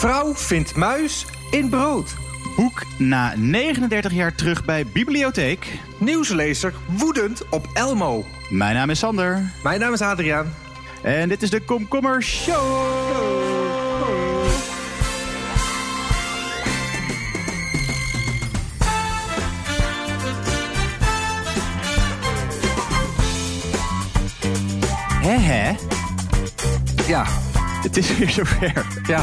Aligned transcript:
Vrouw 0.00 0.34
vindt 0.34 0.76
muis 0.76 1.26
in 1.50 1.68
brood. 1.68 2.14
Boek 2.56 2.82
na 2.98 3.32
39 3.36 4.12
jaar 4.12 4.34
terug 4.34 4.64
bij 4.64 4.86
Bibliotheek. 4.86 5.78
Nieuwslezer 5.98 6.72
woedend 6.86 7.48
op 7.48 7.66
Elmo. 7.72 8.24
Mijn 8.50 8.74
naam 8.74 8.90
is 8.90 8.98
Sander. 8.98 9.52
Mijn 9.62 9.80
naam 9.80 9.92
is 9.92 10.00
Adriaan. 10.00 10.54
En 11.02 11.28
dit 11.28 11.42
is 11.42 11.50
de 11.50 11.60
Komkommer 11.60 12.22
Show. 12.22 12.88
Hè 25.22 25.36
hè? 25.38 25.72
Ja, 27.06 27.24
Het 27.82 27.96
is 27.96 28.16
weer 28.16 28.30
zover. 28.30 28.86
ja. 29.06 29.22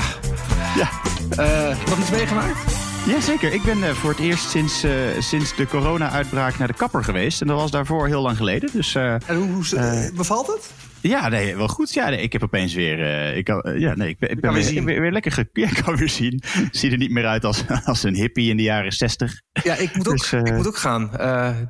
Ja. 0.77 0.89
Eh, 1.29 1.77
nog 1.89 1.99
iets 1.99 2.09
meegemaakt? 2.09 2.57
Jazeker, 3.05 3.53
ik 3.53 3.63
ben 3.63 3.83
eh, 3.83 3.89
voor 3.89 4.09
het 4.09 4.19
eerst 4.19 4.49
sinds, 4.49 4.83
eh, 4.83 4.91
sinds 5.19 5.55
de 5.55 5.67
corona-uitbraak 5.67 6.57
naar 6.57 6.67
de 6.67 6.73
kapper 6.73 7.03
geweest. 7.03 7.41
En 7.41 7.47
dat 7.47 7.59
was 7.59 7.71
daarvoor 7.71 8.07
heel 8.07 8.21
lang 8.21 8.37
geleden. 8.37 8.69
Dus 8.73 8.95
En 8.95 9.21
hoe, 9.27 9.47
hoe 9.47 10.11
bevalt 10.15 10.47
het? 10.47 10.71
Ja, 11.01 11.27
nee, 11.27 11.55
wel 11.55 11.67
goed. 11.67 11.93
Ja, 11.93 12.09
nee, 12.09 12.21
ik 12.21 12.33
heb 12.33 12.43
opeens 12.43 12.73
weer. 12.73 12.99
eh, 13.03 13.37
ik 13.37 13.45
kan, 13.45 13.61
eh, 13.61 13.79
ja, 13.79 13.95
nee, 13.95 14.09
ik 14.09 14.19
ben, 14.19 14.29
ik 14.29 14.39
ben 14.41 14.53
weer 14.53 14.61
weer, 14.63 14.71
zien. 14.71 14.85
weer, 14.85 15.01
weer 15.01 15.11
lekker. 15.11 15.31
Ge- 15.31 15.49
ja, 15.61 15.67
ik 15.69 15.81
kan 15.83 15.95
weer 15.95 16.09
zien. 16.09 16.41
Zie 16.71 16.91
er 16.91 16.97
niet 16.97 17.11
meer 17.11 17.25
uit 17.25 17.45
als, 17.45 17.63
als 17.85 18.03
een 18.03 18.15
hippie 18.15 18.49
in 18.49 18.57
de 18.57 18.63
jaren 18.63 18.91
60. 18.91 19.41
Ja, 19.63 19.75
ik 19.75 19.95
moet 19.95 20.07
ook, 20.07 20.17
Dus, 20.17 20.31
eh, 20.33 20.39
ik 20.39 20.53
moet 20.53 20.67
ook 20.67 20.77
gaan. 20.77 21.09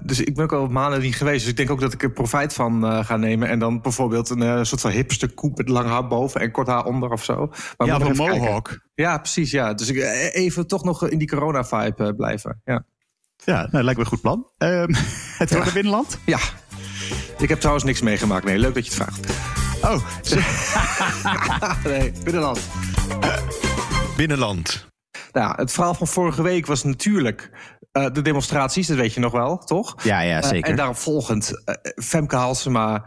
Dus 0.02 0.20
ik 0.22 0.36
ben 0.36 0.44
ook 0.44 0.53
al 0.53 0.67
maanden 0.67 1.02
niet 1.02 1.16
geweest. 1.16 1.40
Dus 1.41 1.50
ik 1.50 1.58
denk 1.58 1.70
ook 1.70 1.80
dat 1.81 1.94
ik 1.94 2.03
er 2.03 2.12
profijt 2.12 2.53
van 2.53 3.03
ga 3.05 3.17
nemen. 3.17 3.50
En 3.50 3.59
dan 3.59 3.81
bijvoorbeeld 3.81 4.30
een 4.30 4.66
soort 4.66 4.81
van 4.81 4.91
hipster 4.91 5.34
koep 5.34 5.58
met 5.58 5.70
lang 5.70 5.89
haar 5.89 6.08
boven 6.08 6.41
en 6.41 6.52
kort 6.52 6.67
haar 6.67 6.86
onder 6.86 7.09
of 7.09 7.23
zo. 7.23 7.48
Maar 7.78 7.88
ja, 7.88 7.94
een 7.95 8.02
kijken. 8.02 8.16
mohawk. 8.17 8.86
Ja, 8.95 9.17
precies. 9.17 9.52
Ja. 9.52 9.73
Dus 9.73 9.89
ik, 9.89 9.98
even 10.34 10.67
toch 10.67 10.84
nog 10.84 11.09
in 11.09 11.17
die 11.17 11.28
corona-vibe 11.28 12.16
blijven. 12.16 12.62
Ja. 12.64 12.84
Ja, 13.45 13.67
nou, 13.72 13.84
lijkt 13.84 14.00
me 14.00 14.06
een 14.06 14.12
goed 14.12 14.22
plan. 14.22 14.47
Ehm, 14.58 14.94
het 15.38 15.52
wordt 15.52 15.67
een 15.67 15.73
binnenland. 15.73 16.19
ja. 16.25 16.39
Ik 17.39 17.49
heb 17.49 17.57
trouwens 17.59 17.85
niks 17.85 18.02
meegemaakt. 18.02 18.45
Nee, 18.45 18.57
leuk 18.59 18.73
dat 18.73 18.85
je 18.88 18.91
het 18.93 19.03
vraagt. 19.03 19.35
Oh, 19.81 20.05
nee, 21.91 22.11
binnenland. 22.23 22.59
Binnenland. 24.17 24.88
Nou, 25.31 25.47
ja, 25.47 25.53
het 25.55 25.71
verhaal 25.71 25.94
van 25.94 26.07
vorige 26.07 26.41
week 26.41 26.66
was 26.66 26.83
natuurlijk 26.83 27.52
eh, 27.91 28.05
de 28.13 28.21
demonstraties. 28.21 28.88
Dat 28.88 28.97
weet 28.97 29.13
je 29.13 29.19
nog 29.19 29.31
wel, 29.31 29.57
toch? 29.57 29.95
ja, 30.03 30.19
ja, 30.21 30.41
Eh, 30.41 30.49
zeker. 30.49 30.69
en 30.69 30.75
daarop 30.75 30.97
volgend 30.97 31.61
eh, 31.66 31.75
Femke 32.03 32.35
Halsema 32.35 33.05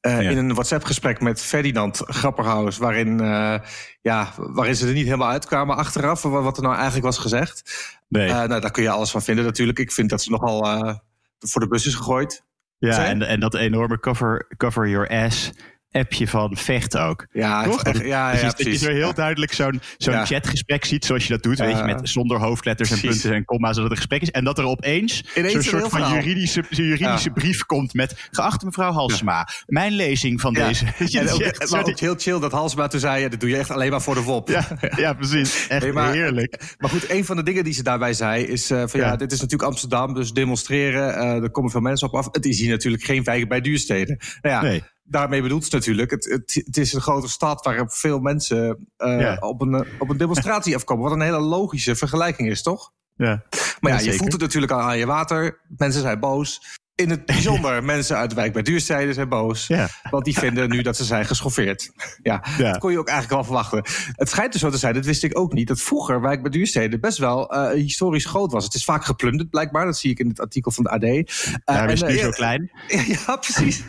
eh, 0.00 0.22
Ja. 0.22 0.30
in 0.30 0.36
een 0.36 0.54
WhatsApp-gesprek 0.54 1.20
met 1.20 1.40
Ferdinand 1.42 1.96
Grapperhaus... 2.06 2.78
Waarin, 2.78 3.20
eh, 3.20 3.54
ja, 4.02 4.32
waarin 4.36 4.76
ze 4.76 4.86
er 4.86 4.92
niet 4.92 5.04
helemaal 5.04 5.28
uitkwamen 5.30 5.76
achteraf... 5.76 6.22
wa- 6.22 6.42
wat 6.42 6.56
er 6.56 6.62
nou 6.62 6.74
eigenlijk 6.74 7.04
was 7.04 7.18
gezegd. 7.18 7.62
nee. 8.08 8.28
Eh, 8.28 8.34
nou, 8.34 8.60
daar 8.60 8.70
kun 8.70 8.82
je 8.82 8.90
alles 8.90 9.10
van 9.10 9.22
vinden 9.22 9.44
natuurlijk. 9.44 9.78
Ik 9.78 9.92
vind 9.92 10.10
dat 10.10 10.22
ze 10.22 10.30
nogal 10.30 10.64
eh, 10.66 10.94
voor 11.38 11.60
de 11.60 11.68
bus 11.68 11.86
is 11.86 11.94
gegooid. 11.94 12.44
Ja, 12.90 13.06
en, 13.06 13.22
en 13.22 13.40
dat 13.40 13.54
enorme 13.54 14.00
cover, 14.00 14.46
cover 14.56 14.88
your 14.88 15.08
ass 15.08 15.52
appje 15.92 16.28
van 16.28 16.56
Vecht 16.56 16.96
ook. 16.98 17.26
Ja, 17.32 17.64
Toch? 17.64 17.82
echt, 17.82 17.98
ja, 18.04 18.32
ja, 18.32 18.42
dat 18.42 18.58
je 18.58 18.64
precies. 18.64 18.80
zo 18.82 18.90
heel 18.90 19.14
duidelijk 19.14 19.52
zo'n 19.52 19.80
zo'n 19.96 20.14
Ja. 20.14 20.24
chatgesprek 20.24 20.84
ziet, 20.84 21.04
zoals 21.04 21.22
je 21.26 21.32
dat 21.32 21.42
doet, 21.42 21.58
weet 21.58 21.76
je, 21.78 21.82
met 21.84 22.08
zonder 22.08 22.38
hoofdletters 22.38 22.90
en 22.90 23.00
punten 23.00 23.32
en 23.34 23.44
komma's, 23.44 23.74
zodat 23.74 23.82
het 23.90 23.90
een 23.90 23.96
gesprek 24.06 24.22
is. 24.22 24.30
En 24.30 24.44
dat 24.44 24.58
er 24.58 24.64
opeens 24.64 25.22
zo'n 25.34 25.62
soort 25.62 25.80
van 25.82 25.90
verhaal. 25.90 26.14
juridische, 26.14 26.64
juridische 26.70 27.28
Ja. 27.28 27.34
brief 27.34 27.64
komt 27.66 27.94
met 27.94 28.28
geachte 28.30 28.64
mevrouw 28.64 28.92
Halsema, 28.92 29.48
mijn 29.66 29.92
lezing 29.92 30.40
van 30.40 30.52
deze. 30.54 30.84
En 31.22 31.30
ook, 31.30 31.40
echt 31.40 31.70
maar 31.70 31.92
heel 31.94 32.14
chill 32.18 32.40
dat 32.40 32.52
Halsema 32.52 32.86
toen 32.86 33.00
zei... 33.00 33.22
Ja, 33.22 33.28
dat 33.28 33.40
doe 33.40 33.48
je 33.50 33.56
echt 33.56 33.70
alleen 33.70 33.90
maar 33.90 34.02
voor 34.02 34.14
de 34.14 34.22
WOP. 34.22 34.48
ja, 34.48 34.68
ja, 34.96 35.12
precies. 35.12 35.66
Echt 35.68 35.82
Nee, 35.82 35.92
maar- 35.92 36.12
heerlijk. 36.12 36.74
Maar 36.78 36.90
goed, 36.90 37.10
een 37.10 37.24
van 37.24 37.36
de 37.36 37.42
dingen 37.42 37.64
die 37.64 37.72
ze 37.72 37.82
daarbij 37.82 38.14
zei 38.14 38.44
is 38.44 38.70
eh, 38.70 38.82
van 38.86 39.00
ja. 39.00 39.16
Dit 39.16 39.32
is 39.32 39.40
natuurlijk 39.40 39.70
Amsterdam, 39.70 40.14
dus 40.14 40.32
demonstreren, 40.32 41.14
eh 41.16 41.42
er 41.42 41.50
komen 41.50 41.70
veel 41.70 41.80
mensen 41.80 42.08
op 42.08 42.14
af. 42.14 42.28
Het 42.32 42.44
is 42.46 42.58
hier 42.60 42.70
natuurlijk 42.70 43.02
geen 43.04 43.24
wijk 43.24 43.48
bij 43.48 43.60
duursteden. 43.60 44.16
Nou 44.40 44.54
ja, 44.54 44.62
Nee. 44.62 44.82
Daarmee 45.02 45.42
bedoelt 45.42 45.64
ze 45.64 45.74
natuurlijk, 45.74 46.10
het, 46.10 46.24
het, 46.24 46.62
het 46.64 46.76
is 46.76 46.92
een 46.92 47.00
grote 47.00 47.28
stad 47.28 47.64
waar 47.64 47.90
veel 47.90 48.18
mensen 48.18 48.88
eh, 48.96 49.20
Ja. 49.20 49.36
op, 49.40 49.60
een, 49.60 49.74
eh, 49.74 50.00
op 50.00 50.08
een 50.08 50.16
demonstratie 50.16 50.74
afkomen. 50.76 51.04
Wat 51.04 51.12
een 51.12 51.20
hele 51.20 51.40
logische 51.40 51.96
vergelijking 51.96 52.48
is, 52.48 52.62
toch? 52.62 52.92
Ja. 53.16 53.42
Maar 53.80 53.92
ja, 53.92 53.98
je 53.98 54.12
voelt 54.12 54.32
het 54.32 54.40
natuurlijk 54.40 54.72
al 54.72 54.80
aan 54.80 54.98
je 54.98 55.06
water. 55.06 55.60
Mensen 55.76 56.00
zijn 56.00 56.20
boos. 56.20 56.78
In 56.94 57.10
het 57.10 57.26
bijzonder, 57.26 57.84
mensen 57.94 58.16
uit 58.16 58.30
de 58.30 58.36
wijk 58.36 58.52
bij 58.52 58.62
duursteden 58.62 59.14
zijn 59.14 59.28
boos. 59.28 59.66
Ja. 59.66 59.88
Want 60.10 60.24
die 60.24 60.38
vinden 60.38 60.68
nu 60.70 60.82
dat 60.82 60.96
ze 60.96 61.04
zijn 61.04 61.24
geschoffeerd. 61.26 61.90
Ja, 62.22 62.44
Ja. 62.58 62.70
dat 62.70 62.78
kon 62.78 62.90
je 62.92 62.98
ook 62.98 63.08
eigenlijk 63.08 63.36
wel 63.36 63.44
verwachten. 63.58 64.12
Het 64.16 64.28
schijnt 64.28 64.52
dus 64.52 64.60
zo 64.60 64.70
te 64.70 64.78
zijn, 64.78 64.94
dat 64.94 65.04
wist 65.04 65.22
ik 65.24 65.38
ook 65.38 65.52
niet... 65.52 65.68
dat 65.68 65.80
vroeger 65.80 66.20
wijk 66.20 66.42
bij 66.42 66.50
duursteden 66.50 67.00
best 67.00 67.18
wel 67.18 67.50
eh, 67.52 67.70
historisch 67.74 68.24
groot 68.24 68.52
was. 68.52 68.64
Het 68.64 68.74
is 68.74 68.84
vaak 68.84 69.04
geplunderd 69.04 69.50
blijkbaar. 69.50 69.84
Dat 69.84 69.98
zie 69.98 70.10
ik 70.10 70.18
in 70.18 70.28
het 70.28 70.40
artikel 70.40 70.70
van 70.70 70.84
de 70.84 70.90
AD. 70.90 71.02
Eh, 71.02 71.22
Daarom 71.64 71.88
is 71.88 72.00
en, 72.02 72.06
het 72.06 72.14
nu 72.16 72.20
eh, 72.20 72.24
zo 72.24 72.30
klein. 72.30 72.70
ja, 73.26 73.36
precies. 73.36 73.82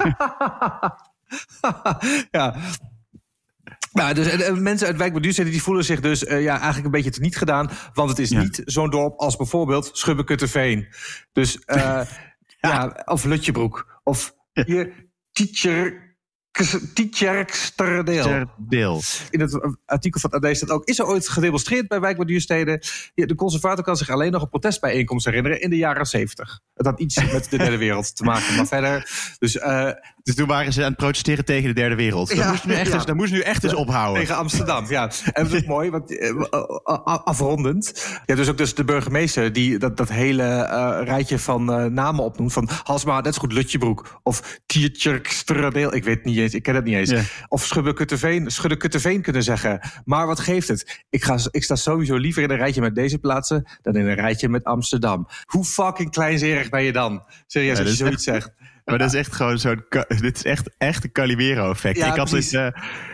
ja. 2.32 2.56
Nou, 3.94 4.14
dus, 4.14 4.28
en, 4.28 4.46
en 4.46 4.62
mensen 4.64 4.88
uit 4.88 4.98
wijk 4.98 5.14
bij 5.14 5.22
die 5.22 5.62
voelen 5.64 5.86
zich 5.86 6.00
dus 6.00 6.26
eh, 6.26 6.42
ja, 6.44 6.54
eigenlijk 6.54 6.86
een 6.86 6.92
beetje 6.92 7.10
te 7.10 7.20
niet 7.22 7.38
gedaan. 7.38 7.70
Want 7.94 8.10
het 8.10 8.20
is 8.20 8.30
Ja. 8.30 8.40
niet 8.42 8.62
zo'n 8.66 8.90
dorp 8.90 9.20
als 9.20 9.36
bijvoorbeeld 9.36 9.90
Schubbekutteveen. 9.94 10.88
Dus, 11.34 11.60
eh, 11.60 12.02
ja. 12.68 13.02
of 13.06 13.24
Lutjebroek. 13.24 14.00
Of 14.04 14.36
hier, 14.54 15.12
Tietjer... 15.32 16.12
Tietjerksterdeel. 16.94 18.24
Ter 18.24 18.48
deel. 18.58 19.02
In 19.30 19.40
het 19.40 19.78
artikel 19.86 20.20
van 20.20 20.30
het 20.34 20.46
AD 20.46 20.56
staat 20.56 20.70
ook... 20.70 20.86
is 20.86 21.00
er 21.00 21.06
ooit 21.06 21.30
gedemonstreerd 21.30 21.88
bij 21.88 22.00
wijk 22.00 22.18
bij 22.18 22.26
duursteden? 22.26 22.80
Ja, 23.14 23.26
de 23.26 23.36
conservator 23.36 23.84
kan 23.84 23.96
zich 23.96 24.10
alleen 24.10 24.32
nog 24.32 24.42
een 24.42 24.50
protestbijeenkomst 24.50 25.26
herinneren... 25.26 25.62
in 25.62 25.70
de 25.70 25.78
jaren 25.78 26.06
zeventig. 26.06 26.60
Het 26.74 26.86
had 26.86 27.00
iets 27.00 27.32
met 27.32 27.50
de 27.50 27.58
derde 27.64 27.78
wereld 27.78 28.16
te 28.16 28.24
maken. 28.24 28.56
Maar 28.56 28.68
verder... 28.68 29.10
Dus 29.40 29.58
eh, 29.58 29.90
Dus 30.24 30.36
toen 30.36 30.48
waren 30.48 30.74
ze 30.74 30.82
aan 30.82 30.88
het 30.88 30.98
protesteren 30.98 31.46
tegen 31.46 31.68
de 31.68 31.74
derde 31.74 31.96
wereld. 31.96 32.36
Dat 32.36 32.48
moest 32.48 32.66
nu 32.66 32.74
echt, 32.74 32.88
ja. 32.88 32.94
eens, 32.94 33.06
dat 33.06 33.16
moest 33.16 33.32
nu 33.32 33.40
echt 33.40 33.64
eens 33.64 33.74
ophouden. 33.74 34.22
Tegen 34.22 34.36
Amsterdam, 34.36 34.86
ja. 34.90 35.12
En 35.34 35.44
dat 35.44 35.54
is 35.54 35.62
ook 35.62 35.68
mooi, 35.68 35.90
want 35.90 36.18
eh, 36.18 36.30
eh, 36.30 37.04
afrondend. 37.24 38.06
Ja, 38.26 38.36
dus 38.36 38.50
ook 38.50 38.58
dus 38.58 38.76
de 38.76 38.84
burgemeester 38.84 39.54
die 39.54 39.78
dat, 39.78 39.98
dat 39.98 40.10
hele 40.10 40.44
eh, 40.44 41.00
rijtje 41.04 41.40
van 41.40 41.74
eh, 41.74 41.86
namen 41.86 42.24
opnoemt. 42.24 42.54
Van 42.54 42.70
Halsma, 42.84 43.22
net 43.22 43.34
zo 43.34 43.40
goed 43.40 43.54
Lutjebroek. 43.54 44.20
Of 44.24 44.60
Tiertjerksterdeel, 44.66 45.94
ik 45.96 46.04
weet 46.04 46.16
het 46.16 46.26
niet 46.26 46.38
eens, 46.38 46.54
ik 46.54 46.64
ken 46.64 46.76
het 46.76 46.84
niet 46.84 46.96
eens. 46.96 47.14
Of 47.48 47.66
Schuddekutteveen 47.66 49.22
kunnen 49.22 49.44
zeggen. 49.44 49.80
Maar 50.06 50.28
wat 50.28 50.40
geeft 50.40 50.68
het? 50.68 51.04
Ik, 51.10 51.24
ga, 51.24 51.38
ik 51.52 51.64
sta 51.64 51.76
sowieso 51.76 52.16
liever 52.16 52.44
in 52.44 52.50
een 52.50 52.58
rijtje 52.58 52.82
met 52.82 52.96
deze 52.96 53.18
plaatsen... 53.18 53.70
dan 53.82 53.96
in 53.96 54.08
een 54.08 54.16
rijtje 54.16 54.50
met 54.50 54.64
Amsterdam. 54.64 55.28
Hoe 55.46 55.66
fucking 55.66 56.12
kleinzerig 56.12 56.70
ben 56.70 56.84
je 56.84 56.92
dan? 56.92 57.24
Serieus, 57.48 57.78
Ja, 57.78 57.84
als 57.84 57.98
je 57.98 58.04
dat 58.04 58.14
is 58.14 58.24
zoiets 58.24 58.24
zegt. 58.24 58.63
Maar 58.86 58.98
dat 58.98 59.14
is 59.14 59.20
echt 59.20 59.34
gewoon 59.36 59.58
zo'n. 59.60 59.86
Dit 60.08 60.36
is 60.36 60.44
echt, 60.44 60.70
echt 60.78 61.04
een 61.04 61.12
Calimero-effect. 61.12 61.98
Ja, 61.98 62.08
ik, 62.12 62.18
had 62.18 62.30
dit, 62.30 62.54
eh, 62.54 62.68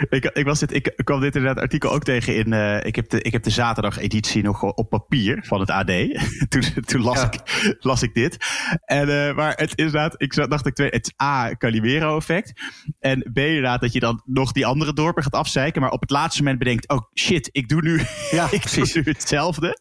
ik, 0.09 0.25
ik, 0.25 0.45
was 0.45 0.59
dit, 0.59 0.73
ik 0.73 0.93
kwam 1.03 1.19
dit 1.21 1.35
inderdaad 1.35 1.63
artikel 1.63 1.91
ook 1.91 2.03
tegen 2.03 2.35
in. 2.35 2.53
eh, 2.53 2.85
ik, 2.85 2.95
heb 2.95 3.09
de, 3.09 3.21
ik 3.21 3.31
heb 3.31 3.43
de 3.43 3.49
zaterdag-editie 3.49 4.43
nog 4.43 4.63
op 4.63 4.89
papier 4.89 5.43
van 5.45 5.59
het 5.59 5.69
AD. 5.69 5.87
toen 6.49 6.63
toen 6.85 7.01
las, 7.01 7.17
Ja. 7.21 7.31
ik, 7.31 7.75
las 7.79 8.01
ik 8.03 8.13
dit. 8.13 8.37
En, 8.85 9.27
eh, 9.27 9.35
maar 9.35 9.49
het 9.55 9.67
is 9.69 9.73
inderdaad, 9.75 10.21
ik 10.21 10.33
zat- 10.33 10.49
dacht 10.49 10.65
ik 10.65 10.73
twee. 10.73 10.89
Het 10.89 11.05
is 11.05 11.25
A, 11.25 11.55
Calimero-effect. 11.55 12.61
En 12.99 13.19
B, 13.33 13.37
inderdaad, 13.37 13.81
dat 13.81 13.93
je 13.93 13.99
dan 13.99 14.21
nog 14.25 14.51
die 14.51 14.65
andere 14.65 14.93
dorpen 14.93 15.23
gaat 15.23 15.33
afzeiken. 15.33 15.81
Maar 15.81 15.91
op 15.91 16.01
het 16.01 16.09
laatste 16.09 16.41
moment 16.41 16.59
bedenkt: 16.59 16.87
oh 16.89 16.99
shit, 17.13 17.49
ik 17.51 17.67
doe 17.69 17.81
nu, 17.81 18.01
Ja, 18.31 18.47
ik 18.51 18.73
doe 18.73 18.89
nu 18.93 19.01
hetzelfde. 19.03 19.77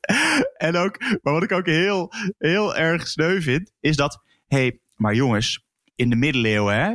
En 0.56 0.76
ook, 0.76 0.99
maar 1.22 1.32
wat 1.32 1.43
ik 1.43 1.53
ook 1.53 1.66
heel, 1.66 2.12
heel 2.38 2.76
erg 2.76 3.09
sneu 3.09 3.41
vind, 3.41 3.72
is 3.81 3.97
dat. 3.97 4.22
hey, 4.47 4.81
maar 4.94 5.15
jongens, 5.15 5.66
in 5.98 6.10
de 6.10 6.16
middeleeuwen 6.16 6.75
hè, 6.75 6.94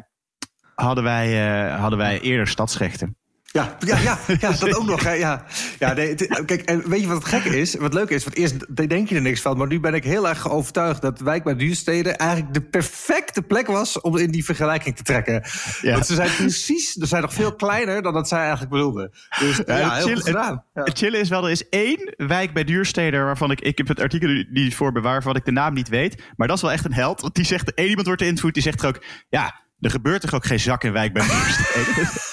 hadden, 0.75 1.03
wij, 1.03 1.27
eh, 1.47 1.79
hadden 1.79 1.99
wij 1.99 2.21
eerder 2.21 2.47
stadsrechten. 2.47 3.17
Ja, 3.53 3.75
ja, 3.79 3.97
ja, 3.99 4.17
ja 4.39 4.51
dat 4.51 4.75
ook 4.75 4.85
nog. 4.85 5.03
Hè, 5.03 5.11
ja. 5.11 5.45
Ja, 5.79 5.93
nee, 5.93 6.09
het- 6.09 6.41
kijk, 6.45 6.61
en 6.61 6.89
weet 6.89 7.01
je 7.01 7.07
wat 7.07 7.15
het 7.17 7.25
gekke 7.25 7.59
is? 7.59 7.75
Wat 7.75 7.93
leuk 7.93 8.09
is, 8.09 8.23
want 8.23 8.35
eerst 8.35 8.75
denk 8.87 9.09
je 9.09 9.15
er 9.15 9.21
niks 9.21 9.41
van... 9.41 9.57
maar 9.57 9.67
nu 9.67 9.79
ben 9.79 9.93
ik 9.93 10.03
heel 10.03 10.27
erg 10.29 10.49
overtuigd 10.49 11.01
dat 11.01 11.19
Wijk 11.19 11.43
bij 11.43 11.55
Duursteden... 11.55 12.17
eigenlijk 12.17 12.53
de 12.53 12.61
perfecte 12.61 13.41
plek 13.41 13.67
was 13.67 14.01
om 14.01 14.17
in 14.17 14.31
die 14.31 14.45
vergelijking 14.45 14.95
te 14.95 15.03
trekken. 15.03 15.43
Ja. 15.81 15.93
Want 15.93 16.05
ze 16.05 16.15
zijn 16.15 16.35
precies, 16.35 16.91
ze 16.91 17.05
zijn 17.05 17.21
nog 17.21 17.33
veel 17.33 17.55
kleiner 17.55 18.01
dan 18.01 18.13
dat 18.13 18.27
zij 18.27 18.39
eigenlijk 18.39 18.71
bedoelden. 18.71 19.11
Dus 19.39 19.61
ja, 19.65 19.93
heel 19.95 20.05
chill- 20.05 20.13
goed 20.15 20.23
gedaan. 20.23 20.63
Ja. 20.73 20.83
Het 20.83 20.97
chillen 20.97 21.19
is 21.19 21.29
wel, 21.29 21.45
er 21.45 21.51
is 21.51 21.69
één 21.69 22.13
wijk 22.17 22.53
bij 22.53 22.63
Duursteder 22.63 23.25
waarvan 23.25 23.51
ik... 23.51 23.61
Ik 23.61 23.77
heb 23.77 23.87
het 23.87 23.99
artikel 23.99 24.43
niet 24.49 24.75
voor 24.75 24.91
me 24.91 25.01
waarvan 25.01 25.35
ik 25.35 25.45
de 25.45 25.51
naam 25.51 25.73
niet 25.73 25.89
weet. 25.89 26.23
Maar 26.35 26.47
dat 26.47 26.55
is 26.55 26.61
wel 26.63 26.71
echt 26.71 26.85
een 26.85 26.93
held. 26.93 27.21
Want 27.21 27.35
die 27.35 27.45
zegt, 27.45 27.73
één 27.73 27.87
iemand 27.89 28.07
wordt 28.07 28.21
geïnterviewd, 28.21 28.53
die 28.53 28.63
zegt 28.63 28.81
er 28.81 28.87
ook... 28.87 29.03
Ja, 29.29 29.61
er 29.79 29.89
gebeurt 29.89 30.21
toch 30.21 30.33
ook 30.33 30.45
geen 30.45 30.59
zak 30.59 30.83
in 30.83 30.91
wijk 30.93 31.13
bij 31.13 31.23
Duurstede? 31.27 32.31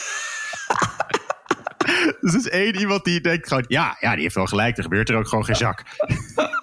Dus 2.31 2.35
is 2.35 2.49
één 2.49 2.77
iemand 2.77 3.05
die 3.05 3.21
denkt 3.21 3.49
gewoon... 3.49 3.65
Ja, 3.69 3.97
ja, 4.01 4.13
die 4.13 4.23
heeft 4.23 4.35
wel 4.35 4.47
gelijk, 4.47 4.77
er 4.77 4.83
gebeurt 4.83 5.09
er 5.09 5.17
ook 5.17 5.29
gewoon 5.29 5.45
geen 5.45 5.57
zak. 5.57 5.83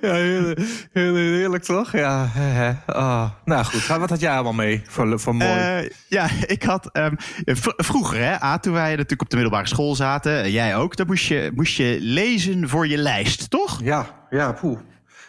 Ja, 0.00 0.12
heel, 0.12 0.54
heel 0.92 1.14
heerlijk 1.14 1.64
toch? 1.64 1.92
Ja. 1.92 2.30
Oh. 2.86 3.30
Nou 3.44 3.64
goed, 3.64 3.86
wat 3.86 4.10
had 4.10 4.20
jij 4.20 4.32
allemaal 4.32 4.52
mee 4.52 4.82
voor, 4.86 5.20
voor 5.20 5.34
mooi? 5.34 5.50
Eh, 5.50 5.90
ja, 6.08 6.28
ik 6.46 6.62
had 6.62 6.90
ehm, 6.92 7.14
vroeger, 7.76 8.18
hè, 8.18 8.42
A, 8.42 8.58
toen 8.58 8.72
wij 8.72 8.90
natuurlijk 8.90 9.22
op 9.22 9.30
de 9.30 9.36
middelbare 9.36 9.68
school 9.68 9.94
zaten, 9.94 10.42
eh, 10.42 10.52
jij 10.52 10.76
ook, 10.76 10.96
dan 10.96 11.06
moest 11.06 11.26
je, 11.26 11.50
moest 11.54 11.76
je 11.76 11.98
lezen 12.00 12.68
voor 12.68 12.86
je 12.86 12.96
lijst, 12.96 13.50
toch? 13.50 13.80
ja, 13.82 14.06
ja, 14.30 14.52
poeh. 14.52 14.78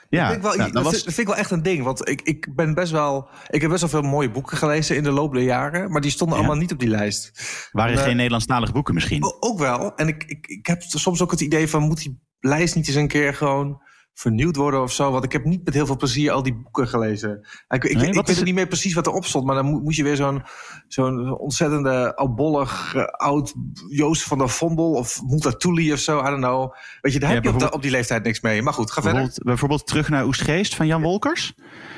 Ja, 0.09 0.19
dat, 0.19 0.31
vind 0.31 0.43
ik 0.45 0.49
wel, 0.49 0.57
nou, 0.57 0.71
dat, 0.71 0.83
was- 0.83 0.91
vind, 0.93 1.05
dat 1.05 1.13
vind 1.13 1.27
ik 1.27 1.33
wel 1.33 1.43
echt 1.43 1.51
een 1.51 1.63
ding. 1.63 1.83
Want 1.83 2.09
ik, 2.09 2.21
ik 2.21 2.55
ben 2.55 2.73
best 2.73 2.91
wel. 2.91 3.29
Ik 3.49 3.61
heb 3.61 3.69
best 3.69 3.81
wel 3.81 4.01
veel 4.01 4.09
mooie 4.09 4.31
boeken 4.31 4.57
gelezen 4.57 4.95
in 4.95 5.03
de 5.03 5.11
loop 5.11 5.33
der 5.33 5.43
jaren. 5.43 5.91
Maar 5.91 6.01
die 6.01 6.11
stonden 6.11 6.37
Ja. 6.37 6.43
allemaal 6.43 6.61
niet 6.61 6.71
op 6.71 6.79
die 6.79 6.89
lijst. 6.89 7.31
waren 7.71 7.97
eh, 7.97 8.03
geen 8.03 8.15
Nederlandstalige 8.15 8.71
boeken 8.71 8.93
misschien. 8.93 9.23
Ook 9.39 9.59
wel. 9.59 9.95
En 9.95 10.07
ik, 10.07 10.23
ik, 10.23 10.47
ik 10.47 10.65
heb 10.67 10.81
soms 10.81 11.21
ook 11.21 11.31
het 11.31 11.41
idee 11.41 11.67
van... 11.67 11.81
moet 11.83 11.97
die 11.97 12.19
lijst 12.39 12.75
niet 12.75 12.87
eens 12.87 12.95
een 12.95 13.07
keer 13.07 13.33
gewoon 13.33 13.81
vernieuwd 14.19 14.55
worden 14.55 14.81
of 14.81 14.91
zo? 14.93 15.11
Want 15.11 15.23
ik 15.23 15.31
heb 15.31 15.43
niet 15.45 15.65
met 15.65 15.73
heel 15.73 15.85
veel 15.85 15.95
plezier 15.97 16.31
al 16.31 16.43
die 16.43 16.53
boeken 16.55 16.87
gelezen. 16.87 17.29
Ik, 17.69 17.83
ik, 17.83 17.83
Nee, 17.83 18.07
ik 18.07 18.13
weet 18.25 18.39
ook 18.39 18.45
niet 18.45 18.53
meer 18.53 18.67
precies 18.67 18.93
wat 18.93 19.07
erop 19.07 19.25
stond... 19.25 19.45
maar 19.45 19.55
dan 19.55 19.65
moet, 19.65 19.83
moet 19.83 19.95
je 19.95 20.03
weer 20.03 20.15
zo'n 20.15 20.43
zo'n 20.87 21.37
ontzettende 21.37 22.15
oudbollig 22.15 22.95
eh, 22.95 23.03
oud 23.03 23.53
Joost 23.89 24.23
van 24.23 24.37
der 24.37 24.49
Vondel... 24.49 24.91
of 24.91 25.21
Multatuli 25.23 25.93
of 25.93 25.99
zo, 25.99 26.19
I 26.19 26.23
don't 26.23 26.37
know. 26.43 26.73
Weet 27.01 27.13
je, 27.13 27.19
daar 27.19 27.29
Ja, 27.29 27.35
heb 27.35 27.43
je 27.43 27.49
op, 27.49 27.55
bijvoorbeeld- 27.57 27.69
de- 27.71 27.75
op 27.75 27.81
die 27.81 27.91
leeftijd 27.91 28.23
niks 28.23 28.41
mee. 28.41 28.61
Maar 28.61 28.73
goed, 28.73 28.91
ga 28.91 29.01
verder. 29.01 29.11
Bijvoorbeeld, 29.21 29.45
bijvoorbeeld 29.45 29.87
terug 29.87 30.09
naar 30.09 30.25
Oestgeest 30.25 30.75
van 30.75 30.87
Jan 30.87 31.01
Wolkers. 31.01 31.53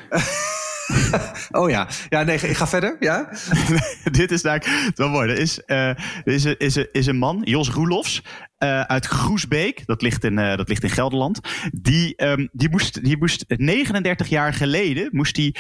Oh 1.51 1.69
ja. 1.69 1.88
Ja, 2.09 2.24
nee, 2.24 2.36
ik 2.36 2.57
ga 2.57 2.68
verder. 2.68 2.95
Ja? 3.00 3.30
Dit 4.12 4.31
is 4.31 4.44
is 4.44 4.91
wel 4.95 5.09
mooi. 5.09 5.30
Er 5.30 5.38
is, 5.38 5.62
er 5.65 5.97
is, 6.24 6.44
een, 6.44 6.57
is, 6.57 6.75
is 6.75 7.06
een 7.06 7.18
man, 7.18 7.41
Jos 7.44 7.69
Roelofs, 7.69 8.24
eh, 8.57 8.81
uit 8.81 9.06
Groesbeek. 9.06 9.86
Dat 9.86 10.01
ligt 10.01 10.24
in, 10.24 10.39
eh, 10.39 10.57
dat 10.57 10.68
ligt 10.68 10.83
in 10.83 10.89
Gelderland. 10.89 11.39
Die, 11.71 12.15
ehm, 12.15 12.47
die, 12.51 12.69
moest, 12.69 13.03
die 13.03 13.18
moest 13.18 13.44
39 13.47 14.27
jaar 14.30 14.53
geleden 14.53 15.09
moest 15.12 15.36
die, 15.36 15.56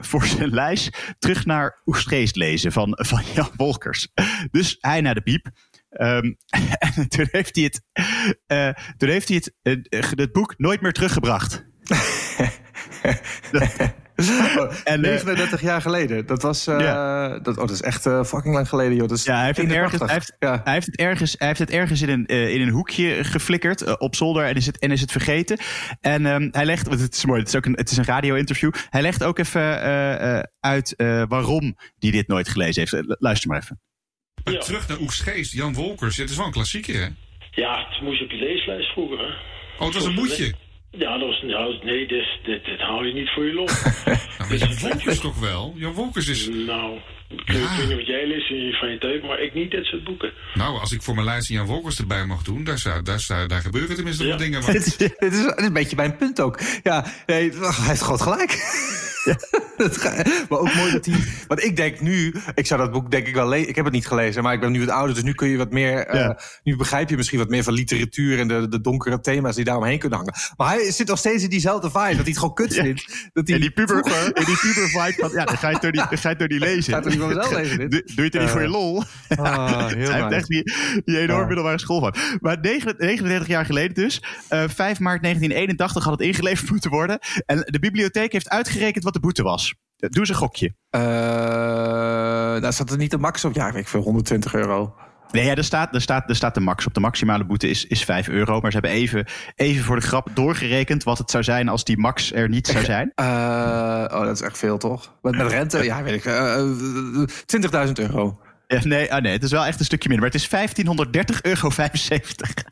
voor 0.00 0.24
zijn 0.24 0.54
lijst 0.54 1.14
terug 1.18 1.44
naar 1.46 1.80
Oestgeest 1.84 2.36
lezen 2.36 2.72
van, 2.72 2.98
van 3.02 3.22
Jan 3.34 3.50
Wolkers. 3.56 4.08
Dus 4.50 4.76
hij 4.80 5.00
naar 5.00 5.14
de 5.14 5.22
piep. 5.22 5.50
Ehm, 5.90 6.32
en 6.96 7.08
toen 7.08 7.28
heeft 7.30 7.56
hij 7.56 7.64
het, 7.64 7.82
toen 8.96 9.08
heeft 9.08 9.28
hij 9.28 9.42
het, 9.62 9.86
het 10.16 10.32
boek 10.32 10.54
nooit 10.56 10.80
meer 10.80 10.92
teruggebracht. 10.92 11.64
En, 14.84 14.94
eh, 15.04 15.10
39 15.10 15.60
jaar 15.60 15.80
geleden. 15.80 16.26
Dat 16.26 16.42
was... 16.42 16.66
eh, 16.66 17.30
dat, 17.42 17.48
oh, 17.48 17.56
dat 17.56 17.70
is 17.70 17.82
echt 17.82 18.06
eh, 18.06 18.24
fucking 18.24 18.54
lang 18.54 18.68
geleden, 18.68 18.96
joh. 18.96 19.08
Dat 19.08 19.18
is 19.18 19.24
Ja, 19.24 19.36
hij 19.36 19.44
heeft, 19.44 19.56
het 19.56 19.70
ergens, 19.72 19.92
81. 20.00 20.06
hij, 20.08 20.14
heeft, 20.16 20.36
Ja. 20.38 20.60
hij, 20.64 20.72
heeft 20.72 20.86
het 20.86 20.96
ergens, 20.96 21.34
hij 21.38 21.46
heeft 21.46 21.58
het 21.58 21.70
ergens 21.70 22.02
in 22.02 22.08
een, 22.08 22.26
eh, 22.26 22.54
in 22.54 22.60
een 22.60 22.68
hoekje 22.68 23.24
geflikkerd 23.24 23.82
eh, 23.82 23.94
op 23.98 24.14
zolder 24.16 24.44
en 24.44 24.54
is 24.54 24.66
het, 24.66 24.78
en 24.78 24.90
is 24.90 25.00
het 25.00 25.10
vergeten. 25.12 25.58
En 26.00 26.26
ehm, 26.26 26.48
hij 26.50 26.64
legt, 26.64 26.88
want 26.88 27.00
het 27.00 27.14
is 27.14 27.24
mooi, 27.24 27.38
het 27.38 27.48
is 27.48 27.56
ook 27.56 27.66
een, 27.66 27.76
het 27.76 27.90
is 27.90 27.96
een 27.96 28.04
radio-interview. 28.04 28.72
Hij 28.90 29.02
legt 29.02 29.24
ook 29.24 29.38
even 29.38 29.82
eh, 29.82 30.36
eh, 30.38 30.42
uit 30.60 30.96
eh, 30.96 31.22
waarom 31.28 31.76
hij 31.98 32.10
dit 32.10 32.28
nooit 32.28 32.48
gelezen 32.48 32.80
heeft. 32.80 32.92
Eh, 32.92 33.00
Luister 33.18 33.48
maar 33.50 33.60
even. 33.62 33.80
Maar 34.44 34.54
Ja. 34.54 34.60
terug 34.60 34.88
naar 34.88 34.98
Oegstgeest, 35.00 35.52
Jan 35.52 35.74
Wolkers. 35.74 36.16
Het 36.16 36.30
is 36.30 36.36
wel 36.36 36.46
een 36.46 36.52
klassieker, 36.52 36.94
hè? 37.00 37.06
Ja, 37.50 37.86
het 37.88 38.02
moest 38.02 38.22
op 38.22 38.30
je 38.30 38.36
leeslijst 38.36 38.92
vroeger, 38.92 39.18
hè? 39.18 39.24
Oh, 39.78 39.84
het 39.84 39.94
was 39.94 40.04
een 40.04 40.14
moedje. 40.14 40.54
Ja, 40.98 41.18
dat 41.18 41.28
was, 41.28 41.42
nou, 41.42 41.78
nee, 41.84 42.06
dit, 42.06 42.24
dit, 42.44 42.64
dit 42.64 42.80
haal 42.80 43.04
je 43.04 43.12
niet 43.12 43.30
voor 43.30 43.44
je 43.46 43.52
lol. 43.52 43.68
Nou, 44.38 44.48
maar 44.48 44.56
Jan 44.56 44.78
Wolkers 44.90 45.20
toch 45.20 45.40
wel? 45.40 45.72
Jan 45.76 45.92
Wolkers 45.92 46.28
is... 46.28 46.48
nou, 46.48 46.96
ik 47.28 47.42
weet 47.46 47.56
Ja. 47.58 47.86
niet 47.86 47.96
wat 47.96 48.06
jij 48.06 48.26
leest 48.26 48.50
in 48.50 48.56
je 48.66 48.72
vrije 48.72 48.98
tijd, 48.98 49.22
maar 49.22 49.40
ik 49.40 49.54
niet 49.54 49.70
dit 49.70 49.84
soort 49.84 50.04
boeken. 50.04 50.32
Nou, 50.54 50.78
als 50.80 50.92
ik 50.92 51.02
voor 51.02 51.14
mijn 51.14 51.26
lijst 51.26 51.48
Jan 51.48 51.66
Wolkers 51.66 51.98
erbij 51.98 52.26
mag 52.26 52.42
doen... 52.42 52.64
daar, 52.64 52.78
zou, 52.78 53.02
daar, 53.02 53.20
zou, 53.20 53.46
daar 53.46 53.60
gebeuren 53.60 53.94
tenminste 53.96 54.22
wel 54.22 54.32
Ja. 54.32 54.38
dingen. 54.38 54.60
Maar... 54.62 54.72
Dit 54.72 54.86
is, 54.86 54.96
dit, 54.96 55.14
dit 55.18 55.52
een 55.56 55.72
beetje 55.72 55.96
mijn 55.96 56.16
punt 56.16 56.40
ook. 56.40 56.60
Ja, 56.82 57.04
nee, 57.26 57.50
hij 57.52 57.86
heeft 57.88 58.02
gewoon 58.02 58.20
gelijk. 58.20 58.50
maar 60.48 60.58
ook 60.58 60.74
mooi 60.74 60.92
dat 60.92 61.06
hij. 61.06 61.14
Want 61.46 61.64
ik 61.64 61.76
denk 61.76 62.00
nu, 62.00 62.34
ik 62.54 62.66
zou 62.66 62.80
dat 62.80 62.92
boek 62.92 63.10
denk 63.10 63.26
ik 63.26 63.34
wel 63.34 63.48
lezen. 63.48 63.68
Ik 63.68 63.74
heb 63.76 63.84
het 63.84 63.94
niet 63.94 64.06
gelezen, 64.06 64.42
maar 64.42 64.52
ik 64.54 64.60
ben 64.60 64.72
nu 64.72 64.80
wat 64.80 64.88
ouder, 64.88 65.14
dus 65.14 65.24
nu 65.24 65.32
kun 65.34 65.48
je 65.48 65.56
wat 65.56 65.70
meer. 65.72 66.06
eh, 66.06 66.20
Ja. 66.20 66.38
nu 66.62 66.76
begrijp 66.76 67.08
je 67.10 67.16
misschien 67.16 67.38
wat 67.38 67.48
meer 67.48 67.62
van 67.62 67.72
literatuur 67.72 68.38
en 68.38 68.48
de, 68.48 68.68
de 68.68 68.80
donkere 68.80 69.20
thema's 69.20 69.54
die 69.56 69.64
daaromheen 69.64 69.98
kunnen 69.98 70.18
hangen. 70.18 70.34
Maar 70.56 70.68
hij 70.68 70.90
zit 70.92 71.08
nog 71.08 71.18
steeds 71.18 71.42
in 71.42 71.50
diezelfde 71.50 71.90
vibe, 71.90 72.00
dat 72.08 72.16
hij 72.16 72.24
het 72.24 72.38
gewoon 72.38 72.54
kut 72.54 72.74
Ja. 72.74 72.82
vindt. 72.82 73.30
Dat 73.32 73.46
hij 73.46 73.54
En 73.56 73.60
die 73.62 73.70
puber, 73.70 73.96
vroeger- 74.04 74.32
en 74.38 74.44
die 74.44 74.56
puber 74.58 74.88
vibe 74.88 75.14
van, 75.18 75.30
ja, 75.32 75.44
dan 75.44 75.58
ga 75.58 75.66
je 75.68 75.72
het 75.72 75.82
door 75.82 75.92
die, 75.92 76.04
dan 76.08 76.18
ga 76.18 76.28
je 76.28 76.36
door 76.36 76.48
die 76.48 76.58
lezen. 76.68 76.94
Er 76.94 77.54
lezen, 77.54 77.78
dit? 77.78 77.90
Doe, 77.90 78.02
doe 78.04 78.14
je 78.16 78.22
het 78.22 78.34
er 78.34 78.40
niet 78.40 78.48
Eh, 78.48 78.48
voor 78.48 78.60
je 78.62 78.68
lol? 78.68 79.02
Ah, 79.28 79.86
heel 79.86 80.10
Hij 80.10 80.20
heeft 80.20 80.32
echt 80.32 80.48
die, 80.48 80.72
die 81.04 81.18
enorm 81.18 81.40
Ja. 81.40 81.46
middelbare 81.46 81.78
school 81.78 82.00
van. 82.00 82.14
Maar 82.40 82.58
39 82.60 83.06
39 83.06 83.48
jaar 83.48 83.64
geleden 83.64 83.94
dus, 83.94 84.22
eh 84.48 84.64
5 84.68 84.98
maart 85.00 85.22
1981 85.22 86.04
had 86.04 86.12
het 86.12 86.22
ingeleverd 86.28 86.70
moeten 86.70 86.90
worden. 86.90 87.18
En 87.46 87.58
de 87.66 87.78
bibliotheek 87.78 88.32
heeft 88.32 88.48
uitgerekend 88.48 89.04
wat 89.04 89.12
de 89.12 89.20
boete 89.20 89.42
was. 89.42 89.71
Doe 90.10 90.20
eens 90.20 90.28
een 90.28 90.34
gokje. 90.34 90.74
Eh, 90.90 91.00
daar 92.60 92.72
zat 92.72 92.90
er 92.90 92.96
niet 92.96 93.10
de 93.10 93.18
max 93.18 93.44
op. 93.44 93.54
Ja, 93.54 93.66
ik 93.66 93.72
weet 93.72 93.88
veel, 93.88 94.00
120 94.02 94.54
euro. 94.54 94.94
Nee, 95.30 95.44
ja, 95.44 95.54
er, 95.54 95.64
staat, 95.64 95.94
er, 95.94 96.00
staat, 96.00 96.28
er 96.28 96.36
staat 96.36 96.54
de 96.54 96.60
max 96.60 96.86
op. 96.86 96.94
De 96.94 97.00
maximale 97.00 97.44
boete 97.44 97.68
is, 97.68 97.86
is 97.86 98.04
5 98.04 98.28
euro. 98.28 98.60
Maar 98.60 98.72
ze 98.72 98.78
hebben 98.78 98.96
even, 98.96 99.26
even 99.56 99.84
voor 99.84 99.96
de 99.96 100.06
grap 100.06 100.28
doorgerekend 100.34 101.02
wat 101.04 101.18
het 101.18 101.30
zou 101.30 101.44
zijn 101.44 101.68
als 101.68 101.84
die 101.84 101.98
max 101.98 102.32
er 102.32 102.48
niet 102.48 102.66
zou 102.66 102.84
zijn. 102.84 103.12
Eh, 103.14 103.24
oh, 104.10 104.20
dat 104.24 104.34
is 104.34 104.40
echt 104.40 104.58
veel, 104.58 104.78
toch? 104.78 105.14
Met, 105.22 105.36
met 105.36 105.50
rente, 105.50 105.84
ja, 105.84 106.02
weet 106.02 106.14
ik. 106.14 106.24
eh, 106.24 106.54
eh, 106.58 107.86
20.000 107.86 107.92
euro. 107.92 108.40
Nee, 108.80 109.12
ah, 109.12 109.22
nee, 109.22 109.32
het 109.32 109.42
is 109.42 109.50
wel 109.50 109.66
echt 109.66 109.78
een 109.78 109.84
stukje 109.84 110.08
minder. 110.08 110.30
Maar 110.30 110.40
het 110.40 110.42
is 110.42 110.80
1530,75 111.36 111.40
euro. 111.42 111.70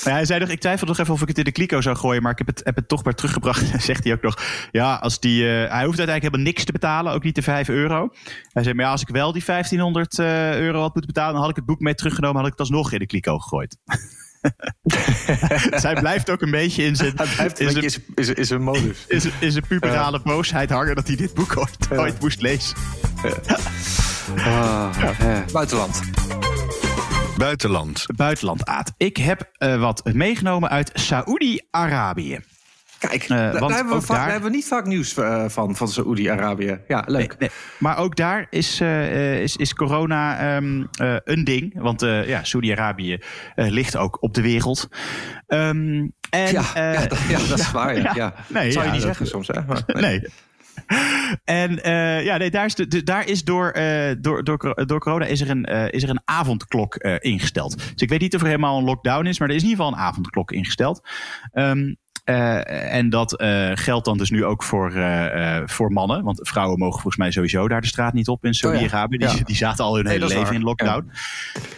Hij 0.02 0.25
zei 0.25 0.41
nog, 0.41 0.49
ik 0.49 0.61
twijfelde 0.61 0.93
nog 0.93 0.99
even 0.99 1.14
of 1.14 1.23
ik 1.23 1.29
het 1.29 1.38
in 1.38 1.44
de 1.44 1.52
kliko 1.52 1.81
zou 1.81 1.97
gooien. 1.97 2.23
Maar 2.23 2.32
ik 2.32 2.38
heb 2.38 2.47
het, 2.47 2.61
heb 2.64 2.76
het 2.76 2.88
toch 2.88 3.05
maar 3.05 3.14
teruggebracht. 3.14 3.82
Zegt 3.82 4.05
hij 4.05 4.12
ook 4.12 4.23
nog. 4.23 4.38
Ja, 4.70 4.94
als 4.94 5.20
die, 5.20 5.43
eh, 5.43 5.50
hij 5.50 5.85
hoeft 5.85 5.99
uiteindelijk 5.99 6.23
helemaal 6.23 6.44
niks 6.44 6.64
te 6.64 6.73
betalen. 6.73 7.12
Ook 7.12 7.23
niet 7.23 7.35
de 7.35 7.43
5 7.43 7.69
euro. 7.69 8.08
Hij 8.52 8.62
zei, 8.62 8.75
maar 8.75 8.85
ja, 8.85 8.91
als 8.91 9.02
ik 9.02 9.08
wel 9.08 9.32
die 9.32 9.44
1500 9.44 10.19
eh, 10.19 10.58
euro 10.58 10.81
had 10.81 10.94
moeten 10.94 11.12
betalen. 11.12 11.32
Dan 11.32 11.41
had 11.41 11.50
ik 11.50 11.56
het 11.56 11.67
boek 11.67 11.81
mee 11.81 11.94
teruggenomen. 11.94 12.37
Had 12.37 12.46
ik 12.46 12.58
het 12.58 12.61
alsnog 12.61 12.93
in 12.93 12.99
de 12.99 13.06
kliko 13.06 13.38
gegooid. 13.38 13.76
Zij 15.84 15.94
blijft 15.94 16.31
ook 16.31 16.42
een 16.42 16.50
beetje 16.50 16.82
in 16.82 16.96
zijn, 16.96 17.12
Hij 17.16 17.26
blijft 17.34 17.60
een 17.60 17.66
in 17.69 17.75
beetje 17.75 17.90
zijn, 17.90 18.04
is, 18.14 18.28
is, 18.28 18.34
is 18.34 18.50
een 18.50 18.62
modus. 18.62 19.04
in 19.08 19.20
zijn, 19.20 19.32
in 19.40 19.52
zijn 19.52 19.66
puberale 19.69 20.20
boosheid 20.25 20.70
hangen 20.70 20.94
dat 20.94 21.06
hij 21.06 21.16
dit 21.16 21.34
boek 21.34 21.56
ooit, 21.56 21.98
ooit 21.98 22.20
moest 22.20 22.40
lezen. 22.40 22.76
Ah, 24.37 24.96
buitenland. 25.52 26.00
Buitenland. 27.37 28.06
Buitenland, 28.16 28.66
Aad. 28.66 28.92
Ik 28.96 29.16
heb 29.16 29.50
eh, 29.52 29.81
wat 29.81 30.04
meegenomen 30.12 30.69
uit 30.70 30.90
Saoedi-Arabië. 30.94 32.40
Kijk, 33.08 33.23
Eh, 33.23 33.29
daar, 33.29 33.52
hebben 33.52 33.94
we 33.94 34.00
vaak, 34.00 34.17
daar- 34.17 34.31
hebben 34.31 34.50
we 34.50 34.56
niet 34.56 34.67
vaak 34.67 34.85
nieuws 34.87 35.17
eh, 35.17 35.44
van, 35.49 35.76
van 35.76 35.88
Saoedi-Arabië. 35.88 36.79
Ja, 36.88 37.05
leuk. 37.06 37.29
Nee, 37.29 37.37
nee. 37.38 37.50
Maar 37.79 37.97
ook 37.99 38.17
daar 38.17 38.47
is, 38.50 38.81
eh, 38.81 39.41
is, 39.43 39.56
is 39.56 39.75
corona 39.75 40.38
ehm, 40.56 40.85
eh, 40.99 41.14
een 41.25 41.44
ding. 41.44 41.73
Want 41.82 42.00
ja, 42.00 42.44
Saudi-Arabië 42.44 43.19
eh, 43.55 43.69
ligt 43.69 43.97
ook 43.97 44.23
op 44.23 44.35
de 44.35 44.43
wereld. 44.43 44.88
Ehm, 45.46 46.06
en, 46.31 46.53
Ja, 46.53 46.63
ja, 46.74 47.06
dat, 47.06 47.19
ja, 47.29 47.39
dat 47.48 47.58
is 47.58 47.70
waar. 47.70 48.15
Ja. 48.17 48.34
Nee, 48.48 48.70
Zou 48.72 48.84
je 48.86 48.91
niet 48.93 49.01
dat- 49.01 49.08
zeggen 49.08 49.27
soms, 49.27 49.46
hè? 49.48 49.60
Maar, 49.67 49.82
Nee. 50.01 50.22
En 51.44 51.79
ja, 52.24 52.36
nee, 52.36 52.51
daar 52.51 52.65
is, 52.65 52.74
de, 52.74 53.03
daar 53.03 53.29
is 53.29 53.44
door, 53.44 53.72
door, 54.20 54.44
door, 54.44 54.82
door 54.86 55.01
corona 55.01 55.24
is 55.24 55.41
er 55.41 55.51
een, 55.51 55.65
is 55.91 56.03
er 56.03 56.08
een 56.10 56.20
avondklok 56.24 56.96
ingesteld. 57.19 57.77
Dus 57.79 57.94
ik 58.03 58.08
weet 58.08 58.20
niet 58.20 58.34
of 58.34 58.41
er 58.41 58.46
helemaal 58.46 58.79
een 58.79 58.84
lockdown 58.84 59.27
is, 59.27 59.39
maar 59.39 59.48
er 59.48 59.55
is 59.55 59.63
in 59.63 59.69
ieder 59.69 59.84
geval 59.84 59.98
een 60.01 60.06
avondklok 60.06 60.53
ingesteld. 60.53 61.08
Ehm, 61.53 61.94
eh, 62.31 62.94
en 62.94 63.10
dat 63.10 63.37
eh, 63.37 63.70
geldt 63.75 64.05
dan 64.05 64.19
dus 64.19 64.31
nu 64.31 64.44
ook 64.44 64.63
voor, 64.63 64.93
eh, 64.93 65.56
eh, 65.56 65.63
voor 65.69 65.93
mannen. 65.93 66.25
Want 66.25 66.49
vrouwen 66.49 66.79
mogen 66.79 66.93
volgens 67.01 67.17
mij 67.17 67.31
sowieso 67.31 67.69
daar 67.69 67.81
de 67.81 67.87
straat 67.87 68.13
niet 68.13 68.29
op 68.29 68.44
in 68.44 68.55
Saudi-Arabië. 68.55 69.17
Ja. 69.19 69.32
Die, 69.32 69.44
die 69.53 69.56
zaten 69.56 69.84
al 69.84 69.94
hun 69.94 70.05
Nee, 70.05 70.13
hele 70.13 70.27
leven 70.27 70.43
waar. 70.43 70.55
in 70.55 70.63
lockdown. 70.63 71.10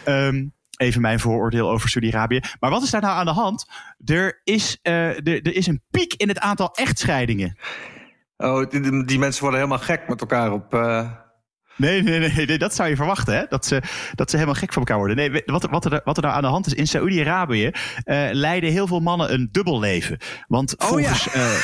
Ehm, 0.04 0.47
even 0.76 1.00
mijn 1.00 1.21
vooroordeel 1.21 1.71
over 1.71 1.88
Saudi-Arabië. 1.88 2.40
Maar 2.61 2.71
wat 2.71 2.82
is 2.82 2.90
daar 2.90 3.00
nou 3.00 3.14
aan 3.18 3.25
de 3.25 3.30
hand? 3.32 3.66
Er 4.04 4.40
is, 4.44 4.78
eh, 4.82 5.09
er, 5.09 5.42
er 5.42 5.54
is 5.54 5.66
een 5.66 5.82
piek 5.90 6.14
in 6.14 6.28
het 6.28 6.38
aantal 6.38 6.71
echtscheidingen. 6.75 7.56
oh, 8.37 8.71
die, 8.71 8.80
die- 8.80 9.04
die 9.04 9.18
mensen 9.18 9.42
worden 9.42 9.61
helemaal 9.61 9.85
gek 9.85 10.09
met 10.09 10.21
elkaar 10.21 10.52
op... 10.52 10.75
Nee, 11.76 12.02
nee, 12.02 12.18
nee, 12.18 12.46
nee, 12.46 12.58
dat 12.58 12.74
zou 12.74 12.88
je 12.88 12.96
verwachten, 12.96 13.34
hè? 13.36 13.42
Dat 13.48 13.66
ze, 13.66 13.82
dat 14.14 14.30
ze 14.30 14.36
helemaal 14.36 14.58
gek 14.58 14.72
van 14.72 14.82
elkaar 14.82 14.96
worden. 14.98 15.16
Nee, 15.16 15.42
wat, 15.46 15.62
er- 15.62 15.70
wat, 15.70 15.84
er, 15.84 16.00
wat 16.04 16.16
er 16.16 16.22
nou 16.22 16.34
aan 16.34 16.42
de 16.42 16.48
hand 16.48 16.66
is, 16.66 16.74
in 16.74 16.86
Saoedi-Arabië 16.86 17.70
eh, 18.04 18.28
leiden 18.32 18.70
heel 18.70 18.86
veel 18.86 19.00
mannen 19.00 19.32
een 19.32 19.48
dubbel 19.52 19.80
leven. 19.80 20.18
Want 20.48 20.78
Oh, 20.78 20.86
volgens, 20.88 21.24
ja. 21.24 21.30
eh, 21.32 21.56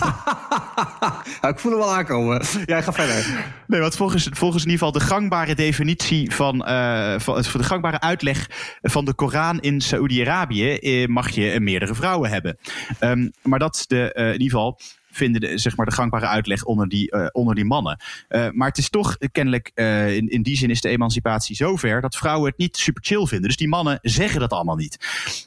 ja, 1.42 1.48
ik 1.48 1.58
voel 1.58 1.70
hem 1.72 1.80
wel 1.80 1.94
aankomen. 1.94 2.42
Ja, 2.66 2.80
ga 2.80 2.92
verder. 2.92 3.44
nee, 3.66 3.80
want 3.80 3.96
volgens, 3.96 4.28
volgens 4.32 4.64
in 4.64 4.70
ieder 4.70 4.86
geval 4.86 5.00
de 5.00 5.06
gangbare 5.06 5.54
definitie 5.54 6.34
van, 6.34 6.64
eh, 6.64 7.14
van, 7.18 7.42
de 7.42 7.62
gangbare 7.64 8.00
uitleg 8.00 8.50
van 8.82 9.04
de 9.04 9.14
Koran 9.14 9.60
in 9.60 9.80
Saoedi-Arabië 9.80 11.04
mag 11.08 11.30
je 11.30 11.60
meerdere 11.60 11.94
vrouwen 11.94 12.30
hebben. 12.30 12.58
Ehm, 12.98 13.28
maar 13.42 13.58
dat 13.58 13.74
is 13.76 13.86
de, 13.86 14.10
in 14.14 14.32
ieder 14.40 14.58
geval 14.58 14.78
vinden 15.16 15.40
de, 15.40 15.58
zeg 15.58 15.76
maar, 15.76 15.86
de 15.86 15.92
gangbare 15.92 16.26
uitleg 16.26 16.64
onder 16.64 16.88
die, 16.88 17.10
eh, 17.10 17.26
onder 17.32 17.54
die 17.54 17.64
mannen. 17.64 18.00
Eh, 18.28 18.50
maar 18.50 18.68
het 18.68 18.78
is 18.78 18.90
toch 18.90 19.16
eh, 19.16 19.28
kennelijk, 19.32 19.70
in, 19.74 20.28
in 20.28 20.42
die 20.42 20.56
zin 20.56 20.70
is 20.70 20.80
de 20.80 20.88
emancipatie 20.88 21.56
zover 21.56 22.00
dat 22.00 22.16
vrouwen 22.16 22.48
het 22.50 22.58
niet 22.58 22.76
super 22.76 23.04
chill 23.04 23.26
vinden. 23.26 23.48
Dus 23.48 23.56
die 23.56 23.68
mannen 23.68 23.98
zeggen 24.02 24.40
dat 24.40 24.50
allemaal 24.50 24.76
niet. 24.76 24.98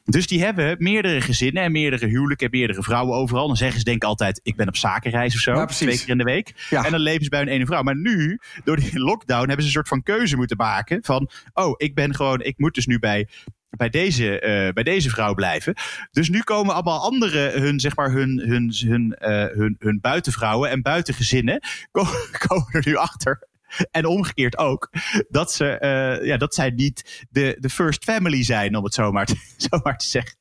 Dus 0.05 0.27
die 0.27 0.43
hebben 0.43 0.75
meerdere 0.79 1.21
gezinnen 1.21 1.63
en 1.63 1.71
meerdere 1.71 2.07
huwelijken 2.07 2.45
en 2.45 2.57
meerdere 2.57 2.83
vrouwen 2.83 3.17
overal. 3.17 3.47
Dan 3.47 3.57
zeggen 3.57 3.79
ze 3.79 3.85
denk 3.85 4.03
ik 4.03 4.09
altijd, 4.09 4.39
ik 4.43 4.55
ben 4.55 4.67
op 4.67 4.75
zakenreis 4.75 5.35
of 5.35 5.41
zo. 5.41 5.53
Ja, 5.53 5.65
twee 5.65 5.97
keer 5.97 6.09
in 6.09 6.17
de 6.17 6.23
week. 6.23 6.67
Ja. 6.69 6.85
En 6.85 6.91
dan 6.91 6.99
leven 6.99 7.23
ze 7.23 7.29
bij 7.29 7.39
hun 7.39 7.47
ene 7.47 7.65
vrouw. 7.65 7.83
Maar 7.83 7.97
nu, 7.97 8.39
door 8.63 8.75
die 8.75 8.99
lockdown, 8.99 9.47
hebben 9.47 9.59
ze 9.59 9.65
een 9.65 9.71
soort 9.71 9.87
van 9.87 10.03
keuze 10.03 10.35
moeten 10.35 10.57
maken. 10.57 10.99
Van, 11.03 11.29
oh, 11.53 11.73
ik 11.77 11.95
ben 11.95 12.15
gewoon, 12.15 12.41
ik 12.41 12.57
moet 12.57 12.73
dus 12.73 12.85
nu 12.85 12.99
bij 12.99 13.27
bij 13.69 13.89
deze, 13.89 14.39
eh, 14.39 14.73
bij 14.73 14.83
deze 14.83 15.09
vrouw 15.09 15.33
blijven. 15.33 15.73
Dus 16.11 16.29
nu 16.29 16.41
komen 16.41 16.73
allemaal 16.73 17.01
andere, 17.01 17.59
hun, 17.59 17.79
zeg 17.79 17.95
maar, 17.95 18.11
hun, 18.11 18.39
hun, 18.39 18.73
hun, 18.87 19.13
eh, 19.13 19.55
hun, 19.57 19.75
hun 19.79 19.99
buitenvrouwen 20.01 20.69
en 20.69 20.81
buitengezinnen, 20.81 21.59
ko- 21.91 22.07
komen 22.47 22.67
er 22.71 22.83
nu 22.85 22.95
achter. 22.95 23.47
En 23.91 24.05
omgekeerd 24.05 24.57
ook. 24.57 24.89
Dat, 25.29 25.53
ze, 25.53 25.65
eh, 25.65 26.25
ja, 26.25 26.37
dat 26.37 26.53
zij 26.55 26.69
niet 26.69 27.25
de, 27.29 27.57
de 27.59 27.69
first 27.69 28.03
family 28.03 28.43
zijn, 28.43 28.75
om 28.75 28.83
het 28.83 28.93
zo 28.93 29.11
maar 29.11 29.27
zo 29.69 29.79
maar 29.83 29.97
te 29.97 30.05
zeggen. 30.05 30.37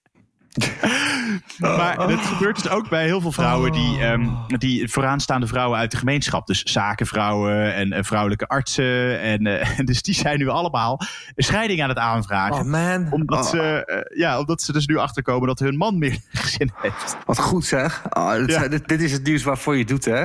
Maar 1.59 1.97
dat 1.97 2.21
gebeurt 2.21 2.63
dus 2.63 2.71
ook 2.71 2.89
bij 2.89 3.05
heel 3.05 3.21
veel 3.21 3.33
vrouwen 3.33 3.73
die, 3.73 4.01
ehm, 4.01 4.27
die 4.47 4.89
vooraanstaande 4.89 5.47
vrouwen 5.47 5.79
uit 5.79 5.91
de 5.91 5.97
gemeenschap. 5.97 6.47
Dus 6.47 6.63
zakenvrouwen 6.63 7.75
en, 7.75 7.93
eh, 7.93 8.03
vrouwelijke 8.03 8.47
artsen. 8.49 9.21
En, 9.21 9.47
eh, 9.47 9.79
dus 9.85 10.03
die 10.03 10.15
zijn 10.15 10.39
nu 10.39 10.49
allemaal 10.49 11.01
een 11.35 11.45
scheiding 11.45 11.83
aan 11.83 11.89
het 11.89 11.99
aanvragen 11.99 12.57
Oh 12.57 12.65
man. 12.65 13.13
omdat, 13.13 13.45
Oh, 13.45 13.51
ze, 13.51 13.85
eh, 13.85 14.19
ja, 14.19 14.39
omdat 14.39 14.63
ze 14.63 14.73
dus 14.73 14.87
nu 14.87 14.97
achterkomen 14.97 15.49
dat 15.49 15.59
hun 15.59 15.77
man 15.77 15.99
meer 15.99 16.19
gezin 16.31 16.71
heeft. 16.81 17.17
Wat 17.25 17.39
goed 17.39 17.65
zeg. 17.65 18.03
Oh, 18.11 18.35
dit, 18.35 18.51
Ja. 18.51 18.69
dit, 18.69 18.89
dit 18.89 19.01
is 19.01 19.13
het 19.13 19.25
nieuws 19.25 19.43
waarvoor 19.43 19.77
je 19.77 19.85
doet, 19.85 20.05
hè? 20.05 20.25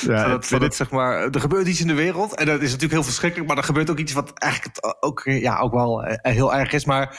Ja, 0.00 0.40
zeg 0.68 0.90
maar, 0.90 1.28
er 1.30 1.40
gebeurt 1.40 1.66
iets 1.66 1.80
in 1.80 1.86
de 1.86 1.94
wereld. 1.94 2.34
En 2.34 2.46
dat 2.46 2.56
is 2.56 2.66
natuurlijk 2.66 2.92
heel 2.92 3.02
verschrikkelijk. 3.02 3.48
Maar 3.48 3.58
er 3.58 3.64
gebeurt 3.64 3.90
ook 3.90 3.98
iets 3.98 4.12
wat 4.12 4.32
eigenlijk 4.38 4.96
ook, 5.00 5.22
ja, 5.24 5.58
ook 5.58 5.72
wel 5.72 6.04
heel 6.22 6.54
erg 6.54 6.72
is. 6.72 6.84
Maar 6.84 7.16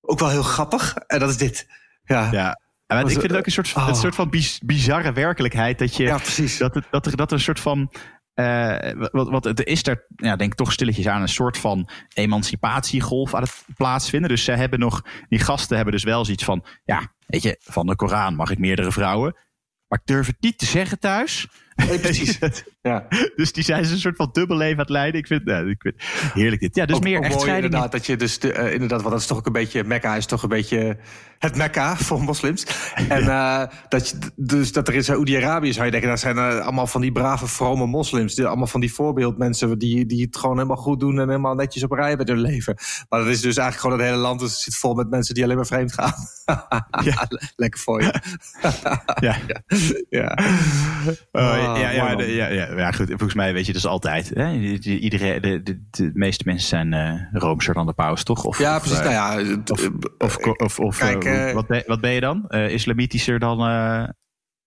ook 0.00 0.18
wel 0.18 0.28
heel 0.28 0.42
grappig. 0.42 0.96
En 0.96 1.18
dat 1.18 1.28
is 1.30 1.36
dit. 1.36 1.66
Ja, 2.04 2.28
Ja. 2.32 2.60
Ik 2.86 3.08
vind 3.08 3.22
het 3.22 3.36
ook 3.36 3.46
een 3.46 3.52
soort, 3.52 3.72
oh. 3.76 3.88
een 3.88 3.94
soort 3.94 4.14
van 4.14 4.30
biz- 4.30 4.58
bizarre 4.58 5.12
werkelijkheid. 5.12 5.78
Dat, 5.78 5.96
je, 5.96 6.02
ja 6.02 6.16
precies. 6.16 6.58
dat, 6.58 6.74
het, 6.74 6.84
dat, 6.90 7.06
er, 7.06 7.16
dat 7.16 7.30
er 7.30 7.36
een 7.36 7.42
soort 7.42 7.60
van. 7.60 7.92
eh, 8.34 8.92
wat, 9.10 9.28
wat, 9.28 9.46
er 9.46 9.66
is 9.66 9.82
daar, 9.82 10.04
ja, 10.16 10.36
denk 10.36 10.50
ik 10.52 10.58
toch 10.58 10.72
stilletjes 10.72 11.06
aan 11.08 11.22
een 11.22 11.28
soort 11.28 11.58
van 11.58 11.88
emancipatiegolf 12.14 13.34
aan 13.34 13.42
het 13.42 13.64
plaatsvinden. 13.76 14.28
Dus 14.30 14.44
zij 14.44 14.56
hebben 14.56 14.78
nog, 14.78 15.02
die 15.28 15.38
gasten 15.38 15.76
hebben 15.76 15.94
dus 15.94 16.04
wel 16.04 16.24
zoiets 16.24 16.44
van, 16.44 16.64
ja, 16.84 17.12
weet 17.26 17.42
je, 17.42 17.56
van 17.60 17.86
de 17.86 17.96
Koran 17.96 18.34
mag 18.34 18.50
ik 18.50 18.58
meerdere 18.58 18.92
vrouwen. 18.92 19.36
Maar 19.88 19.98
ik 19.98 20.06
durf 20.06 20.26
het 20.26 20.36
niet 20.40 20.58
te 20.58 20.66
zeggen 20.66 20.98
thuis. 20.98 21.46
Nee, 21.86 21.98
precies. 21.98 22.38
Ja. 22.82 23.06
dus 23.36 23.52
die 23.52 23.64
zijn 23.64 23.84
ze 23.84 23.92
een 23.92 23.98
soort 23.98 24.16
van 24.16 24.28
dubbel 24.32 24.56
leven 24.56 24.74
aan 24.74 24.80
het 24.80 24.88
leiden. 24.88 25.20
Ik 25.20 25.26
vind, 25.26 25.44
nou, 25.44 25.70
ik 25.70 25.80
vind 25.80 25.94
heerlijk 26.34 26.60
dit. 26.60 26.74
Ja, 26.74 26.86
dus 26.86 26.96
ook, 26.96 27.02
meer 27.02 27.18
ook 27.18 27.28
mooi 27.28 27.52
inderdaad 27.52 27.92
dat 27.92 28.06
je 28.06 28.16
dus 28.16 28.38
de, 28.38 28.52
eh, 28.52 28.72
inderdaad, 28.72 29.00
want 29.00 29.12
dat 29.12 29.20
is 29.20 29.26
toch 29.26 29.38
ook 29.38 29.46
een 29.46 29.52
beetje 29.52 29.84
Mekka 29.84 30.16
is 30.16 30.26
toch 30.26 30.42
een 30.42 30.48
beetje 30.48 30.98
het 31.38 31.56
Mekka 31.56 31.96
voor 31.96 32.22
moslims. 32.22 32.66
En 33.08 33.28
eh, 33.28 33.62
dat 33.88 34.08
je 34.08 34.18
dus 34.36 34.72
dat 34.72 34.88
er 34.88 34.94
in 34.94 35.04
Saoedi-Arabië 35.04 35.72
zou 35.72 35.84
je 35.84 35.90
denken, 35.90 36.10
dat 36.10 36.20
zijn 36.20 36.38
eh, 36.38 36.58
allemaal 36.58 36.86
van 36.86 37.00
die 37.00 37.12
brave 37.12 37.46
vrome 37.46 37.86
moslims, 37.86 38.34
die, 38.34 38.46
allemaal 38.46 38.66
van 38.66 38.80
die 38.80 38.92
voorbeeldmensen 38.92 39.78
die 39.78 40.06
die 40.06 40.22
het 40.22 40.36
gewoon 40.36 40.56
helemaal 40.56 40.76
goed 40.76 41.00
doen 41.00 41.20
en 41.20 41.28
helemaal 41.28 41.54
netjes 41.54 41.82
op 41.82 41.92
rij 41.92 42.16
met 42.16 42.28
hun 42.28 42.40
leven. 42.40 42.76
Maar 43.08 43.20
dat 43.20 43.28
is 43.28 43.40
dus 43.40 43.56
eigenlijk 43.56 43.80
gewoon 43.80 43.98
het 43.98 44.06
hele 44.08 44.22
land 44.22 44.40
dus 44.40 44.52
het 44.52 44.60
zit 44.60 44.76
vol 44.76 44.94
met 44.94 45.10
mensen 45.10 45.34
die 45.34 45.44
alleen 45.44 45.56
maar 45.56 45.66
vreemd 45.66 45.92
gaan. 45.92 46.14
Ja. 47.04 47.28
Lekker 47.56 47.80
voor 47.80 48.02
je. 48.02 48.14
Ja. 49.20 49.36
ja. 50.08 50.38
Oh, 51.32 51.67
Ah, 51.67 51.67
ja, 51.76 51.90
ja, 51.90 52.14
man. 52.14 52.26
ja, 52.26 52.46
ja, 52.48 52.76
ja, 52.76 52.90
goed. 52.92 53.06
Volgens 53.08 53.34
mij 53.34 53.52
weet 53.52 53.66
je 53.66 53.72
dus 53.72 53.86
altijd. 53.86 54.30
Hè? 54.34 54.52
Iedereen, 54.80 55.40
de, 55.42 55.62
de, 55.62 55.86
de 55.90 56.10
meeste 56.14 56.42
mensen 56.46 56.68
zijn 56.68 56.92
eh 56.92 57.12
roomser 57.32 57.74
dan 57.74 57.86
de 57.86 57.92
paus, 57.92 58.22
toch? 58.24 58.44
Of, 58.44 58.58
Ja, 58.58 58.76
of, 58.76 58.82
precies. 58.82 58.98
eh, 58.98 59.04
nou 59.04 59.14
ja, 59.44 59.50
het- 59.50 59.70
Of, 59.70 59.80
eh, 59.82 59.90
of, 60.18 60.36
of, 60.36 60.78
of 60.78 60.98
Kijk, 60.98 61.24
eh, 61.24 61.52
wat, 61.52 61.66
ben, 61.66 61.82
wat 61.86 62.00
ben 62.00 62.10
je 62.12 62.20
dan? 62.20 62.44
Eh, 62.48 62.70
islamitischer 62.72 63.38
dan, 63.38 63.58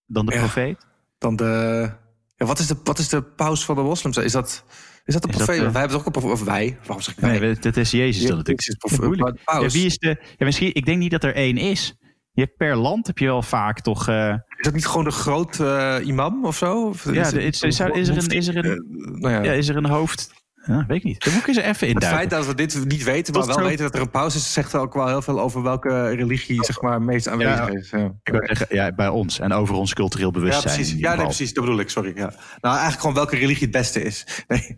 dan 0.05 0.25
de 0.25 0.31
profeet? 0.37 0.85
dan 1.17 1.35
de. 1.35 1.89
Ja, 2.35 2.45
wat, 2.45 2.59
is 2.59 2.67
de 2.67 2.75
wat 2.83 2.99
is 2.99 3.09
de 3.09 3.21
paus 3.21 3.65
van 3.65 3.75
de 3.75 3.81
moslims? 3.81 4.17
Is 4.17 4.31
dat, 4.31 4.65
is 5.05 5.13
dat 5.13 5.21
de 5.21 5.27
profeet? 5.27 5.57
wij 5.57 5.71
hebben 5.71 5.89
toch 5.89 5.99
ook 5.99 6.05
een 6.05 6.11
profeet. 6.11 6.31
Of 6.31 6.43
wij? 6.43 6.77
Waarom 6.79 7.01
zeg 7.01 7.13
ik 7.13 7.19
wij? 7.19 7.39
Nee, 7.39 7.55
dat 7.55 7.77
is 7.77 7.91
Jezus 7.91 8.27
dan 8.27 8.37
natuurlijk. 8.37 8.67
Jezus. 8.67 9.33
Ja, 9.45 9.67
wie 9.79 9.85
is 9.85 9.97
de, 9.97 10.07
ja, 10.37 10.45
misschien, 10.45 10.73
ik 10.75 10.85
denk 10.85 10.97
niet 10.97 11.11
dat 11.11 11.23
er 11.23 11.35
één 11.35 11.57
is. 11.57 11.95
Je 12.31 12.41
hebt 12.41 12.57
per 12.57 12.75
land 12.75 13.07
heb 13.07 13.17
je 13.17 13.25
wel 13.25 13.41
vaak 13.41 13.79
toch. 13.81 14.07
eh, 14.07 14.35
Is 14.61 14.67
dat 14.67 14.73
niet 14.75 14.85
gewoon 14.87 15.03
de 15.03 15.11
groot 15.11 15.59
eh, 15.59 15.95
imam 16.03 16.45
of 16.45 16.57
zo? 16.57 16.87
Of 16.87 17.13
Ja, 17.13 17.21
het 17.23 17.31
de- 17.31 17.41
is- 17.43 17.61
is 17.61 17.79
er- 17.79 17.95
is 17.95 18.07
er 18.09 18.17
een- 18.17 18.27
is 18.29 18.47
er 18.47 18.57
een- 18.57 18.65
Eh, 18.65 19.19
nou 19.21 19.33
ja. 19.33 19.43
ja, 19.43 19.51
is 19.51 19.67
er 19.67 19.75
een 19.75 19.85
hoofd? 19.89 20.29
Ja, 20.65 20.85
weet 20.87 20.97
ik 20.97 21.03
niet. 21.03 21.23
Dan 21.23 21.33
moet 21.33 21.41
ik 21.41 21.47
eens 21.47 21.57
even 21.57 21.69
Het 21.71 21.81
induiken. 21.81 22.17
feit 22.17 22.29
dat 22.29 22.45
we 22.45 22.55
dit 22.55 22.85
niet 22.87 23.03
weten, 23.03 23.33
maar 23.33 23.43
Tot 23.43 23.51
wel 23.55 23.63
zo- 23.63 23.69
weten 23.69 23.85
dat 23.85 23.95
er 23.95 24.01
een 24.01 24.09
paus 24.09 24.35
is, 24.35 24.53
zegt 24.53 24.75
ook 24.75 24.93
wel 24.93 25.07
heel 25.07 25.21
veel 25.21 25.39
over 25.39 25.63
welke 25.63 26.07
religie 26.09 26.63
zeg 26.65 26.81
maar, 26.81 27.01
meest 27.01 27.27
aanwezig 27.27 27.55
Ja, 27.67 27.67
is. 27.77 27.89
Ja. 27.89 28.11
Ik 28.23 28.31
wou 28.33 28.45
zeggen, 28.45 28.67
ja, 28.69 28.91
bij 28.91 29.07
ons 29.07 29.39
en 29.39 29.53
over 29.53 29.75
ons 29.75 29.93
cultureel 29.93 30.31
Ja, 30.33 30.39
bewustzijn. 30.39 30.75
precies. 30.75 30.93
in 30.93 30.97
Ja, 30.99 31.01
nee, 31.03 31.11
geval. 31.11 31.25
precies. 31.25 31.53
Dat 31.53 31.63
bedoel 31.63 31.79
ik. 31.79 31.89
Sorry. 31.89 32.11
Ja. 32.15 32.33
Nou, 32.61 32.73
eigenlijk 32.75 32.99
gewoon 32.99 33.15
welke 33.15 33.35
religie 33.35 33.61
het 33.63 33.71
beste 33.71 34.01
is. 34.03 34.25
Nee. 34.47 34.75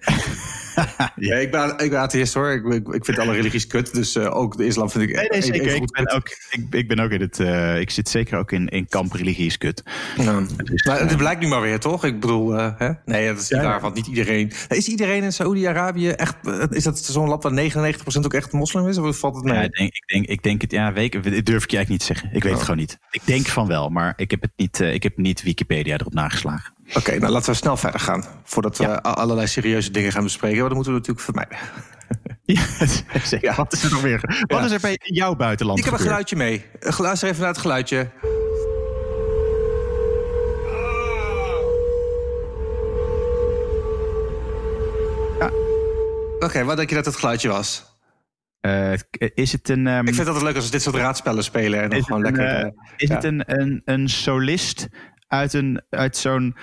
ja. 1.30 1.36
ik, 1.36 1.52
ben, 1.52 1.78
ik 1.78 1.90
ben 1.90 2.00
atheïst 2.00 2.34
hoor. 2.34 2.52
Ik, 2.52 2.66
ik, 2.74 2.88
ik 2.88 3.06
vind 3.06 3.20
alle 3.20 3.34
religies 3.34 3.68
kut. 3.68 3.94
Dus 3.94 4.16
eh, 4.16 4.36
ook 4.36 4.58
de 4.58 4.66
islam 4.66 4.90
vind 4.90 5.10
ik 5.10 5.16
Nee, 5.16 5.28
nee, 5.30 5.42
zeker. 5.42 5.76
Ik 5.76 5.92
ben 5.92 6.12
ook, 6.12 6.28
ik, 6.50 6.66
ik 6.70 6.88
ben 6.88 7.00
ook 7.00 7.12
in 7.12 7.22
het. 7.22 7.40
eh, 7.40 7.80
ik 7.80 7.90
zit 7.90 8.10
zeker 8.10 8.38
ook 8.38 8.52
in, 8.52 8.68
in 8.68 8.88
kamp 8.88 9.12
religie 9.14 9.46
is 9.46 9.58
kut. 9.58 9.84
Ja. 10.18 10.42
Dus, 10.64 10.84
Maar 10.86 10.98
eh, 11.00 11.08
het 11.08 11.18
blijkt 11.18 11.42
nu 11.42 11.48
maar 11.48 11.62
weer, 11.62 11.80
toch? 11.80 12.04
Ik 12.06 12.20
bedoel, 12.20 12.58
eh, 12.58 12.72
hè? 12.78 12.90
nee, 13.06 13.28
dat 13.28 13.36
is 13.38 13.50
niet 13.50 13.60
Ja, 13.60 13.66
waar, 13.66 13.76
ja. 13.76 13.82
want 13.82 13.96
niet 13.96 14.08
iedereen... 14.08 14.52
Is 14.68 14.88
iedereen 14.88 15.24
in 15.24 15.34
Saoedi-Arabië 15.34 15.72
echt... 16.16 16.36
eh, 16.44 16.64
Is 16.70 16.84
dat 16.84 17.00
zo'n 17.00 17.28
land 17.28 17.44
waar 17.44 17.54
99% 17.72 18.26
ook 18.26 18.34
echt 18.34 18.52
moslim 18.52 18.88
is? 18.88 18.98
Of 18.98 19.18
valt 19.18 19.36
het 19.36 19.44
mee? 19.44 19.54
ja, 19.54 19.62
ik, 19.62 19.72
denk, 19.76 19.94
ik, 19.94 20.08
denk, 20.08 20.26
ik 20.26 20.44
denk 20.44 20.62
het. 20.62 20.72
Ja, 20.72 20.94
weet 20.94 21.12
durf 21.46 21.64
ik 21.64 21.72
je 21.72 21.78
eigenlijk 21.78 21.90
niet 21.90 22.00
te 22.00 22.06
zeggen. 22.06 22.28
Ik 22.28 22.44
weet 22.44 22.52
het 22.52 22.54
Oh. 22.54 22.60
gewoon 22.60 22.80
niet. 22.80 22.98
Ik 23.12 23.22
denk 23.26 23.46
van 23.48 23.68
wel, 23.68 23.90
maar 23.90 24.14
ik 24.16 24.32
heb 24.32 24.42
het 24.42 24.52
niet. 24.56 24.80
eh, 24.80 24.94
ik 24.94 25.04
heb 25.04 25.18
niet 25.18 25.44
Wikipedia 25.44 25.94
erop 25.98 26.14
nageslagen. 26.14 26.74
Oké, 26.94 27.20
nou 27.20 27.32
laten 27.32 27.50
we 27.52 27.56
snel 27.58 27.78
verder 27.78 28.00
gaan. 28.00 28.26
Voordat 28.44 28.78
we 28.78 28.84
Ja. 28.84 28.94
allerlei 28.96 29.48
serieuze 29.48 29.92
dingen 29.92 30.12
gaan 30.12 30.24
bespreken. 30.24 30.58
Want 30.58 30.74
dat 30.76 30.86
moeten 30.86 30.94
we 30.94 31.00
natuurlijk 31.00 31.26
vermijden. 31.26 31.58
Ja. 33.42 33.56
Wat 33.56 33.74
is 33.74 33.84
er 33.84 33.92
nog? 33.92 34.22
Wat 34.48 34.64
is 34.66 34.72
er 34.72 34.80
bij 34.80 35.00
jouw 35.04 35.36
buitenland? 35.36 35.80
Ik 35.80 35.86
heb 35.86 35.94
een 35.94 36.00
geluidje 36.00 36.36
mee. 36.36 36.66
Eh, 36.80 37.00
Luister 37.00 37.28
even 37.30 37.40
naar 37.42 37.50
het 37.50 37.58
geluidje. 37.58 38.10
Oké, 46.44 46.64
wat 46.64 46.78
denk 46.78 46.90
je 46.90 46.96
dat 46.96 47.06
het 47.06 47.16
geluidje 47.16 47.48
was? 47.50 47.92
Eh, 48.60 48.94
is 49.34 49.52
het 49.52 49.70
een. 49.70 49.88
ehm, 49.88 50.00
Ik 50.00 50.06
vind 50.06 50.18
het 50.18 50.28
altijd 50.28 50.46
leuk 50.46 50.56
als 50.56 50.66
we 50.66 50.72
dit 50.72 50.82
soort 50.82 50.96
raadspellen 50.96 51.44
spelen. 51.44 51.82
En 51.82 51.90
dan 51.90 52.04
gewoon 52.04 52.26
het 52.26 52.38
een, 52.38 52.44
lekker... 52.44 52.60
eh, 52.60 52.68
eh, 52.68 52.74
is 52.98 53.08
ja. 53.08 53.16
het 53.16 53.24
een, 53.24 53.44
een, 53.62 53.82
een 53.86 54.10
solist 54.10 54.88
uit, 55.28 55.54
een, 55.54 55.82
uit 55.90 56.18
zo'n 56.18 56.56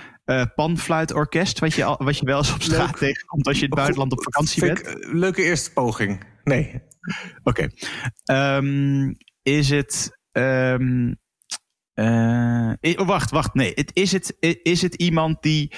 panfluitorkest, 0.55 1.59
wat 1.59 1.73
je, 1.73 1.83
al, 1.83 1.95
wat 2.03 2.17
je 2.17 2.25
wel 2.25 2.37
eens 2.37 2.53
op 2.53 2.61
straat 2.61 2.87
Leuk. 2.87 2.97
tegenkomt 2.97 3.47
als 3.47 3.55
je 3.57 3.63
in 3.63 3.69
het 3.69 3.77
buitenland 3.77 4.11
op 4.11 4.23
vakantie 4.23 4.61
Vind 4.63 4.83
bent? 4.83 4.97
ik, 4.97 5.13
leuke 5.13 5.43
eerste 5.43 5.71
poging. 5.71 6.23
Nee. 6.43 6.81
Oké. 7.43 7.67
Ehm, 8.23 9.13
is 9.43 9.69
het. 9.69 10.19
oh, 12.97 13.07
wacht, 13.07 13.31
wacht. 13.31 13.53
Nee. 13.53 13.71
Het, 13.75 13.91
is, 13.93 14.11
het, 14.11 14.35
is 14.63 14.81
het 14.81 14.95
iemand 14.95 15.41
die. 15.41 15.71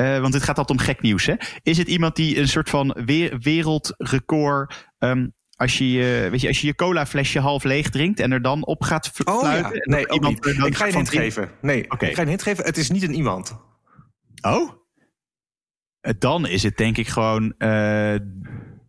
Eh, 0.00 0.20
want 0.20 0.34
het 0.34 0.42
gaat 0.42 0.58
altijd 0.58 0.78
om 0.78 0.84
gek 0.84 1.00
nieuws, 1.00 1.26
hè? 1.26 1.34
Is 1.62 1.78
het 1.78 1.88
iemand 1.88 2.16
die 2.16 2.38
een 2.38 2.48
soort 2.48 2.68
van 2.70 2.96
wereldrecord. 3.42 4.88
ehm, 4.98 5.28
als 5.56 5.78
je, 5.78 6.28
weet 6.30 6.40
je, 6.40 6.48
als 6.48 6.60
je 6.60 6.66
je 6.66 6.74
colaflesje 6.74 7.40
half 7.40 7.64
leeg 7.64 7.90
drinkt 7.90 8.20
en 8.20 8.32
er 8.32 8.42
dan 8.42 8.66
op 8.66 8.82
gaat 8.82 9.08
fl- 9.08 9.22
Oh 9.30 9.38
fluiten. 9.38 9.74
ja, 9.74 9.94
nee, 9.94 10.08
ook 10.08 10.14
iemand 10.14 10.44
niet. 10.44 10.66
Ik 10.66 10.76
ga 10.76 10.84
je 10.84 10.90
een 10.90 10.96
hint 10.96 11.08
geven. 11.08 11.50
Nee, 11.60 11.90
Oké. 11.90 12.06
ik 12.06 12.10
ga 12.14 12.16
je 12.16 12.22
een 12.22 12.28
hint 12.28 12.42
geven. 12.42 12.64
Het 12.64 12.76
is 12.76 12.90
niet 12.90 13.02
een 13.02 13.14
iemand. 13.14 13.58
Oh? 14.40 14.70
Eh, 16.00 16.12
Dan 16.18 16.46
is 16.46 16.62
het 16.62 16.76
denk 16.76 16.96
ik 16.96 17.08
gewoon. 17.08 17.54
eh, 17.58 18.14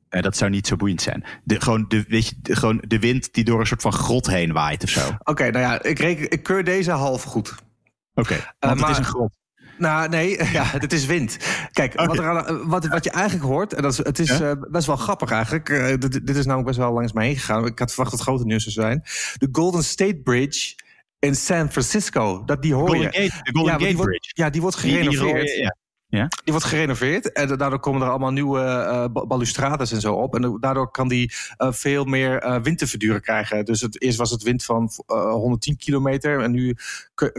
dat 0.10 0.38
zou 0.38 0.52
niet 0.52 0.68
zo 0.68 0.76
boeiend 0.76 1.02
zijn. 1.02 1.24
De, 1.44 1.62
gewoon, 1.62 1.86
de, 1.88 2.06
weet 2.08 2.28
je, 2.28 2.36
de, 2.42 2.56
gewoon 2.56 2.84
de 2.88 3.00
wind 3.00 3.34
die 3.34 3.44
door 3.44 3.60
een 3.60 3.68
soort 3.68 3.82
van 3.82 3.94
grot 3.94 4.28
heen 4.28 4.52
waait 4.54 4.84
of 4.84 4.90
zo. 4.90 5.08
Oké. 5.08 5.18
Oké, 5.32 5.44
nou 5.52 5.60
ja, 5.66 5.84
ik, 5.84 6.00
reken, 6.00 6.30
ik 6.32 6.44
keur 6.44 6.64
deze 6.64 6.92
half 6.92 7.24
goed. 7.24 7.56
want 8.14 8.28
maar- 8.60 8.78
het 8.78 8.90
is 8.90 8.98
een 8.98 9.04
grot. 9.04 9.40
Nou, 9.82 10.10
nee, 10.10 10.30
ja, 10.58 10.64
het 10.64 10.94
is 10.94 11.06
wind. 11.06 11.38
Kijk, 11.72 11.94
wat, 11.94 12.18
er 12.18 12.30
aan, 12.30 12.68
wat, 12.68 12.88
wat 12.88 13.04
je 13.04 13.10
eigenlijk 13.10 13.46
hoort, 13.46 13.74
en 13.74 13.82
dat 13.82 13.92
is, 13.92 13.98
het 13.98 14.20
is 14.20 14.38
Ja? 14.38 14.50
eh, 14.50 14.56
best 14.72 14.88
wel 14.88 14.96
grappig 14.96 15.32
eigenlijk. 15.32 15.70
Eh, 15.70 15.88
dit, 15.88 16.28
dit 16.28 16.36
is 16.36 16.46
namelijk 16.46 16.66
best 16.68 16.80
wel 16.80 16.94
langs 16.94 17.14
mij 17.14 17.26
heen 17.26 17.36
gegaan. 17.38 17.66
Ik 17.66 17.80
had 17.80 17.90
verwacht 17.90 18.10
dat 18.12 18.20
het 18.20 18.30
grote 18.30 18.46
nieuws 18.46 18.64
zou 18.64 18.88
zijn. 18.88 19.02
De 19.38 19.48
Golden 19.52 19.84
State 19.84 20.16
Bridge 20.24 20.76
in 21.20 21.36
San 21.36 21.72
Francisco. 21.72 22.44
Dat, 22.46 22.62
die 22.62 22.74
hoor 22.74 22.88
Golden 22.88 23.12
je. 23.12 23.18
Gate, 23.22 23.44
de 23.44 23.52
Golden 23.52 23.64
ja, 23.64 23.70
maar 23.70 23.78
die 23.78 23.86
Gate 23.88 23.96
wordt, 23.98 24.10
Bridge. 24.12 24.32
ja, 24.34 24.50
die 24.50 24.62
wordt 24.62 24.82
Die- 24.82 24.92
die 24.92 25.18
gerenoveerd. 25.18 25.56
ja. 25.56 25.76
Ja. 26.12 26.28
Die 26.28 26.54
wordt 26.54 26.66
gerenoveerd 26.66 27.32
en 27.32 27.58
daardoor 27.58 27.80
komen 27.80 28.02
er 28.02 28.10
allemaal 28.10 28.32
nieuwe 28.32 28.60
ba- 29.14 29.26
balustrades 29.26 29.92
en 29.92 30.02
zo 30.02 30.14
op. 30.14 30.36
En 30.36 30.58
daardoor 30.60 30.92
kan 30.92 31.08
die 31.08 31.34
eh, 31.58 31.72
veel 31.72 32.04
meer 32.06 32.38
eh, 32.40 32.62
wind 32.62 32.78
te 32.78 32.88
verduren 32.88 33.22
krijgen. 33.22 33.66
Dus 33.66 33.82
het, 33.82 34.02
eerst 34.02 34.18
was 34.18 34.32
het 34.32 34.44
wind 34.44 34.64
van 34.64 34.90
eh, 35.08 35.32
110 35.32 35.78
kilometer 35.78 36.40
en 36.40 36.52
nu 36.52 36.76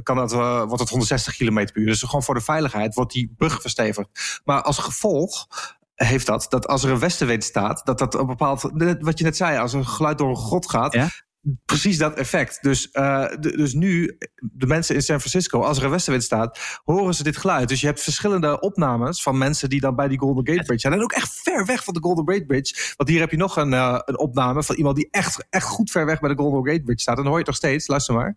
kan 0.02 0.16
dat, 0.16 0.32
wordt 0.32 0.80
het 0.80 0.88
160 0.88 1.36
kilometer 1.36 1.72
per 1.72 1.82
uur. 1.82 1.88
Dus 1.88 2.02
gewoon 2.02 2.22
voor 2.22 2.34
de 2.34 2.40
veiligheid 2.40 2.94
wordt 2.94 3.12
die 3.12 3.34
brug 3.36 3.60
verstevigd. 3.60 4.40
Maar 4.44 4.62
als 4.62 4.78
gevolg 4.78 5.46
heeft 5.94 6.26
dat, 6.26 6.46
dat 6.48 6.66
als 6.66 6.84
er 6.84 6.90
een 6.90 6.98
westenwind 6.98 7.44
staat, 7.44 7.86
dat 7.86 7.98
dat 7.98 8.14
een 8.14 8.26
bepaald, 8.26 8.62
wat 9.00 9.18
je 9.18 9.24
net 9.24 9.36
zei, 9.36 9.58
als 9.58 9.72
een 9.72 9.86
geluid 9.86 10.18
door 10.18 10.28
een 10.28 10.36
grot 10.36 10.70
gaat, 10.70 10.92
Ja. 10.92 11.08
Precies 11.64 11.98
dat 11.98 12.14
effect. 12.14 12.58
Dus, 12.62 12.90
eh, 12.90 13.26
de- 13.40 13.56
dus 13.56 13.72
nu, 13.74 14.18
de 14.52 14.66
mensen 14.66 14.94
in 14.94 15.02
San 15.02 15.18
Francisco, 15.18 15.60
als 15.62 15.78
er 15.78 15.84
een 15.84 15.90
westenwind 15.90 16.24
staat, 16.24 16.80
horen 16.84 17.14
ze 17.14 17.22
dit 17.22 17.36
geluid. 17.36 17.68
Dus 17.68 17.80
je 17.80 17.86
hebt 17.86 18.00
verschillende 18.00 18.60
opnames 18.60 19.22
van 19.22 19.38
mensen 19.38 19.68
die 19.68 19.80
dan 19.80 19.96
bij 19.96 20.08
die 20.08 20.18
Golden 20.18 20.46
Gate 20.46 20.62
Bridge 20.66 20.80
zijn. 20.80 20.92
En 20.92 21.02
ook 21.02 21.12
echt 21.12 21.40
ver 21.42 21.66
weg 21.66 21.84
van 21.84 21.94
de 21.94 22.00
Golden 22.00 22.34
Gate 22.34 22.46
Bridge. 22.46 22.92
Want 22.96 23.08
hier 23.10 23.20
heb 23.20 23.30
je 23.30 23.36
nog 23.36 23.56
een, 23.56 23.72
eh, 23.72 23.98
een 24.04 24.18
opname 24.18 24.62
van 24.62 24.74
iemand 24.76 24.96
die 24.96 25.08
echt, 25.10 25.46
echt 25.50 25.66
goed 25.66 25.90
ver 25.90 26.06
weg 26.06 26.20
bij 26.20 26.28
de 26.34 26.36
Golden 26.42 26.72
Gate 26.72 26.82
Bridge 26.84 27.02
staat. 27.02 27.16
En 27.16 27.22
dan 27.22 27.32
hoor 27.32 27.40
je 27.40 27.50
het 27.50 27.60
nog 27.60 27.70
steeds. 27.70 27.86
Luister 27.86 28.14
maar. 28.14 28.36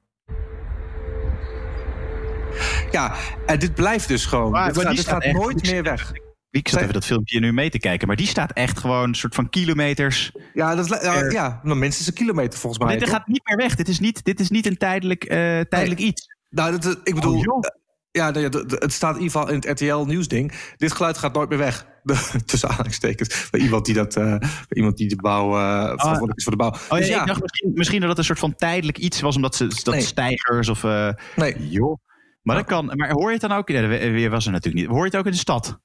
Ja, 2.92 3.16
en 3.46 3.60
dit 3.60 3.74
blijft 3.76 4.08
dus 4.08 4.26
gewoon. 4.26 4.52
Maar- 4.52 4.74
dit 4.74 4.84
maar 4.84 4.96
gaat, 4.98 5.22
dit 5.22 5.34
nooit 5.34 5.62
meer 5.72 5.84
weg. 5.84 6.12
Ik 6.58 6.68
zat 6.70 6.82
even 6.82 6.94
dat 6.94 7.06
filmpje 7.06 7.40
nu 7.40 7.54
mee 7.54 7.70
te 7.70 7.80
kijken, 7.80 8.08
maar 8.08 8.16
die 8.16 8.28
staat 8.28 8.52
echt 8.52 8.80
gewoon 8.80 9.08
een 9.08 9.16
soort 9.16 9.36
van 9.36 9.50
kilometers. 9.50 10.32
Ja, 10.54 10.76
dat 10.76 10.92
is, 10.92 11.02
ja, 11.02 11.30
ja, 11.30 11.60
nou, 11.64 11.78
minstens 11.78 12.08
een 12.08 12.14
kilometer 12.14 12.60
volgens 12.60 12.84
mij. 12.84 12.98
dit 12.98 13.10
gaat 13.10 13.28
niet 13.28 13.42
meer 13.48 13.58
weg. 13.58 13.76
Dit 13.76 13.88
is 13.88 14.00
niet, 14.00 14.24
dit 14.24 14.40
is 14.40 14.50
niet 14.50 14.66
een 14.66 14.78
tijdelijk, 14.78 15.24
eh, 15.24 15.60
tijdelijk 15.60 16.00
iets. 16.00 16.26
Nou, 16.50 16.72
dat, 16.72 16.84
dat- 16.84 17.00
ik 17.04 17.16
bedoel, 17.16 17.40
Oh, 17.40 17.58
eh, 17.62 17.70
ja, 18.12 18.30
nee, 18.32 18.50
dat- 18.50 18.72
het 18.72 18.94
staat 18.94 19.16
in 19.16 19.22
ieder 19.22 19.32
geval 19.40 19.50
in 19.54 19.56
het 19.56 19.66
RTL 19.82 20.06
nieuwsding. 20.06 20.54
Dit 20.78 20.92
geluid 20.94 21.18
gaat 21.18 21.34
nooit 21.34 21.50
meer 21.50 21.58
weg. 21.58 21.86
Tussen 22.46 22.70
aanhalingstekens. 22.70 23.50
Bij 23.50 23.60
iemand 23.62 23.86
die 23.86 23.96
dat, 23.96 24.16
eh, 24.16 24.36
iemand 24.70 24.98
die 24.98 25.08
de 25.10 25.16
bouw, 25.16 25.56
eh 25.58 25.82
verantwoordelijk 25.84 26.38
is 26.38 26.44
voor 26.44 26.52
de 26.52 26.58
bouw. 26.60 26.70
Oh 26.72 26.80
ja, 26.90 26.98
Dus 26.98 27.10
ik 27.10 27.26
dacht 27.26 27.42
misschien, 27.42 27.72
misschien 27.74 28.00
dat 28.00 28.10
het 28.10 28.18
een 28.18 28.24
soort 28.24 28.40
van 28.40 28.56
tijdelijk 28.56 28.98
iets 28.98 29.22
was, 29.22 29.36
omdat 29.36 29.56
ze 29.56 29.68
dat 29.84 29.94
Nee. 29.94 30.02
stijgers 30.04 30.70
of. 30.70 30.84
eh, 30.84 31.10
nee. 31.36 31.70
joh. 31.70 31.98
Maar 32.42 32.56
dat 32.56 32.66
kan. 32.66 32.92
Maar 32.96 33.12
hoor 33.12 33.26
je 33.28 33.32
het 33.38 33.42
dan 33.50 33.52
ook? 33.58 33.68
Dat 33.74 33.86
weer 33.88 34.30
was 34.30 34.46
er 34.46 34.52
natuurlijk 34.52 34.84
niet. 34.86 34.94
Hoor 34.96 35.04
je 35.06 35.10
het 35.12 35.16
ook 35.16 35.26
in 35.26 35.32
de 35.32 35.38
stad? 35.38 35.80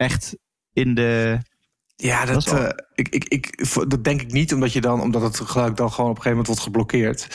Echt 0.00 0.36
in 0.72 0.94
de. 0.94 1.38
Ja, 1.96 2.24
Dat 2.24 2.34
dat, 2.34 2.46
is 2.46 2.52
wel- 2.52 2.66
eh, 2.66 2.84
ik, 2.94 3.08
ik, 3.08 3.24
ik, 3.24 3.66
dat 3.88 4.04
denk 4.04 4.20
ik 4.20 4.32
niet, 4.32 4.54
omdat, 4.54 4.72
je 4.72 4.80
dan, 4.80 5.00
omdat 5.00 5.22
het 5.22 5.40
geluid 5.40 5.76
dan 5.76 5.90
gewoon 5.92 6.10
op 6.10 6.16
een 6.16 6.22
gegeven 6.22 6.30
moment 6.30 6.46
wordt 6.46 6.62
geblokkeerd. 6.62 7.28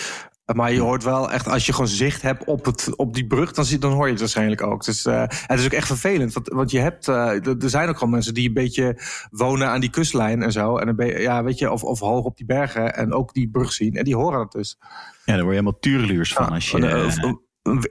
Maar 0.55 0.71
je 0.73 0.81
hoort 0.81 1.03
wel 1.03 1.31
echt, 1.31 1.47
als 1.47 1.65
je 1.65 1.71
gewoon 1.71 1.87
zicht 1.87 2.21
hebt 2.21 2.43
op, 2.45 2.65
het, 2.65 2.95
op 2.95 3.13
die 3.13 3.27
brug, 3.27 3.51
dan, 3.51 3.65
zie, 3.65 3.77
dan 3.77 3.91
hoor 3.91 4.05
je 4.05 4.11
het 4.11 4.19
waarschijnlijk 4.19 4.61
ook. 4.61 4.85
Dus 4.85 5.05
eh, 5.05 5.21
het 5.27 5.59
is 5.59 5.65
ook 5.65 5.71
echt 5.71 5.87
vervelend. 5.87 6.33
Want, 6.33 6.47
want 6.47 6.71
je 6.71 6.79
hebt, 6.79 7.07
eh, 7.07 7.47
er 7.47 7.69
zijn 7.69 7.89
ook 7.89 7.97
gewoon 7.97 8.13
mensen 8.13 8.33
die 8.33 8.47
een 8.47 8.53
beetje 8.53 8.99
wonen 9.31 9.67
aan 9.67 9.81
die 9.81 9.89
kustlijn 9.89 10.43
en 10.43 10.51
zo. 10.51 10.77
En 10.77 10.87
een 10.97 11.21
ja, 11.21 11.43
weet 11.43 11.59
je, 11.59 11.71
of, 11.71 11.83
of 11.83 11.99
hoog 11.99 12.25
op 12.25 12.37
die 12.37 12.45
bergen 12.45 12.95
en 12.95 13.13
ook 13.13 13.33
die 13.33 13.49
brug 13.49 13.73
zien. 13.73 13.95
En 13.95 14.03
die 14.03 14.15
horen 14.15 14.39
het 14.39 14.51
dus. 14.51 14.77
Ja, 14.79 14.93
daar 15.25 15.35
word 15.35 15.45
je 15.45 15.49
helemaal 15.51 15.79
tureluurs 15.79 16.33
van. 16.33 16.49
Als 16.49 16.71
je, 16.71 17.39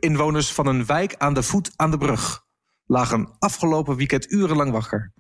inwoners 0.00 0.52
van 0.52 0.66
een 0.66 0.86
wijk 0.86 1.14
aan 1.18 1.34
de 1.34 1.42
voet 1.42 1.72
aan 1.76 1.90
de 1.90 1.98
brug 1.98 2.43
lagen 2.86 3.36
afgelopen 3.38 3.96
weekend 3.96 4.32
urenlang 4.32 4.70
wakker. 4.70 5.12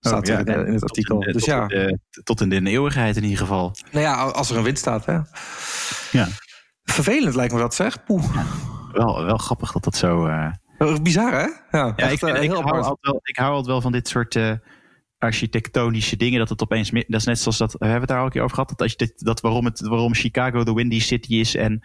Staat 0.00 0.28
oh, 0.28 0.34
ja, 0.34 0.44
er 0.44 0.58
in, 0.60 0.66
in 0.66 0.72
het 0.72 0.82
artikel. 0.82 1.20
in 1.20 1.26
de- 1.26 1.32
dus 1.32 1.42
tot 1.44 1.50
ja, 1.52 1.62
in 1.62 1.68
de- 2.10 2.22
tot 2.22 2.40
in 2.40 2.48
de 2.48 2.70
eeuwigheid 2.70 3.16
in 3.16 3.22
ieder 3.22 3.38
geval. 3.38 3.74
nou 3.90 4.04
ja, 4.04 4.14
als 4.24 4.50
er 4.50 4.56
een 4.56 4.62
wind 4.62 4.78
staat, 4.78 5.06
hè. 5.06 5.18
Ja. 6.10 6.28
Vervelend 6.84 7.34
lijkt 7.34 7.52
me 7.52 7.58
dat, 7.58 7.74
zeg. 7.74 8.04
Poeh. 8.04 8.36
Wel, 8.92 9.24
wel 9.24 9.36
grappig 9.38 9.72
dat 9.72 9.84
dat 9.84 9.96
zo. 9.96 10.26
eh, 10.26 10.52
Uh, 10.78 10.96
Bizar, 10.98 11.32
hè? 11.32 11.38
Ja, 11.38 11.52
Ja, 11.70 11.96
echt, 11.96 12.12
ik, 12.12 12.22
eh, 12.22 12.42
ik, 12.42 12.50
hou 12.50 12.64
altijd 12.64 12.96
wel, 13.00 13.20
ik 13.22 13.36
hou 13.36 13.48
altijd 13.50 13.66
wel 13.66 13.80
van 13.80 13.92
dit 13.92 14.08
soort 14.08 14.36
eh, 14.36 14.52
architectonische 15.18 16.16
dingen. 16.16 16.38
Dat 16.38 16.48
het 16.48 16.62
opeens. 16.62 16.90
Dat 16.90 17.04
is 17.20 17.24
net 17.24 17.38
zoals 17.38 17.58
dat. 17.58 17.72
We 17.72 17.78
hebben 17.78 18.00
het 18.00 18.08
daar 18.08 18.18
al 18.18 18.24
een 18.24 18.30
keer 18.30 18.42
over 18.42 18.54
gehad. 18.54 18.68
Dat, 18.70 18.80
als 18.82 18.90
je 18.90 18.96
dit, 18.96 19.12
dat 19.24 19.40
waarom, 19.40 19.64
het, 19.64 19.80
waarom 19.80 20.14
Chicago 20.14 20.64
de 20.64 20.72
Windy 20.72 21.00
City 21.00 21.34
is 21.34 21.54
en, 21.54 21.82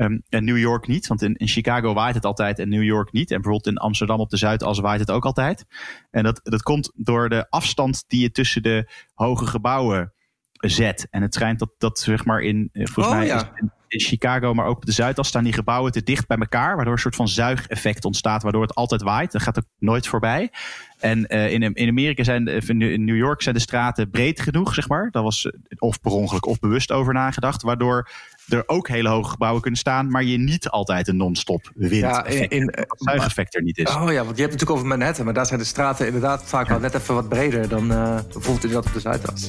ehm, 0.00 0.18
en 0.28 0.44
New 0.44 0.58
York 0.58 0.86
niet. 0.86 1.06
Want 1.06 1.22
in, 1.22 1.34
in 1.34 1.48
Chicago 1.48 1.94
waait 1.94 2.14
het 2.14 2.24
altijd 2.24 2.58
en 2.58 2.68
New 2.68 2.82
York 2.82 3.12
niet. 3.12 3.30
En 3.30 3.40
bijvoorbeeld 3.40 3.74
in 3.74 3.76
Amsterdam 3.82 4.20
op 4.20 4.30
de 4.30 4.36
Zuidas 4.36 4.78
waait 4.78 5.00
het 5.00 5.10
ook 5.10 5.24
altijd. 5.24 5.64
En 6.10 6.22
dat, 6.24 6.40
dat 6.42 6.62
komt 6.62 6.92
door 6.94 7.28
de 7.28 7.46
afstand 7.50 8.04
die 8.06 8.20
je 8.20 8.30
tussen 8.30 8.62
de 8.62 8.90
hoge 9.14 9.46
gebouwen 9.46 10.12
zet. 10.52 11.06
En 11.10 11.22
het 11.22 11.34
schijnt 11.34 11.58
dat, 11.58 11.70
dat 11.78 11.98
zeg 11.98 12.24
maar 12.24 12.40
in. 12.40 12.68
eh, 12.72 12.86
Volgens 12.86 13.14
Oh, 13.14 13.20
mij 13.20 13.26
ja. 13.26 13.52
is 13.54 13.68
in, 13.92 14.00
Chicago, 14.00 14.54
maar 14.54 14.66
ook 14.66 14.76
op 14.76 14.84
de 14.86 14.92
Zuidas 14.92 15.28
staan 15.28 15.44
die 15.44 15.52
gebouwen 15.52 15.92
te 15.92 16.02
dicht 16.02 16.26
bij 16.26 16.36
elkaar. 16.36 16.74
Waardoor 16.76 16.94
een 16.94 17.00
soort 17.00 17.16
van 17.16 17.28
zuigeffect 17.28 18.04
ontstaat. 18.04 18.42
Waardoor 18.42 18.62
het 18.62 18.74
altijd 18.74 19.02
waait. 19.02 19.32
Dat 19.32 19.42
gaat 19.42 19.58
ook 19.58 19.64
nooit 19.78 20.06
voorbij. 20.06 20.50
En 20.98 21.26
eh, 21.26 21.52
in, 21.52 21.62
in 21.74 21.88
Amerika 21.88 22.24
zijn, 22.24 22.44
de- 22.44 22.92
in 22.92 23.04
New 23.04 23.16
York 23.16 23.42
zijn 23.42 23.54
de 23.54 23.60
straten 23.60 24.10
breed 24.10 24.40
genoeg, 24.40 24.74
zeg 24.74 24.88
maar. 24.88 25.08
Daar 25.10 25.22
was 25.22 25.46
eh, 25.46 25.52
of 25.78 26.00
per 26.00 26.10
ongeluk 26.12 26.46
of 26.46 26.58
bewust 26.58 26.92
over 26.92 27.12
nagedacht. 27.14 27.62
Waardoor 27.62 28.08
er 28.48 28.62
ook 28.66 28.88
hele 28.88 29.08
hoge 29.08 29.30
gebouwen 29.30 29.60
kunnen 29.62 29.80
staan. 29.80 30.10
Maar 30.10 30.24
je 30.24 30.38
niet 30.38 30.68
altijd 30.68 31.08
een 31.08 31.16
non-stop 31.16 31.70
wind 31.74 31.94
Ja, 31.94 32.24
in, 32.26 32.74
zuigeffect 32.96 33.54
er 33.54 33.62
niet 33.62 33.78
is. 33.78 33.94
oh 33.94 33.94
ja, 33.94 33.98
want 34.02 34.08
je 34.08 34.20
hebt 34.22 34.26
het 34.36 34.36
natuurlijk 34.38 34.70
over 34.70 34.86
Manhattan, 34.86 35.24
maar 35.24 35.34
daar 35.34 35.46
zijn 35.46 35.58
de 35.58 35.64
straten 35.64 36.06
inderdaad 36.06 36.42
vaak 36.44 36.68
wel 36.68 36.78
net 36.80 36.94
even 36.94 37.14
wat 37.14 37.28
breder 37.28 37.68
dan 37.68 37.92
eh, 37.92 38.14
bijvoorbeeld 38.14 38.64
inderdaad 38.64 38.86
op 38.86 38.92
de 38.92 39.00
Zuidas. 39.00 39.48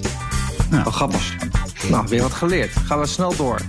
Wel 0.70 0.84
grappig. 0.92 1.36
Nou, 1.90 2.08
weer 2.08 2.22
wat 2.22 2.34
geleerd. 2.34 2.72
Gaan 2.76 3.00
we 3.00 3.06
snel 3.06 3.36
door. 3.36 3.60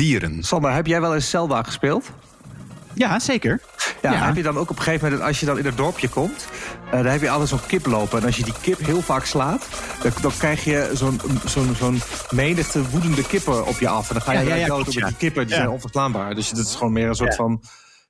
Dieren. 0.00 0.42
Sander, 0.42 0.72
heb 0.72 0.86
jij 0.86 1.00
wel 1.00 1.14
eens 1.14 1.30
Zelda 1.30 1.62
gespeeld? 1.62 2.10
Ja, 2.94 3.18
zeker. 3.18 3.60
Ja, 4.02 4.12
Ja. 4.12 4.26
heb 4.26 4.36
je 4.36 4.42
dan 4.42 4.56
ook 4.58 4.70
op 4.70 4.76
een 4.76 4.82
gegeven 4.82 5.10
moment, 5.10 5.26
als 5.28 5.40
je 5.40 5.46
dan 5.46 5.58
in 5.58 5.64
het 5.64 5.76
dorpje 5.76 6.08
komt, 6.08 6.46
eh, 6.86 6.90
dan 6.92 7.06
heb 7.06 7.20
je 7.20 7.30
altijd 7.30 7.48
zo'n 7.48 7.66
kip 7.66 7.86
lopen. 7.86 8.18
En 8.18 8.24
als 8.24 8.36
je 8.36 8.44
die 8.44 8.54
kip 8.60 8.78
heel 8.78 9.02
vaak 9.02 9.24
slaat, 9.24 9.66
dan, 10.02 10.12
dan 10.22 10.32
krijg 10.38 10.64
je 10.64 10.90
zo'n 10.94 11.20
zo'n 11.44 11.74
zo'n 11.74 12.00
menigte 12.30 12.90
woedende 12.90 13.26
kippen 13.26 13.66
op 13.66 13.78
je 13.78 13.88
af. 13.88 14.08
En 14.08 14.14
dan 14.14 14.22
ga 14.22 14.32
je 14.32 14.38
Ja, 14.38 14.44
ja, 14.44 14.54
ja, 14.54 14.66
dood, 14.66 14.92
ja. 14.92 15.06
die 15.06 15.16
kippen 15.16 15.42
die 15.46 15.54
Ja. 15.54 15.60
zijn 15.60 15.70
onverslaanbaar. 15.72 16.34
Dus 16.34 16.50
dat 16.50 16.66
is 16.66 16.74
gewoon 16.74 16.92
meer 16.92 17.08
een 17.08 17.14
soort 17.14 17.30
Ja. 17.30 17.36
van 17.36 17.62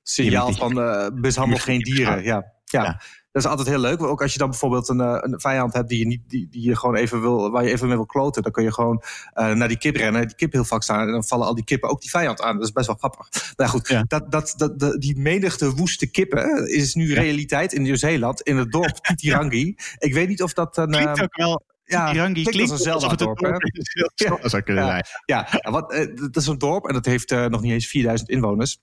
signaal 0.03 0.53
van 0.53 0.81
eh 0.81 1.07
mishandel 1.13 1.57
geen 1.57 1.79
dieren. 1.79 2.23
Ja. 2.23 2.43
Ja. 2.65 3.01
Dat 3.31 3.43
is 3.43 3.49
altijd 3.49 3.67
heel 3.67 3.79
leuk. 3.79 4.03
Ook 4.03 4.21
als 4.21 4.33
je 4.33 4.37
dan 4.39 4.49
bijvoorbeeld 4.49 4.89
een, 4.89 4.99
eh, 5.01 5.17
een 5.19 5.39
vijand 5.39 5.73
hebt 5.73 5.89
die 5.89 5.99
je, 5.99 6.05
niet, 6.05 6.21
die, 6.27 6.47
die 6.49 6.63
je 6.63 6.75
gewoon 6.75 6.95
even 6.95 7.21
wil, 7.21 7.51
waar 7.51 7.63
je 7.63 7.71
even 7.71 7.87
mee 7.87 7.95
wil 7.95 8.05
kloten, 8.05 8.43
dan 8.43 8.51
kun 8.51 8.63
je 8.63 8.73
gewoon 8.73 9.03
eh, 9.33 9.51
naar 9.51 9.67
die 9.67 9.77
kip 9.77 9.95
rennen, 9.95 10.27
die 10.27 10.35
kip 10.35 10.51
heel 10.51 10.63
vaak 10.63 10.83
staan 10.83 11.05
en 11.05 11.11
dan 11.11 11.23
vallen 11.23 11.47
al 11.47 11.55
die 11.55 11.63
kippen 11.63 11.89
ook 11.89 12.01
die 12.01 12.09
vijand 12.09 12.41
aan. 12.41 12.55
Dat 12.57 12.65
is 12.65 12.71
best 12.71 12.87
wel 12.87 12.95
grappig. 12.95 13.53
Nou 13.55 13.69
goed, 13.69 13.87
Ja. 13.87 14.03
dat, 14.07 14.31
dat, 14.31 14.53
dat, 14.77 15.01
die 15.01 15.17
menigte 15.17 15.75
woeste 15.75 16.07
kippen 16.11 16.67
is 16.73 16.93
nu 16.95 17.13
realiteit 17.13 17.73
in 17.73 17.81
Nieuw-Zeeland, 17.81 18.41
in 18.41 18.57
het 18.57 18.71
dorp 18.71 18.95
Titirangi. 19.05 19.75
Ik 19.97 20.13
weet 20.13 20.27
niet 20.27 20.43
of 20.43 20.53
dat 20.53 20.77
een. 20.77 20.89
Klinkt 20.91 21.17
eh, 21.17 21.23
ook 21.23 21.35
wel. 21.35 21.63
ja, 21.83 22.11
Tirangi 22.11 22.43
klinkt 22.43 22.71
als 22.71 22.79
een 22.79 22.85
Zelda-dorp, 22.99 23.39
hè? 23.39 23.51
Zelda 24.15 24.49
zou 24.49 24.61
kunnen 24.61 24.83
Ja. 24.85 24.89
zijn. 24.89 25.05
Ja, 25.25 25.51
eh, 25.87 26.15
dat 26.15 26.35
is 26.35 26.47
een 26.47 26.57
dorp 26.57 26.85
en 26.87 26.93
dat 26.93 27.05
heeft 27.05 27.29
nog 27.31 27.61
niet 27.61 27.71
eens 27.71 27.87
4000 27.87 28.29
inwoners. 28.29 28.77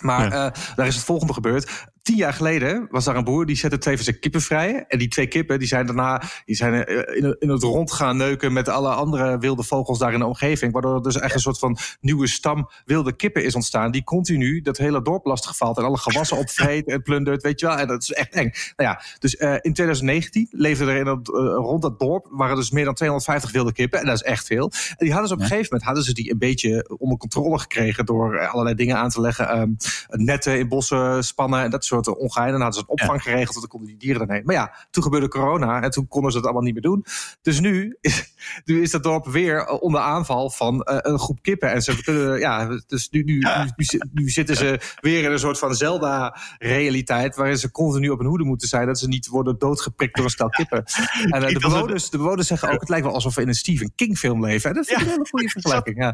Maar 0.00 0.32
Ja. 0.32 0.52
daar 0.76 0.86
is 0.86 0.94
het 0.94 1.04
volgende 1.04 1.32
gebeurd. 1.32 1.86
Tien 2.08 2.16
jaar 2.16 2.32
geleden 2.32 2.86
was 2.90 3.04
daar 3.04 3.16
een 3.16 3.24
boer 3.24 3.46
die 3.46 3.56
zette 3.56 3.78
twee 3.78 3.94
van 3.94 4.04
zijn 4.04 4.18
kippen 4.18 4.40
vrij. 4.40 4.84
En 4.88 4.98
die 4.98 5.08
twee 5.08 5.26
kippen 5.26 5.58
die 5.58 5.68
zijn 5.68 5.86
daarna 5.86 6.22
die 6.44 6.56
zijn 6.56 6.84
eh, 6.84 7.34
in, 7.38 7.48
het 7.48 7.62
rond 7.62 7.92
gaan 7.92 8.16
neuken 8.16 8.52
met 8.52 8.68
alle 8.68 8.88
andere 8.88 9.38
wilde 9.38 9.62
vogels 9.62 9.98
daar 9.98 10.12
in 10.12 10.18
de 10.18 10.26
omgeving. 10.26 10.72
Waardoor 10.72 10.94
er 10.94 11.02
dus 11.02 11.18
echt 11.18 11.34
een 11.34 11.40
soort 11.40 11.58
van 11.58 11.78
nieuwe 12.00 12.26
stam 12.26 12.70
wilde 12.84 13.16
kippen 13.16 13.44
is 13.44 13.54
ontstaan. 13.54 13.90
Die 13.90 14.04
continu 14.04 14.60
dat 14.60 14.76
hele 14.76 15.02
dorp 15.02 15.24
lastig 15.24 15.56
valt 15.56 15.78
en 15.78 15.84
alle 15.84 15.98
gewassen 15.98 16.36
opvreet 16.36 16.86
en 16.86 17.02
plundert. 17.02 17.42
Weet 17.42 17.60
je 17.60 17.66
wel, 17.66 17.76
en 17.76 17.86
dat 17.86 18.02
is 18.02 18.12
echt 18.12 18.34
eng. 18.34 18.50
Nou 18.76 18.90
ja, 18.90 19.02
dus 19.18 19.36
eh, 19.36 19.50
in 19.50 19.72
2019 19.72 20.48
leefden 20.50 20.88
er 20.88 20.96
in 20.96 21.04
dat, 21.04 21.28
eh, 21.28 21.34
rond 21.54 21.82
dat 21.82 21.98
dorp 21.98 22.26
waren 22.30 22.56
dus 22.56 22.70
meer 22.70 22.84
dan 22.84 22.94
250 22.94 23.52
wilde 23.52 23.72
kippen. 23.72 24.00
En 24.00 24.06
dat 24.06 24.14
is 24.14 24.22
echt 24.22 24.46
veel. 24.46 24.72
En 24.88 24.96
die 24.98 25.10
hadden 25.10 25.28
ze 25.28 25.34
op 25.34 25.40
een 25.40 25.46
gegeven 25.46 25.68
moment 25.70 25.86
hadden 25.86 26.04
ze 26.04 26.14
die 26.14 26.30
een 26.30 26.38
beetje 26.38 26.96
onder 26.98 27.18
controle 27.18 27.58
gekregen 27.58 28.06
door 28.06 28.48
allerlei 28.48 28.74
dingen 28.74 28.96
aan 28.96 29.10
te 29.10 29.20
leggen. 29.20 29.48
Ehm, 29.48 29.70
netten 30.08 30.58
in 30.58 30.68
bossen 30.68 31.24
spannen 31.24 31.62
en 31.62 31.70
dat 31.70 31.84
soort 31.84 31.97
ongeheimen. 32.06 32.58
Dan 32.58 32.62
hadden 32.68 32.80
ze 32.80 32.86
een 32.88 32.98
opvang 33.00 33.22
geregeld, 33.22 33.48
want 33.54 33.60
dan 33.60 33.68
konden 33.68 33.88
die 33.88 33.96
dieren 33.98 34.26
dan 34.26 34.36
heen. 34.36 34.44
Maar 34.44 34.54
ja, 34.54 34.74
toen 34.90 35.02
gebeurde 35.02 35.28
corona 35.28 35.82
en 35.82 35.90
toen 35.90 36.08
konden 36.08 36.30
ze 36.30 36.36
het 36.36 36.46
allemaal 36.46 36.64
niet 36.64 36.72
meer 36.72 36.82
doen. 36.82 37.04
Dus 37.42 37.60
nu 37.60 37.96
is, 38.00 38.34
nu 38.64 38.82
is 38.82 38.90
dat 38.90 39.02
dorp 39.02 39.26
weer 39.26 39.58
eh, 39.66 39.82
onder 39.82 40.00
aanval 40.00 40.50
van 40.50 40.82
eh, 40.82 40.96
een 41.00 41.18
groep 41.18 41.42
kippen. 41.42 41.70
En 41.72 41.82
ze 41.82 42.02
kunnen, 42.02 42.38
ja, 42.38 42.80
dus 42.86 43.08
nu, 43.10 43.22
nu, 43.22 43.38
nu, 43.38 43.44
nu 43.76 43.84
zi- 43.84 43.98
nu 44.12 44.28
zitten 44.30 44.56
ze 44.56 44.80
weer 45.00 45.24
in 45.24 45.32
een 45.32 45.38
soort 45.38 45.58
van 45.58 45.74
Zelda-realiteit. 45.74 47.36
waarin 47.36 47.58
ze 47.58 47.70
continu 47.70 48.08
op 48.08 48.18
hun 48.18 48.28
hoede 48.28 48.44
moeten 48.44 48.68
zijn 48.68 48.86
dat 48.86 48.98
ze 48.98 49.08
niet 49.08 49.26
worden 49.26 49.58
doodgeprikt 49.58 50.14
door 50.14 50.24
een 50.24 50.30
stel 50.30 50.48
kippen. 50.48 50.84
En 51.30 51.42
eh, 51.42 51.52
de, 51.54 51.58
bewoners, 51.60 52.10
de 52.10 52.16
bewoners 52.18 52.46
zeggen 52.46 52.70
ook: 52.72 52.80
het 52.80 52.88
lijkt 52.88 53.04
wel 53.04 53.14
alsof 53.14 53.34
we 53.34 53.42
in 53.42 53.48
een 53.48 53.54
Stephen 53.54 53.92
King-film 53.94 54.44
leven. 54.44 54.70
En 54.70 54.76
dat 54.76 54.86
vind 54.86 55.00
ik 55.00 55.06
een 55.06 55.12
hele 55.12 55.26
goede 55.30 55.48
vergelijking. 55.60 55.96
Ja. 56.02 56.08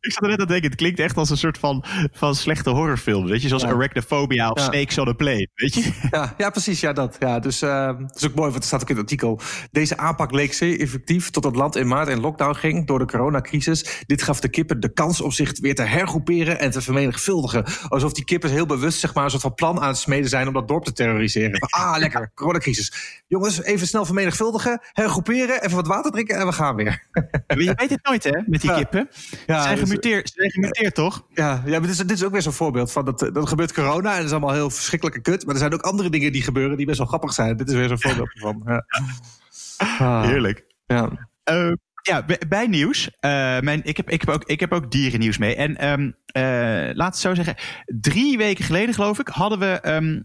Ik 0.00 0.12
zat 0.12 0.22
er 0.22 0.28
net 0.28 0.40
aan 0.40 0.46
denken, 0.46 0.70
het 0.70 0.78
klinkt 0.78 0.98
echt 0.98 1.16
als 1.16 1.30
een 1.30 1.36
soort 1.36 1.58
van, 1.58 1.84
van 2.12 2.34
slechte 2.34 2.70
horrorfilm. 2.70 3.26
Weet 3.26 3.42
je, 3.42 3.48
zoals 3.48 3.62
Ja. 3.62 3.68
Arachnophobia 3.68 4.50
of 4.50 4.58
Ja. 4.58 4.64
Snakes 4.64 4.98
on 4.98 5.08
a 5.08 5.12
weet 5.24 5.74
je? 5.74 5.92
Ja, 6.10 6.34
ja, 6.36 6.50
precies. 6.50 6.80
Ja, 6.80 6.92
dat. 6.92 7.16
Ja, 7.18 7.38
dus 7.38 7.62
uh, 7.62 7.86
dat 7.86 8.16
is 8.16 8.26
ook 8.26 8.34
mooi, 8.34 8.50
want 8.50 8.62
er 8.62 8.68
staat 8.68 8.82
ook 8.82 8.88
in 8.88 8.96
het 8.96 9.04
artikel. 9.04 9.40
Deze 9.70 9.96
aanpak 9.96 10.32
leek 10.32 10.52
zeer 10.52 10.80
effectief 10.80 11.30
tot 11.30 11.44
het 11.44 11.56
land 11.56 11.76
in 11.76 11.88
maart 11.88 12.08
in 12.08 12.20
lockdown 12.20 12.54
ging 12.54 12.86
door 12.86 12.98
de 12.98 13.04
coronacrisis. 13.04 14.02
Dit 14.06 14.22
gaf 14.22 14.40
de 14.40 14.48
kippen 14.48 14.80
de 14.80 14.92
kans 14.92 15.20
om 15.20 15.30
zich 15.30 15.60
weer 15.60 15.74
te 15.74 15.82
hergroeperen 15.82 16.58
en 16.60 16.70
te 16.70 16.82
vermenigvuldigen. 16.82 17.64
Alsof 17.88 18.12
die 18.12 18.24
kippen 18.24 18.50
heel 18.50 18.66
bewust 18.66 18.98
zeg 18.98 19.14
maar, 19.14 19.24
een 19.24 19.30
soort 19.30 19.42
van 19.42 19.54
plan 19.54 19.80
aan 19.80 19.88
het 19.88 19.98
smeden 19.98 20.28
zijn 20.28 20.46
om 20.46 20.52
dat 20.52 20.68
dorp 20.68 20.84
te 20.84 20.92
terroriseren. 20.92 21.60
Ah, 21.60 21.98
lekker, 21.98 22.30
coronacrisis. 22.34 23.22
Jongens, 23.26 23.62
even 23.62 23.86
snel 23.86 24.04
vermenigvuldigen, 24.04 24.80
hergroeperen, 24.92 25.62
even 25.62 25.76
wat 25.76 25.86
water 25.86 26.10
drinken 26.10 26.36
en 26.36 26.46
we 26.46 26.52
gaan 26.52 26.76
weer. 26.76 27.06
Je 27.46 27.74
weet 27.76 27.90
het 27.90 28.04
nooit, 28.04 28.24
hè, 28.24 28.40
met 28.46 28.60
die 28.60 28.74
kippen. 28.74 29.08
Ja, 29.46 29.56
ze, 29.56 29.62
zijn 29.62 29.78
dus, 29.78 29.88
gemuteerd, 29.88 30.28
ze 30.28 30.34
zijn 30.36 30.50
gemuteerd, 30.50 30.94
toch? 30.94 31.26
Ja, 31.34 31.62
ja 31.64 31.70
maar 31.70 31.80
dit 31.80 31.90
is, 31.90 31.96
dit 31.96 32.10
is 32.10 32.24
ook 32.24 32.32
weer 32.32 32.42
zo'n 32.42 32.52
voorbeeld 32.52 32.92
van 32.92 33.04
dat, 33.04 33.18
dat 33.32 33.48
gebeurt 33.48 33.72
corona 33.72 34.10
en 34.10 34.16
dat 34.16 34.26
is 34.26 34.30
allemaal 34.30 34.52
heel 34.52 34.70
kut. 35.10 35.44
Maar 35.44 35.54
er 35.54 35.60
zijn 35.60 35.74
ook 35.74 35.80
andere 35.80 36.10
dingen 36.10 36.32
die 36.32 36.42
gebeuren 36.42 36.76
die 36.76 36.86
best 36.86 36.98
wel 36.98 37.06
grappig 37.06 37.32
zijn. 37.32 37.56
Dit 37.56 37.68
is 37.68 37.74
weer 37.74 37.88
zo'n 37.88 38.00
voorbeeld 38.00 38.30
van. 38.34 38.62
Ja. 38.66 38.84
Ah. 39.98 40.24
Heerlijk. 40.24 40.64
Ja. 40.86 41.28
Uh, 41.50 41.72
ja, 42.02 42.24
bij 42.48 42.66
nieuws. 42.66 43.06
Uh, 43.06 43.10
mijn, 43.60 43.80
ik, 43.84 43.96
heb, 43.96 44.10
ik, 44.10 44.20
heb 44.20 44.30
ook, 44.30 44.44
ik 44.44 44.60
heb 44.60 44.72
ook 44.72 44.90
dierennieuws 44.90 45.38
mee. 45.38 45.54
En 45.54 45.88
um, 45.88 46.16
uh, 46.36 46.94
laat 46.94 47.12
het 47.12 47.18
zo 47.18 47.34
zeggen. 47.34 47.54
Drie 47.86 48.38
weken 48.38 48.64
geleden, 48.64 48.94
geloof 48.94 49.18
ik, 49.18 49.28
hadden 49.28 49.58
we, 49.58 49.80
um, 49.84 50.24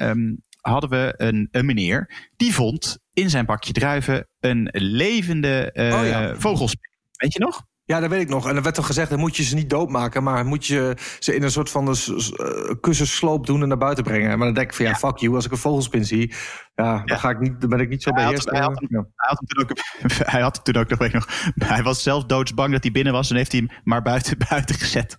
um, 0.00 0.42
hadden 0.60 0.90
we 0.90 1.14
een, 1.16 1.48
een 1.50 1.66
meneer. 1.66 2.28
Die 2.36 2.54
vond 2.54 2.98
in 3.12 3.30
zijn 3.30 3.46
bakje 3.46 3.72
druiven 3.72 4.28
een 4.40 4.68
levende 4.72 5.70
oh, 5.74 6.06
ja. 6.06 6.34
vogelspin. 6.34 6.90
Weet 7.16 7.32
je 7.32 7.38
nog? 7.38 7.66
Ja, 7.88 8.00
dat 8.00 8.10
weet 8.10 8.20
ik 8.20 8.28
nog. 8.28 8.48
En 8.48 8.56
er 8.56 8.62
werd 8.62 8.74
toch 8.74 8.86
gezegd, 8.86 9.10
dan 9.10 9.18
moet 9.18 9.36
je 9.36 9.42
ze 9.42 9.54
niet 9.54 9.70
doodmaken... 9.70 10.22
maar 10.22 10.46
moet 10.46 10.66
je 10.66 10.96
ze 11.18 11.34
in 11.34 11.42
een 11.42 11.50
soort 11.50 11.70
van 11.70 11.88
uh, 11.88 12.74
kussensloop 12.80 13.46
doen 13.46 13.62
en 13.62 13.68
naar 13.68 13.78
buiten 13.78 14.04
brengen. 14.04 14.28
Maar 14.28 14.46
dan 14.46 14.54
denk 14.54 14.68
ik 14.68 14.74
van, 14.74 14.84
ja, 14.84 14.94
fuck 14.94 15.16
you. 15.16 15.34
Als 15.34 15.44
ik 15.44 15.50
een 15.50 15.58
vogelspin 15.58 16.04
zie, 16.04 16.34
ja, 16.74 17.02
Dan, 17.04 17.18
ga 17.18 17.30
ik 17.30 17.40
niet, 17.40 17.60
dan 17.60 17.70
ben 17.70 17.80
ik 17.80 17.88
niet 17.88 18.02
zo 18.02 18.12
beheerst. 18.12 18.50
Hij, 18.50 18.60
had, 18.60 18.80
hij, 18.80 19.04
had 19.14 19.38
hem 19.38 19.46
toen 19.46 19.62
ook, 19.62 19.70
hij 20.32 20.40
had 20.40 20.64
toen 20.64 20.76
ook 20.76 20.88
nog, 20.88 20.98
weet 20.98 21.12
nog... 21.12 21.28
Hij 21.54 21.82
was 21.82 22.02
zelf 22.02 22.24
doodsbang 22.24 22.72
dat 22.72 22.82
hij 22.82 22.92
binnen 22.92 23.12
was... 23.12 23.30
en 23.30 23.36
heeft 23.36 23.52
hij 23.52 23.60
hem 23.66 23.78
maar 23.84 24.02
buiten, 24.02 24.38
buiten 24.48 24.74
gezet. 24.74 25.18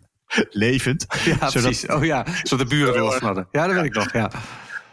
Levend. 0.50 1.06
Ja, 1.10 1.36
zodat, 1.36 1.52
precies. 1.52 1.88
Oh 1.88 2.06
ja, 2.06 2.26
zodat 2.44 2.70
de 2.70 2.76
buren 2.76 2.94
wil 2.94 3.14
hadden. 3.20 3.48
Ja, 3.52 3.68
dat 3.68 3.76
weet 3.76 3.86
ik 3.86 3.96
nog, 3.96 4.14
ja. 4.14 4.32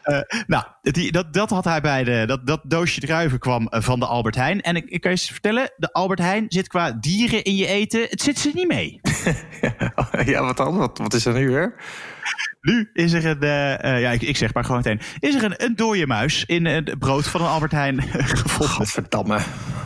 Uh, 0.06 0.20
nou, 0.46 0.64
die, 0.80 1.12
dat, 1.12 1.32
dat 1.32 1.50
had 1.50 1.64
hij 1.64 1.80
bij 1.80 2.04
de. 2.04 2.24
Dat, 2.26 2.46
dat 2.46 2.60
doosje 2.64 3.00
druiven 3.00 3.38
kwam 3.38 3.66
eh, 3.66 3.80
van 3.80 4.00
de 4.00 4.06
Albert 4.06 4.34
Heijn. 4.34 4.60
En 4.60 4.76
ik, 4.76 4.84
ik 4.84 5.00
kan 5.00 5.10
je 5.10 5.18
vertellen: 5.18 5.70
de 5.76 5.92
Albert 5.92 6.18
Heijn 6.18 6.44
zit 6.48 6.68
qua 6.68 6.92
dieren 6.92 7.44
in 7.44 7.56
je 7.56 7.66
eten. 7.66 8.06
Het 8.10 8.22
zit 8.22 8.38
ze 8.38 8.50
niet 8.54 8.68
mee. 8.68 9.00
ja, 10.32 10.42
wat 10.42 10.56
dan? 10.56 10.76
Wat, 10.76 10.98
wat 10.98 11.14
is 11.14 11.26
er 11.26 11.34
nu 11.34 11.48
weer? 11.48 11.74
Nu 12.60 12.90
is 12.92 13.12
er 13.12 13.26
een, 13.26 13.44
uh, 13.44 14.00
ja, 14.00 14.10
ik, 14.10 14.22
ik, 14.22 14.36
zeg 14.36 14.54
maar 14.54 14.64
gewoon 14.64 14.82
meteen. 14.84 15.00
Is 15.18 15.34
er 15.34 15.44
een, 15.44 15.64
een 15.64 15.76
dode 15.76 16.06
muis 16.06 16.44
in 16.44 16.64
het 16.66 16.98
brood 16.98 17.28
van 17.28 17.40
een 17.40 17.46
Albert 17.46 17.72
Heijn 17.72 18.02
gevonden? 18.42 18.68
Godverdamme. 18.68 19.38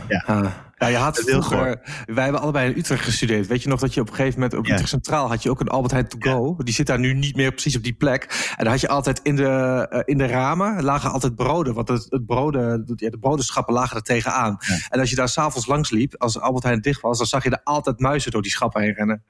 Ja. 0.07 0.23
Uh. 0.29 0.45
Ja, 0.81 0.87
je 0.87 0.97
had 0.97 1.19
vroeger, 1.19 1.79
wij 2.05 2.23
hebben 2.23 2.41
allebei 2.41 2.71
in 2.71 2.77
Utrecht 2.77 3.03
gestudeerd. 3.03 3.47
Weet 3.47 3.63
je 3.63 3.69
nog 3.69 3.79
dat 3.79 3.93
je 3.93 4.01
op 4.01 4.09
een 4.09 4.15
gegeven 4.15 4.39
moment 4.39 4.59
op 4.59 4.65
Utrecht 4.65 4.89
Centraal 4.89 5.27
had 5.27 5.43
je 5.43 5.49
ook 5.49 5.59
een 5.59 5.67
Albert 5.67 5.91
Heijn 5.91 6.07
to 6.07 6.17
go. 6.19 6.55
Die 6.57 6.73
zit 6.73 6.87
daar 6.87 6.99
nu 6.99 7.13
niet 7.13 7.35
meer 7.35 7.51
precies 7.51 7.75
op 7.75 7.83
die 7.83 7.93
plek. 7.93 8.53
En 8.57 8.63
dan 8.63 8.73
had 8.73 8.81
je 8.81 8.87
altijd 8.87 9.19
in 9.23 9.35
de, 9.35 9.87
uh, 9.91 9.99
in 10.05 10.17
de 10.17 10.25
ramen 10.25 10.83
lagen 10.83 11.11
altijd 11.11 11.35
broden. 11.35 11.73
Want 11.73 11.87
het, 11.87 12.05
het 12.09 12.25
broden, 12.25 12.83
ja, 12.95 13.09
de 13.09 13.19
brodenschappen 13.19 13.73
lagen 13.73 13.95
er 13.95 14.01
tegenaan. 14.01 14.57
En 14.89 14.99
als 14.99 15.09
je 15.09 15.15
daar 15.15 15.29
s'avonds 15.29 15.67
langs 15.67 15.89
liep, 15.89 16.15
als 16.17 16.39
Albert 16.39 16.63
Heijn 16.63 16.81
dicht 16.81 17.01
was, 17.01 17.17
dan 17.17 17.27
zag 17.27 17.43
je 17.43 17.49
er 17.49 17.61
altijd 17.63 17.99
muizen 17.99 18.31
door 18.31 18.41
die 18.41 18.51
schappen 18.51 18.81
heen 18.81 18.93
rennen. 18.93 19.23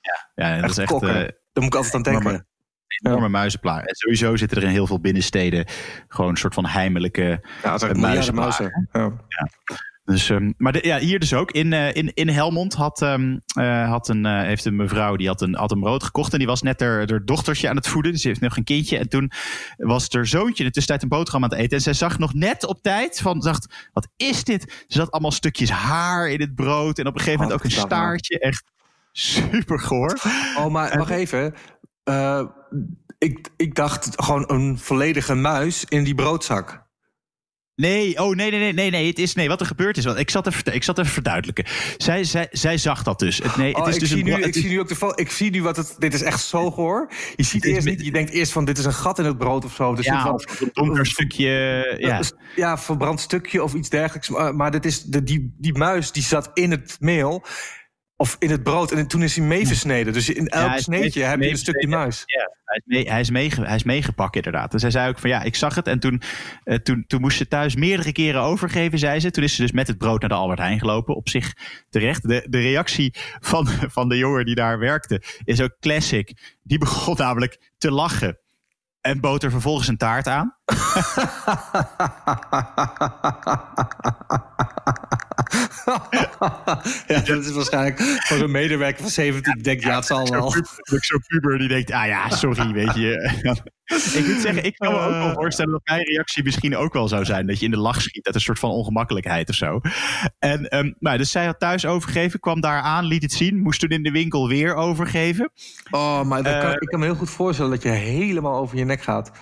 Ja, 0.00 0.44
ja 0.44 0.60
dat 0.60 0.70
is 0.70 0.78
echt. 0.78 0.92
Uh, 0.92 1.00
daar 1.00 1.32
moet 1.52 1.64
ik 1.64 1.74
altijd 1.74 1.94
aan 1.94 2.02
denken. 2.02 2.46
enorme 2.86 3.22
ja. 3.22 3.28
muizenplaar. 3.28 3.84
En 3.84 3.94
sowieso 3.94 4.36
zitten 4.36 4.58
er 4.58 4.64
in 4.64 4.70
heel 4.70 4.86
veel 4.86 5.00
binnensteden 5.00 5.66
gewoon 6.08 6.30
een 6.30 6.36
soort 6.36 6.54
van 6.54 6.66
heimelijke 6.66 7.44
ja, 7.62 7.92
muizen. 8.32 8.88
Ja. 8.92 9.12
ja. 9.28 9.48
Dus, 10.08 10.28
um, 10.28 10.54
maar 10.56 10.72
de, 10.72 10.78
ja, 10.82 10.98
hier 10.98 11.18
dus 11.18 11.34
ook. 11.34 11.50
In, 11.50 11.72
uh, 11.72 11.94
in, 11.94 12.14
in 12.14 12.28
Helmond 12.28 12.74
had, 12.74 13.02
um, 13.02 13.40
uh, 13.58 13.88
had 13.88 14.08
een, 14.08 14.26
uh, 14.26 14.40
heeft 14.40 14.64
een 14.64 14.76
mevrouw 14.76 15.16
die 15.16 15.26
had 15.26 15.40
een, 15.40 15.54
had 15.54 15.70
een 15.70 15.80
brood 15.80 16.02
gekocht. 16.02 16.32
En 16.32 16.38
die 16.38 16.46
was 16.46 16.62
net 16.62 16.80
haar, 16.80 17.10
haar 17.10 17.24
dochtertje 17.24 17.68
aan 17.68 17.76
het 17.76 17.88
voeden. 17.88 18.12
Dus 18.12 18.20
ze 18.20 18.28
heeft 18.28 18.40
nog 18.40 18.56
een 18.56 18.64
kindje. 18.64 18.98
En 18.98 19.08
toen 19.08 19.30
was 19.76 20.06
haar 20.10 20.26
zoontje 20.26 20.58
in 20.58 20.64
de 20.64 20.74
tussentijd 20.74 21.02
een 21.02 21.08
boterham 21.08 21.44
aan 21.44 21.50
het 21.50 21.58
eten. 21.58 21.76
En 21.76 21.82
zij 21.82 21.92
zag 21.92 22.18
nog 22.18 22.34
net 22.34 22.64
op 22.66 22.82
tijd 22.82 23.20
van, 23.20 23.40
dacht, 23.40 23.88
wat 23.92 24.08
is 24.16 24.44
dit? 24.44 24.84
Ze 24.86 24.98
had 24.98 25.10
allemaal 25.10 25.30
stukjes 25.30 25.70
haar 25.70 26.28
in 26.28 26.40
het 26.40 26.54
brood. 26.54 26.98
En 26.98 27.06
op 27.06 27.14
een 27.14 27.20
gegeven 27.20 27.40
moment 27.40 27.58
ook 27.58 27.64
een 27.64 27.70
staartje. 27.70 28.38
Echt 28.38 28.64
super 29.12 29.80
goor. 29.80 30.18
Oh, 30.56 30.66
maar 30.66 30.98
wacht 30.98 31.10
even. 31.10 31.54
ik, 33.18 33.48
ik 33.56 33.74
dacht 33.74 34.22
gewoon 34.22 34.44
een 34.46 34.78
volledige 34.78 35.34
muis 35.34 35.84
in 35.88 36.04
die 36.04 36.14
broodzak. 36.14 36.86
Nee, 37.78 38.18
oh 38.18 38.34
nee, 38.34 38.50
nee, 38.50 38.60
nee, 38.60 38.72
nee, 38.72 38.90
nee. 38.90 39.06
Het 39.06 39.18
is 39.18 39.34
nee. 39.34 39.48
Wat 39.48 39.60
er 39.60 39.66
gebeurd 39.66 39.96
is, 39.96 40.04
want 40.04 40.18
ik 40.18 40.30
zat 40.30 40.46
even, 40.46 40.74
ik 40.74 40.82
zat 40.82 40.98
even 40.98 41.12
verduidelijken. 41.12 41.64
Zij, 41.96 42.24
zij, 42.24 42.48
zij 42.50 42.78
zag 42.78 43.02
dat 43.02 43.18
dus. 43.18 43.38
Het, 43.38 43.56
nee, 43.56 43.68
het 43.68 43.82
oh, 43.82 43.88
is 43.88 43.94
ik, 43.94 44.00
dus 44.00 44.08
zie 44.08 44.18
een, 44.18 44.24
nu, 44.24 44.44
ik 44.46 44.54
zie 44.54 44.68
nu 44.68 44.80
ook 44.80 44.88
de 44.88 45.12
Ik 45.14 45.30
zie 45.30 45.50
nu 45.50 45.62
wat 45.62 45.76
het. 45.76 45.94
Dit 45.98 46.14
is 46.14 46.22
echt 46.22 46.40
zo 46.40 46.70
goor. 46.70 47.12
Je 47.36 47.42
ziet 47.42 47.64
eerst 47.64 47.86
niet. 47.86 48.04
Je 48.04 48.10
denkt 48.10 48.30
eerst 48.30 48.52
van 48.52 48.64
dit 48.64 48.78
is 48.78 48.84
een 48.84 48.92
gat 48.92 49.18
in 49.18 49.24
het 49.24 49.38
brood 49.38 49.64
of 49.64 49.74
zo. 49.74 49.94
Dus 49.94 50.04
ja, 50.04 50.32
of 50.32 50.60
een 50.60 50.70
donker 50.72 51.06
stukje. 51.06 51.96
Ja. 51.98 52.20
ja, 52.56 52.78
verbrand 52.78 53.20
stukje 53.20 53.62
of 53.62 53.74
iets 53.74 53.88
dergelijks. 53.88 54.28
Maar, 54.28 54.54
maar 54.54 54.70
dit 54.70 54.84
is 54.84 55.02
de, 55.02 55.22
die, 55.22 55.54
die 55.58 55.78
muis 55.78 56.12
die 56.12 56.22
zat 56.22 56.50
in 56.54 56.70
het 56.70 56.96
meel. 57.00 57.44
Of 58.20 58.36
in 58.38 58.50
het 58.50 58.62
brood. 58.62 58.92
En 58.92 59.06
toen 59.06 59.22
is 59.22 59.36
hij 59.36 59.44
meegesneden. 59.44 60.12
Dus 60.12 60.30
in 60.30 60.46
elk 60.46 60.70
ja, 60.70 60.78
sneetje 60.78 61.22
heb 61.22 61.40
je 61.40 61.50
een 61.50 61.56
stukje 61.56 61.88
muis. 61.88 62.22
Ja, 62.24 62.50
hij 62.64 62.76
is, 62.76 62.82
mee, 62.84 63.10
hij, 63.10 63.20
is 63.20 63.30
mee, 63.30 63.52
hij 63.54 63.74
is 63.74 63.82
meegepakt 63.82 64.36
inderdaad. 64.36 64.70
Dus 64.70 64.82
hij 64.82 64.90
zei 64.90 65.08
ook 65.08 65.18
van 65.18 65.30
ja, 65.30 65.42
ik 65.42 65.54
zag 65.54 65.74
het. 65.74 65.86
En 65.86 65.98
toen, 65.98 66.22
uh, 66.64 66.76
toen, 66.76 67.04
toen 67.06 67.20
moest 67.20 67.36
ze 67.36 67.48
thuis 67.48 67.76
meerdere 67.76 68.12
keren 68.12 68.40
overgeven, 68.40 68.98
zei 68.98 69.20
ze. 69.20 69.30
Toen 69.30 69.44
is 69.44 69.54
ze 69.54 69.62
dus 69.62 69.72
met 69.72 69.86
het 69.86 69.98
brood 69.98 70.20
naar 70.20 70.28
de 70.28 70.34
Albert 70.34 70.58
Heijn 70.58 70.78
gelopen. 70.78 71.16
Op 71.16 71.28
zich 71.28 71.52
terecht. 71.90 72.28
De, 72.28 72.46
de 72.48 72.60
reactie 72.60 73.14
van, 73.40 73.66
van 73.96 74.08
de 74.08 74.16
jongen 74.16 74.44
die 74.44 74.54
daar 74.54 74.78
werkte 74.78 75.22
is 75.44 75.60
ook 75.60 75.76
classic. 75.80 76.56
Die 76.62 76.78
begon 76.78 77.16
namelijk 77.16 77.72
te 77.78 77.90
lachen. 77.90 78.38
En 79.08 79.20
bood 79.20 79.42
er 79.42 79.50
vervolgens 79.50 79.88
een 79.88 79.96
taart 79.96 80.26
aan. 80.26 80.54
ja, 87.06 87.20
dat 87.20 87.44
is 87.44 87.50
waarschijnlijk 87.50 88.00
voor 88.00 88.38
een 88.38 88.50
medewerker 88.50 89.02
van 89.02 89.10
17 89.10 89.52
die 89.52 89.62
denkt, 89.62 89.82
ja, 89.82 89.96
het 89.96 90.06
zal 90.06 90.28
wel. 90.28 90.50
Zo'n 90.50 91.22
puber 91.26 91.58
die 91.58 91.68
denkt, 91.68 91.90
ah 91.90 92.06
ja, 92.06 92.30
sorry, 92.30 92.72
weet 92.72 92.94
je. 92.94 93.72
Ik 93.88 94.26
moet 94.26 94.40
zeggen, 94.40 94.64
ik 94.64 94.76
kan 94.76 94.92
me 94.92 94.98
ook 94.98 95.12
wel 95.12 95.32
voorstellen 95.32 95.72
dat 95.72 95.80
mijn 95.84 96.02
reactie 96.02 96.44
misschien 96.44 96.76
ook 96.76 96.92
wel 96.92 97.08
zou 97.08 97.24
zijn. 97.24 97.46
Dat 97.46 97.58
je 97.58 97.64
in 97.64 97.70
de 97.70 97.78
lach 97.78 98.02
schiet 98.02 98.26
uit 98.26 98.34
een 98.34 98.40
soort 98.40 98.58
van 98.58 98.70
ongemakkelijkheid 98.70 99.48
of 99.48 99.54
zo. 99.54 99.80
En, 100.38 100.78
um, 100.78 100.94
nou, 100.98 101.18
dus 101.18 101.30
zij 101.30 101.44
had 101.44 101.58
thuis 101.58 101.86
overgegeven, 101.86 102.40
kwam 102.40 102.60
daar 102.60 102.80
aan, 102.80 103.04
liet 103.04 103.22
het 103.22 103.32
zien. 103.32 103.58
Moest 103.58 103.80
toen 103.80 103.88
in 103.88 104.02
de 104.02 104.10
winkel 104.10 104.48
weer 104.48 104.74
overgeven. 104.74 105.50
Oh, 105.90 106.22
maar 106.22 106.42
kan, 106.42 106.52
uh, 106.52 106.72
ik 106.78 106.88
kan 106.88 107.00
me 107.00 107.04
heel 107.04 107.14
goed 107.14 107.30
voorstellen 107.30 107.70
dat 107.70 107.82
je 107.82 107.88
helemaal 107.88 108.56
over 108.56 108.78
je 108.78 108.84
nek 108.84 109.02
gaat. 109.02 109.32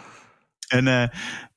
En 0.69 0.87
uh, 0.87 1.03
uh, 1.03 1.09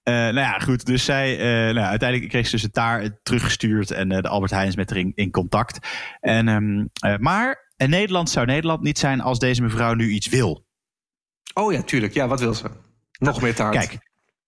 nou 0.03 0.39
ja, 0.39 0.59
goed. 0.59 0.85
Dus 0.85 1.05
zij, 1.05 1.37
uh, 1.37 1.73
nou, 1.75 1.87
uiteindelijk 1.87 2.29
kreeg 2.29 2.45
ze 2.45 2.51
dus 2.51 2.61
het 2.61 2.73
daar 2.73 3.19
teruggestuurd. 3.23 3.91
En 3.91 4.11
uh, 4.11 4.17
de 4.19 4.27
Albert 4.27 4.51
Heijn 4.51 4.67
is 4.67 4.75
met 4.75 4.89
haar 4.89 4.99
in, 4.99 5.11
in 5.15 5.31
contact. 5.31 5.87
En, 6.19 6.47
um, 6.47 6.89
maar 7.19 7.71
Nederland 7.77 8.29
zou 8.29 8.45
Nederland 8.45 8.81
niet 8.81 8.99
zijn 8.99 9.21
als 9.21 9.39
deze 9.39 9.61
mevrouw 9.61 9.93
nu 9.93 10.09
iets 10.09 10.27
wil. 10.27 10.67
Oh 11.53 11.73
ja, 11.73 11.81
tuurlijk. 11.81 12.13
Ja, 12.13 12.27
wat 12.27 12.39
wil 12.39 12.53
ze? 12.53 12.69
Nog 13.19 13.41
meer 13.41 13.55
taart. 13.55 13.75
Kijk, 13.75 13.97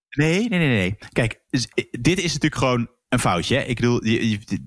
nee, 0.09 0.49
nee, 0.49 0.59
nee, 0.59 0.67
nee. 0.67 0.97
Kijk, 1.11 1.41
dit 1.91 2.17
is 2.17 2.33
natuurlijk 2.33 2.55
gewoon 2.55 2.89
een 3.09 3.19
foutje. 3.19 3.55
Hè? 3.55 3.61
Ik 3.61 3.75
bedoel, 3.75 4.01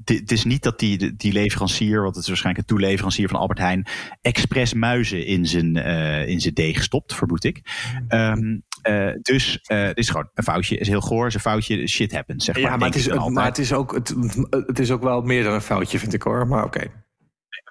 het 0.04 0.32
is 0.32 0.44
niet 0.44 0.62
dat 0.62 0.78
die, 0.78 1.16
die 1.16 1.32
leverancier, 1.32 2.02
want 2.02 2.14
het 2.14 2.22
is 2.22 2.28
waarschijnlijk 2.28 2.68
een 2.68 2.76
toeleverancier 2.76 3.28
van 3.28 3.38
Albert 3.40 3.58
Heijn, 3.58 3.86
expres 4.20 4.74
muizen 4.74 5.26
in 5.26 5.46
zijn, 5.46 5.76
uh, 5.76 6.28
in 6.28 6.40
zijn 6.40 6.54
deeg 6.54 6.82
stopt, 6.82 7.14
vermoed 7.14 7.44
ik. 7.44 7.60
Um, 8.08 8.62
uh, 8.88 9.10
dus 9.22 9.58
uh, 9.72 9.82
het 9.82 9.98
is 9.98 10.08
gewoon 10.08 10.30
een 10.34 10.44
foutje. 10.44 10.76
is 10.76 10.88
heel 10.88 11.00
goor, 11.00 11.26
is 11.26 11.34
een 11.34 11.40
foutje. 11.40 11.86
Shit 11.86 12.12
happens, 12.12 12.44
zeg 12.44 12.54
maar. 12.54 12.64
Ja, 12.70 12.76
maar, 12.76 12.86
het 12.88 12.96
is, 12.96 13.08
maar 13.08 13.44
het, 13.44 13.58
is 13.58 13.72
ook, 13.72 13.94
het, 13.94 14.14
het, 14.50 14.78
is 14.78 14.90
ook 14.90 15.02
wel 15.02 15.20
meer 15.20 15.42
dan 15.42 15.52
een 15.52 15.60
foutje, 15.60 15.98
vind 15.98 16.14
ik 16.14 16.22
hoor. 16.22 16.46
Maar 16.46 16.64
oké. 16.64 16.78
Okay. 16.78 17.03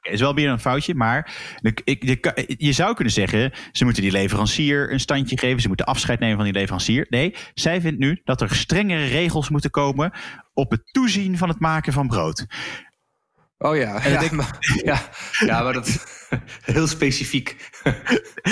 Het 0.03 0.13
is 0.13 0.19
wel 0.19 0.33
meer 0.33 0.49
een 0.49 0.59
foutje, 0.59 0.95
maar 0.95 1.33
ik, 1.83 2.03
je, 2.03 2.55
je, 2.57 2.71
zou 2.71 2.93
kunnen 2.93 3.13
zeggen... 3.13 3.51
ze 3.71 3.83
moeten 3.83 4.03
die 4.03 4.11
leverancier 4.11 4.91
een 4.91 4.99
standje 4.99 5.37
geven... 5.37 5.61
ze 5.61 5.67
moeten 5.67 5.85
afscheid 5.85 6.19
nemen 6.19 6.35
van 6.35 6.45
die 6.45 6.53
leverancier. 6.53 7.05
Nee, 7.09 7.35
zij 7.53 7.81
vindt 7.81 7.99
nu 7.99 8.21
dat 8.23 8.41
er 8.41 8.55
strengere 8.55 9.05
regels 9.05 9.49
moeten 9.49 9.71
komen... 9.71 10.11
op 10.53 10.71
het 10.71 10.81
toezien 10.91 11.37
van 11.37 11.49
het 11.49 11.59
maken 11.59 11.93
van 11.93 12.07
brood. 12.07 12.45
Oh 13.57 13.75
ja, 13.75 14.07
ja, 14.07 14.21
ik, 14.21 14.31
maar, 14.31 14.57
ja, 14.83 15.09
ja, 15.39 15.63
maar 15.63 15.73
dat 15.73 15.87
is 15.87 15.97
heel 16.73 16.87
specifiek. 16.87 17.71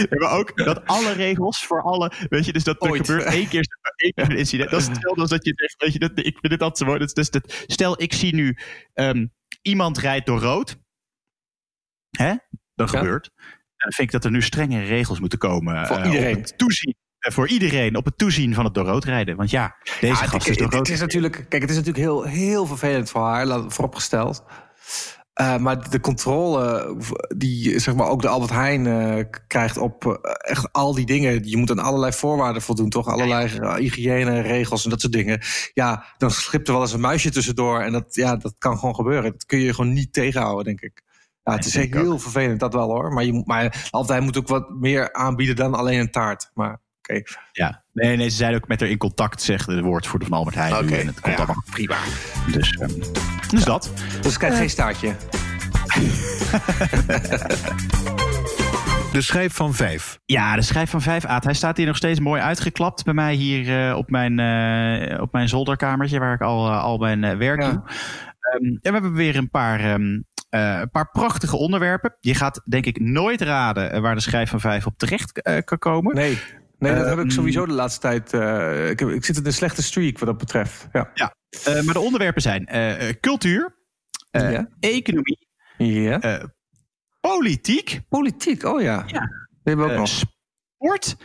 maar 0.09 0.31
ook 0.31 0.57
dat 0.57 0.85
alle 0.85 1.13
regels 1.13 1.65
voor 1.65 1.81
alle, 1.81 2.11
weet 2.29 2.45
je, 2.45 2.53
dus 2.53 2.63
dat 2.63 2.83
er 2.83 2.95
gebeurt 2.95 3.23
één 3.23 3.47
keer, 3.47 3.65
één 3.95 4.13
keer 4.13 4.29
een 4.29 4.37
incident. 4.37 4.69
Dat 4.69 4.81
is 4.81 4.87
hetzelfde 4.87 5.21
als 5.21 5.29
dat 5.29 5.45
je 5.45 5.53
zegt, 5.55 5.75
weet 5.77 5.93
je, 5.93 5.99
dat, 5.99 6.11
ik 6.15 6.37
vind 6.39 6.49
dit 6.49 6.61
altijd 6.61 6.77
zo 6.77 6.85
mooi. 6.85 7.11
Dus, 7.13 7.29
dat, 7.29 7.63
stel, 7.67 8.01
ik 8.01 8.13
zie 8.13 8.33
nu 8.33 8.57
um, 8.93 9.31
iemand 9.61 9.97
rijdt 9.97 10.25
door 10.25 10.39
rood. 10.39 10.77
Hè? 12.11 12.33
Dat 12.75 12.91
ja. 12.91 12.97
gebeurt. 12.99 13.31
Dan 13.77 13.91
vind 13.91 14.07
ik 14.07 14.11
dat 14.11 14.25
er 14.25 14.31
nu 14.31 14.41
strengere 14.41 14.85
regels 14.85 15.19
moeten 15.19 15.39
komen. 15.39 15.87
Voor 15.87 15.97
uh, 15.99 16.05
iedereen. 16.05 16.35
Het 16.37 16.57
toezien 16.57 16.95
eh, 17.19 17.31
voor 17.31 17.47
iedereen 17.47 17.95
op 17.95 18.05
het 18.05 18.17
toezien 18.17 18.53
van 18.53 18.65
het 18.65 18.73
door 18.73 18.85
rood 18.85 19.03
rijden. 19.03 19.35
Want 19.35 19.49
ja, 19.49 19.75
deze 19.83 20.05
Ja, 20.05 20.15
gast 20.15 20.47
is 20.47 20.57
door 20.57 20.69
rood. 20.69 20.79
het 20.87 20.89
is 20.95 20.99
natuurlijk, 20.99 21.45
kijk, 21.49 21.61
het 21.61 21.69
is 21.71 21.77
natuurlijk 21.77 22.03
heel, 22.05 22.23
heel 22.23 22.65
vervelend 22.65 23.09
voor 23.09 23.21
haar, 23.21 23.45
laat- 23.45 23.73
vooropgesteld. 23.73 24.43
Eh, 25.33 25.57
maar 25.57 25.89
de 25.89 25.99
controle 25.99 26.95
die 27.37 27.79
zeg 27.79 27.95
maar, 27.95 28.07
ook 28.07 28.21
de 28.21 28.27
Albert 28.27 28.51
Heijn 28.51 28.87
eh, 28.87 29.25
krijgt 29.47 29.77
op 29.77 30.05
eh, 30.05 30.13
echt 30.51 30.71
al 30.73 30.93
die 30.95 31.05
dingen. 31.05 31.49
Je 31.49 31.57
moet 31.57 31.71
aan 31.71 31.79
allerlei 31.79 32.13
voorwaarden 32.13 32.61
voldoen, 32.61 32.89
toch? 32.89 33.07
Allerlei 33.07 33.57
eh, 33.57 33.75
hygiëneregels 33.75 34.83
en 34.83 34.89
dat 34.89 35.01
soort 35.01 35.13
dingen. 35.13 35.41
Ja, 35.73 36.05
dan 36.17 36.31
slipt 36.31 36.67
er 36.67 36.73
wel 36.73 36.81
eens 36.81 36.93
een 36.93 36.99
muisje 36.99 37.31
tussendoor. 37.31 37.79
En 37.81 37.91
dat, 37.91 38.15
ja, 38.15 38.35
dat 38.35 38.55
kan 38.57 38.77
gewoon 38.77 38.95
gebeuren. 38.95 39.31
Dat 39.31 39.45
kun 39.45 39.59
je 39.59 39.73
gewoon 39.73 39.93
niet 39.93 40.13
tegenhouden, 40.13 40.65
denk 40.65 40.81
ik. 40.81 41.01
Ja, 41.51 41.57
het 41.57 41.65
is 41.65 41.75
heel 42.01 42.19
vervelend, 42.19 42.59
dat 42.59 42.73
wel 42.73 42.87
hoor. 42.89 43.13
Maar, 43.13 43.23
je, 43.23 43.33
moet- 43.33 43.47
maar 43.47 43.87
Heijn 44.09 44.23
moet 44.23 44.37
ook 44.37 44.47
wat 44.47 44.69
meer 44.69 45.13
aanbieden 45.13 45.55
dan 45.55 45.73
alleen 45.73 45.99
een 45.99 46.11
taart. 46.11 46.51
Maar 46.53 46.79
oké. 46.99 47.21
Ja, 47.51 47.83
nee, 47.93 48.17
nee, 48.17 48.29
ze 48.29 48.35
zijn 48.35 48.55
ook 48.55 48.67
met 48.67 48.79
haar 48.79 48.89
in 48.89 48.97
contact, 48.97 49.41
zegt 49.41 49.65
de 49.65 49.81
woordvoerder 49.81 50.27
van 50.27 50.37
Albert 50.37 50.55
Heijn. 50.55 50.73
nu, 50.73 50.79
Oké, 50.91 50.95
en 50.95 51.07
het 51.07 51.19
komt 51.19 51.37
ja, 51.37 51.43
allemaal 51.43 51.63
prima. 51.71 51.95
Dus, 52.51 52.71
ehm, 52.71 52.91
dus 53.49 53.63
dat. 53.63 53.91
Dus 54.21 54.33
ik 54.33 54.39
krijg 54.39 54.57
geen 54.57 54.69
staartje. 54.69 55.15
De 59.11 59.21
schijf 59.21 59.53
van 59.53 59.73
vijf. 59.73 60.19
Ja, 60.25 60.55
de 60.55 60.61
schijf 60.61 60.89
van 60.89 61.01
5 61.01 61.25
Aad. 61.25 61.43
Hij 61.43 61.53
staat 61.53 61.77
hier 61.77 61.85
nog 61.85 61.95
steeds 61.95 62.19
mooi 62.19 62.41
uitgeklapt 62.41 63.03
bij 63.03 63.13
mij 63.13 63.33
hier 63.33 63.89
eh, 63.89 63.97
op, 63.97 64.09
mijn, 64.09 64.39
eh, 64.39 65.21
op 65.21 65.31
mijn 65.31 65.49
zolderkamertje, 65.49 66.19
waar 66.19 66.33
ik 66.33 66.41
al, 66.41 66.67
eh, 66.67 66.83
al 66.83 66.97
mijn 66.97 67.23
eh, 67.23 67.37
werk 67.37 67.61
Ja. 67.61 67.69
doe. 67.71 67.81
Ehm, 68.39 68.65
en 68.65 68.79
we 68.81 68.89
hebben 68.91 69.13
weer 69.13 69.35
een 69.35 69.49
paar, 69.49 69.79
ehm, 69.79 70.19
eh, 70.51 70.79
een 70.79 70.89
paar 70.89 71.09
prachtige 71.11 71.55
onderwerpen. 71.57 72.15
Je 72.19 72.35
gaat 72.35 72.61
denk 72.65 72.85
ik 72.85 72.99
nooit 72.99 73.41
raden 73.41 73.91
eh, 73.91 74.01
waar 74.01 74.15
de 74.15 74.21
schijf 74.21 74.49
van 74.49 74.59
5 74.59 74.85
op 74.85 74.97
terecht 74.97 75.41
eh, 75.41 75.57
kan 75.63 75.77
komen. 75.77 76.15
Nee, 76.15 76.39
nee 76.79 76.95
dat 76.95 77.05
heb 77.05 77.19
ik 77.19 77.31
sowieso 77.31 77.65
de 77.65 77.73
laatste 77.73 77.99
tijd. 77.99 78.33
ik, 78.91 78.99
heb, 78.99 79.09
ik 79.09 79.25
zit 79.25 79.37
in 79.37 79.45
een 79.45 79.53
slechte 79.53 79.83
streak 79.83 80.19
wat 80.19 80.27
dat 80.29 80.37
betreft. 80.37 80.87
Ja. 80.91 81.11
Eh, 81.13 81.81
maar 81.81 81.93
de 81.93 81.99
onderwerpen 81.99 82.41
zijn 82.41 82.67
cultuur, 83.19 83.75
Ja. 84.31 84.67
economie, 84.79 85.47
ja. 85.77 86.49
politiek, 87.19 88.01
Politiek, 88.09 88.63
oh 88.63 88.81
ja. 88.81 89.03
Ja. 89.07 89.19
Die 89.19 89.59
hebben 89.63 89.85
we 89.85 89.91
ook 89.91 89.97
nog. 89.97 90.07
sport. 90.07 91.17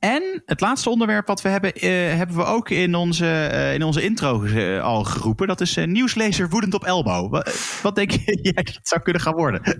En 0.00 0.42
het 0.46 0.60
laatste 0.60 0.90
onderwerp 0.90 1.26
wat 1.26 1.42
we 1.42 1.48
hebben, 1.48 1.74
eh, 1.74 1.90
hebben 2.16 2.36
we 2.36 2.44
ook 2.44 2.70
in 2.70 2.94
onze, 2.94 3.26
eh, 3.26 3.74
in 3.74 3.82
onze 3.82 4.02
intro 4.02 4.42
eh, 4.44 4.82
al 4.82 5.04
geroepen. 5.04 5.46
Dat 5.46 5.60
is 5.60 5.76
nieuwslezer 5.76 6.48
woedend 6.48 6.74
op 6.74 6.84
elbow. 6.84 7.30
Wat, 7.30 7.78
wat 7.82 7.94
denk 7.94 8.10
jij 8.42 8.52
dat 8.52 8.74
het 8.74 8.88
zou 8.88 9.00
kunnen 9.00 9.22
gaan 9.22 9.34
worden? 9.34 9.78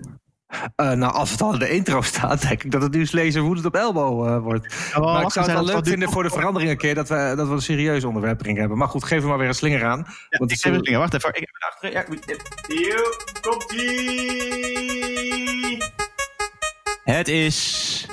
Nou, 0.75 1.13
als 1.13 1.31
het 1.31 1.41
al 1.41 1.53
in 1.53 1.59
de 1.59 1.69
intro 1.69 2.01
staat, 2.01 2.41
denk 2.47 2.63
ik 2.63 2.71
dat 2.71 2.81
het 2.81 2.93
nieuwslezer 2.93 3.41
woedend 3.41 3.65
op 3.65 3.75
elbow 3.75 4.43
wordt. 4.43 4.67
maar 4.97 5.21
ik 5.23 5.31
zou 5.31 5.45
het 5.45 5.55
wel 5.55 5.65
leuk 5.65 5.87
vinden 5.87 6.09
voor 6.09 6.23
de 6.23 6.29
verandering 6.29 6.71
een 6.71 6.77
keer 6.77 6.95
dat 6.95 7.09
we, 7.09 7.33
dat 7.35 7.47
we 7.47 7.53
een 7.53 7.61
serieus 7.61 8.03
onderwerp 8.03 8.41
erin 8.41 8.57
hebben. 8.57 8.77
Maar 8.77 8.87
goed, 8.87 9.03
geef 9.03 9.21
er 9.21 9.27
maar 9.27 9.37
weer 9.37 9.47
een 9.47 9.53
slinger 9.53 9.85
aan. 9.85 10.05
Ja, 10.29 10.37
want 10.37 10.51
ik 10.51 10.57
is- 10.57 10.63
het 10.63 10.89
Wacht 10.89 11.13
even. 11.13 11.29
Ik 11.29 11.35
heb 11.35 11.49
het 11.51 11.63
achter. 11.63 11.91
Ja, 11.91 12.05
hier 12.67 13.15
komt 13.41 13.71
ie. 13.71 15.77
Het 17.03 17.27
is. 17.27 18.05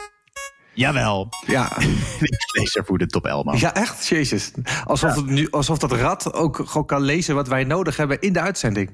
Jawel. 0.79 1.29
ja. 1.47 1.73
Nieuwslezer 2.21 2.85
woedend 2.87 3.15
op 3.15 3.27
elbow. 3.27 3.57
ja, 3.57 3.75
echt? 3.75 4.07
Jezus. 4.07 4.53
Alsof, 4.85 5.15
het 5.15 5.27
nu, 5.27 5.51
alsof 5.51 5.79
dat 5.79 5.93
rad 5.93 6.33
ook 6.33 6.57
gewoon 6.67 6.87
kan 6.87 7.03
lezen 7.03 7.35
wat 7.35 7.49
wij 7.49 7.65
nodig 7.65 7.97
hebben 7.97 8.21
in 8.21 8.33
de 8.33 8.41
uitzending. 8.41 8.91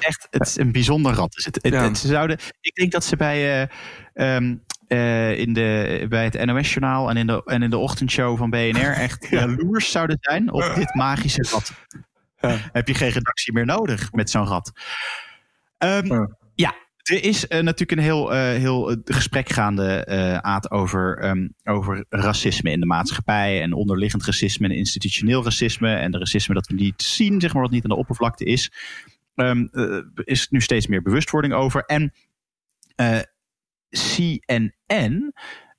echt, 0.00 0.26
het 0.30 0.46
is 0.46 0.58
een 0.58 0.72
bijzonder 0.72 1.12
rat. 1.12 1.36
Is 1.36 1.44
het. 1.44 1.58
Ja. 1.62 1.94
ze 1.94 2.06
zouden, 2.06 2.38
ik 2.60 2.74
denk 2.74 2.92
dat 2.92 3.04
ze 3.04 3.16
bij, 3.16 3.62
eh, 3.62 4.34
ehm, 4.36 4.56
eh, 4.88 5.38
in 5.38 5.52
de, 5.52 6.06
bij 6.08 6.24
het 6.24 6.44
NOS-journaal 6.44 7.10
en 7.10 7.16
in, 7.16 7.26
de, 7.26 7.42
en 7.44 7.62
in 7.62 7.70
de 7.70 7.78
ochtendshow 7.78 8.38
van 8.38 8.50
BNR 8.50 8.92
echt 9.06 9.26
jaloers 9.30 9.90
zouden 9.90 10.16
zijn 10.20 10.52
op 10.52 10.72
dit 10.74 10.94
magische 10.94 11.46
rat. 11.50 11.72
Ja. 12.40 12.56
Heb 12.72 12.88
je 12.88 12.94
geen 12.94 13.10
redactie 13.10 13.52
meer 13.52 13.66
nodig 13.66 14.12
met 14.12 14.30
zo'n 14.30 14.46
rat? 14.46 14.72
Ehm, 15.78 16.26
Ja. 16.54 16.74
Er 17.06 17.24
is 17.24 17.46
eh, 17.46 17.60
natuurlijk 17.60 17.90
een 17.90 18.04
heel, 18.04 18.34
eh, 18.34 18.40
heel 18.40 18.90
eh, 18.90 18.96
gesprek 19.04 19.48
gaande, 19.48 20.06
Aad, 20.42 20.70
over, 20.70 21.18
ehm, 21.18 21.48
over 21.64 22.04
racisme 22.08 22.70
in 22.70 22.80
de 22.80 22.86
maatschappij. 22.86 23.62
En 23.62 23.72
onderliggend 23.72 24.24
racisme 24.24 24.68
en 24.68 24.74
institutioneel 24.74 25.44
racisme. 25.44 25.94
En 25.94 26.10
de 26.10 26.18
racisme 26.18 26.54
dat 26.54 26.66
we 26.66 26.74
niet 26.74 27.02
zien, 27.02 27.40
zeg 27.40 27.52
maar, 27.52 27.62
wat 27.62 27.70
niet 27.70 27.82
aan 27.82 27.90
de 27.90 27.96
oppervlakte 27.96 28.44
is. 28.44 28.72
Eh, 29.34 29.60
is 30.14 30.48
nu 30.48 30.60
steeds 30.60 30.86
meer 30.86 31.02
bewustwording 31.02 31.54
over. 31.54 31.82
En 31.84 32.12
CNN, 33.90 35.32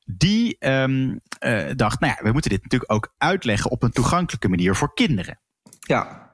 die 0.05 0.55
ehm, 0.59 1.17
eh, 1.39 1.69
dacht, 1.75 1.99
nou 1.99 2.13
ja, 2.17 2.23
we 2.23 2.31
moeten 2.31 2.51
dit 2.51 2.63
natuurlijk 2.63 2.91
ook 2.91 3.13
uitleggen 3.17 3.71
op 3.71 3.83
een 3.83 3.91
toegankelijke 3.91 4.49
manier 4.49 4.75
voor 4.75 4.93
kinderen. 4.93 5.39
Ja, 5.79 6.31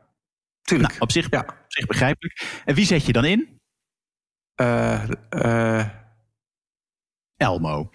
tuurlijk. 0.61 0.89
Nou, 0.89 1.01
op 1.01 1.11
zich, 1.11 1.27
Ja. 1.29 1.39
op 1.39 1.65
zich 1.67 1.85
begrijpelijk. 1.85 2.61
En 2.65 2.75
wie 2.75 2.85
zet 2.85 3.05
je 3.05 3.13
dan 3.13 3.25
in? 3.25 3.61
Eh, 4.63 5.79
eh, 5.79 5.85
Elmo. 7.37 7.89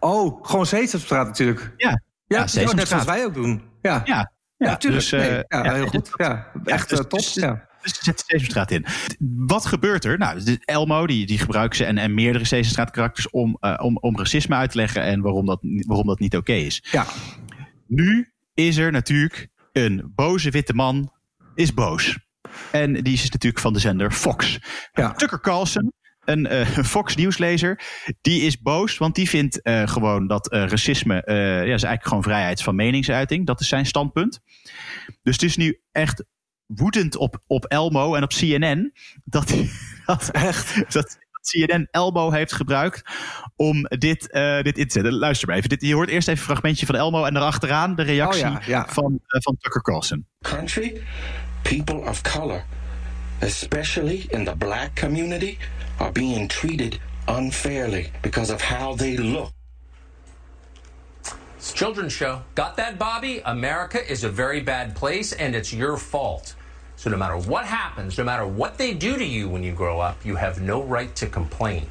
oh, 0.00 0.44
gewoon 0.46 0.66
Sesamstraat 0.66 1.26
natuurlijk. 1.26 1.72
Ja. 1.76 1.88
Ja, 1.88 2.46
Ja, 2.52 2.60
ja 2.60 2.72
net 2.72 2.88
zoals 2.88 3.04
wij 3.04 3.24
ook 3.24 3.34
doen. 3.34 3.62
Ja, 3.82 4.02
Ja, 4.04 4.32
ja, 4.56 4.76
tuurlijk. 4.76 5.02
dus, 5.02 5.12
eh, 5.12 5.20
Nee, 5.20 5.44
ja, 5.48 5.64
ja, 5.64 5.72
heel 5.74 5.86
goed. 5.86 6.10
Ja, 6.16 6.50
echt 6.64 6.88
dus- 6.88 6.98
eh, 6.98 7.04
top. 7.04 7.18
dus- 7.18 7.34
ja. 7.34 7.68
Dus 7.82 7.98
zet 8.00 8.16
de 8.18 8.22
Sesamstraat 8.26 8.70
in. 8.70 8.86
Wat 9.46 9.66
gebeurt 9.66 10.04
er? 10.04 10.18
Nou, 10.18 10.42
de 10.44 10.58
Elmo 10.64 11.06
die, 11.06 11.26
die 11.26 11.38
gebruikt 11.38 11.76
ze 11.76 11.84
en, 11.84 11.98
en 11.98 12.14
meerdere 12.14 12.44
Sesamstraat 12.44 12.90
karakters 12.90 13.30
om, 13.30 13.58
om, 13.80 13.96
om 13.96 14.18
racisme 14.18 14.54
uit 14.54 14.70
te 14.70 14.76
leggen 14.76 15.02
en 15.02 15.20
waarom 15.20 15.46
dat, 15.46 15.58
waarom 15.62 16.06
dat 16.06 16.18
niet 16.18 16.36
oké 16.36 16.52
is. 16.52 16.84
ja. 16.90 17.06
Nu 17.86 18.32
is 18.54 18.76
er 18.76 18.92
natuurlijk 18.92 19.48
een 19.72 20.12
boze 20.14 20.50
witte 20.50 20.74
man 20.74 21.12
is 21.54 21.74
boos. 21.74 22.18
En 22.70 22.92
die 22.92 23.12
is 23.12 23.30
natuurlijk 23.30 23.62
van 23.62 23.72
de 23.72 23.78
zender 23.78 24.10
Fox. 24.10 24.58
Ja. 24.92 25.12
Tucker 25.12 25.40
Carlson, 25.40 25.92
een 26.24 26.46
eh, 26.46 26.66
Fox 26.94 27.16
nieuwslezer, 27.16 27.80
die 28.20 28.40
is 28.40 28.60
boos, 28.60 28.98
want 28.98 29.14
die 29.14 29.28
vindt 29.28 29.62
eh, 29.62 29.88
gewoon 29.88 30.26
dat 30.26 30.50
eh, 30.50 30.66
racisme, 30.66 31.22
eh, 31.22 31.36
ja, 31.36 31.60
is 31.62 31.68
eigenlijk 31.68 32.06
gewoon 32.06 32.22
vrijheid 32.22 32.62
van 32.62 32.74
meningsuiting. 32.74 33.46
Dat 33.46 33.60
is 33.60 33.68
zijn 33.68 33.86
standpunt. 33.86 34.40
Dus 35.22 35.34
het 35.34 35.42
is 35.42 35.56
nu 35.56 35.80
echt 35.92 36.24
woedend 36.66 37.16
op, 37.16 37.42
op 37.46 37.64
Elmo 37.64 38.14
en 38.14 38.22
op 38.22 38.30
CNN 38.30 38.92
dat, 39.24 39.54
dat, 40.06 40.30
Echt? 40.30 40.92
dat 40.92 41.18
CNN 41.46 41.88
Elmo 41.90 42.30
heeft 42.30 42.52
gebruikt 42.52 43.02
om 43.56 43.82
dit, 43.82 44.30
eh, 44.30 44.62
dit 44.62 44.78
in 44.78 44.86
te 44.86 44.92
zetten. 44.92 45.12
Luister 45.12 45.48
maar 45.48 45.56
even. 45.56 45.68
Dit, 45.68 45.82
je 45.82 45.94
hoort 45.94 46.08
eerst 46.08 46.28
even 46.28 46.40
een 46.40 46.46
fragmentje 46.46 46.86
van 46.86 46.94
Elmo 46.94 47.24
en 47.24 47.34
daarachteraan 47.34 47.94
de 47.94 48.02
reactie 48.02 48.44
Oh 48.44 48.50
ja, 48.50 48.60
ja. 48.66 48.86
Van, 48.88 49.20
eh, 49.26 49.40
van 49.40 49.56
Tucker 49.58 49.82
Carlson. 49.82 50.26
country, 50.40 51.02
people 51.66 52.06
of 52.06 52.22
color, 52.22 52.64
especially 53.42 54.28
in 54.30 54.44
the 54.44 54.54
black 54.54 54.94
community, 54.94 55.58
are 55.98 56.12
being 56.12 56.46
treated 56.46 57.00
unfairly 57.26 58.08
because 58.22 58.50
of 58.50 58.60
how 58.60 58.94
they 58.94 59.16
look. 59.16 59.52
It's 61.56 61.72
children's 61.72 62.12
show. 62.12 62.42
Got 62.54 62.76
that, 62.76 63.00
Bobby? 63.00 63.42
America 63.44 63.98
is 64.08 64.22
a 64.22 64.28
very 64.28 64.60
bad 64.60 64.94
place, 64.94 65.32
and 65.32 65.56
it's 65.56 65.72
your 65.72 65.96
fault. 65.96 66.54
So 66.94 67.10
no 67.10 67.16
matter 67.16 67.36
what 67.36 67.64
happens, 67.64 68.16
no 68.16 68.22
matter 68.22 68.46
what 68.46 68.78
they 68.78 68.94
do 68.94 69.16
to 69.16 69.24
you 69.24 69.48
when 69.48 69.64
you 69.64 69.72
grow 69.72 69.98
up, 69.98 70.24
you 70.24 70.36
have 70.36 70.60
no 70.60 70.84
right 70.84 71.14
to 71.16 71.26
complain. 71.26 71.86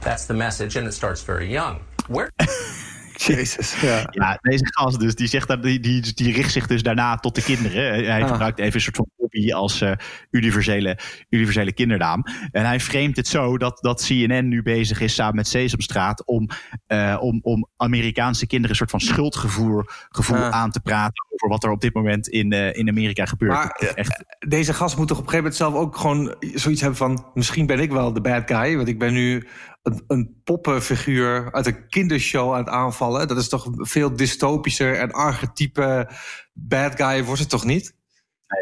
That's 0.00 0.26
the 0.26 0.34
message, 0.34 0.74
and 0.74 0.88
it 0.88 0.92
starts 0.92 1.22
very 1.22 1.50
young. 1.50 1.84
Where 2.08 2.32
Jezus. 3.26 3.80
Ja. 3.80 4.06
Ja, 4.10 4.38
deze 4.40 4.64
gast 4.66 5.00
dus, 5.00 5.14
die, 5.14 5.26
zegt 5.26 5.48
dat, 5.48 5.62
die, 5.62 5.80
die, 5.80 6.14
die 6.14 6.32
richt 6.32 6.52
zich 6.52 6.66
dus 6.66 6.82
daarna 6.82 7.16
tot 7.16 7.34
de 7.34 7.42
kinderen. 7.42 8.04
Hij 8.04 8.22
Ah. 8.22 8.28
gebruikt 8.28 8.58
even 8.58 8.74
een 8.74 8.80
soort 8.80 8.96
van 8.96 9.08
hobby 9.16 9.52
als 9.52 9.80
eh, 9.80 9.92
universele, 10.30 10.98
universele 11.30 11.72
kindernaam. 11.72 12.24
En 12.50 12.64
hij 12.64 12.80
framet 12.80 13.16
het 13.16 13.26
zo 13.28 13.58
dat, 13.58 13.78
dat 13.80 14.04
CNN 14.06 14.48
nu 14.48 14.62
bezig 14.62 15.00
is 15.00 15.14
samen 15.14 15.34
met 15.34 15.48
Sesamstraat 15.48 16.26
om, 16.26 16.48
eh, 16.86 17.16
om, 17.20 17.38
om 17.42 17.68
Amerikaanse 17.76 18.46
kinderen 18.46 18.70
een 18.70 18.76
soort 18.76 18.90
van 18.90 19.00
schuldgevoel 19.00 19.82
gevoel 20.08 20.36
Ah. 20.36 20.48
aan 20.50 20.70
te 20.70 20.80
praten 20.80 21.24
over 21.28 21.48
wat 21.48 21.64
er 21.64 21.70
op 21.70 21.80
dit 21.80 21.94
moment 21.94 22.28
in, 22.28 22.52
eh, 22.52 22.74
in 22.78 22.88
Amerika 22.88 23.24
gebeurt. 23.24 23.52
Maar 23.52 23.92
Echt, 23.94 24.24
deze 24.38 24.74
gast 24.74 24.96
moet 24.96 25.08
toch 25.08 25.18
op 25.18 25.24
een 25.24 25.30
gegeven 25.30 25.50
moment 25.52 25.72
zelf 25.72 25.74
ook 25.86 25.96
gewoon 25.96 26.34
zoiets 26.54 26.80
hebben 26.80 26.98
van... 26.98 27.26
misschien 27.34 27.66
ben 27.66 27.78
ik 27.80 27.90
wel 27.92 28.12
de 28.12 28.20
bad 28.20 28.42
guy, 28.46 28.76
want 28.76 28.88
ik 28.88 28.98
ben 28.98 29.12
nu 29.12 29.46
een, 29.84 30.04
een 30.06 30.40
poppenfiguur 30.44 31.52
uit 31.52 31.66
een 31.66 31.88
kindershow 31.88 32.52
aan 32.52 32.58
het 32.58 32.68
aanvallen. 32.68 33.28
Dat 33.28 33.38
is 33.38 33.48
toch 33.48 33.68
veel 33.72 34.16
dystopischer 34.16 34.98
en 34.98 35.12
archetype 35.12 36.10
bad 36.52 36.94
guy 36.96 37.24
wordt 37.24 37.40
het 37.40 37.50
toch 37.50 37.64
niet? 37.64 37.94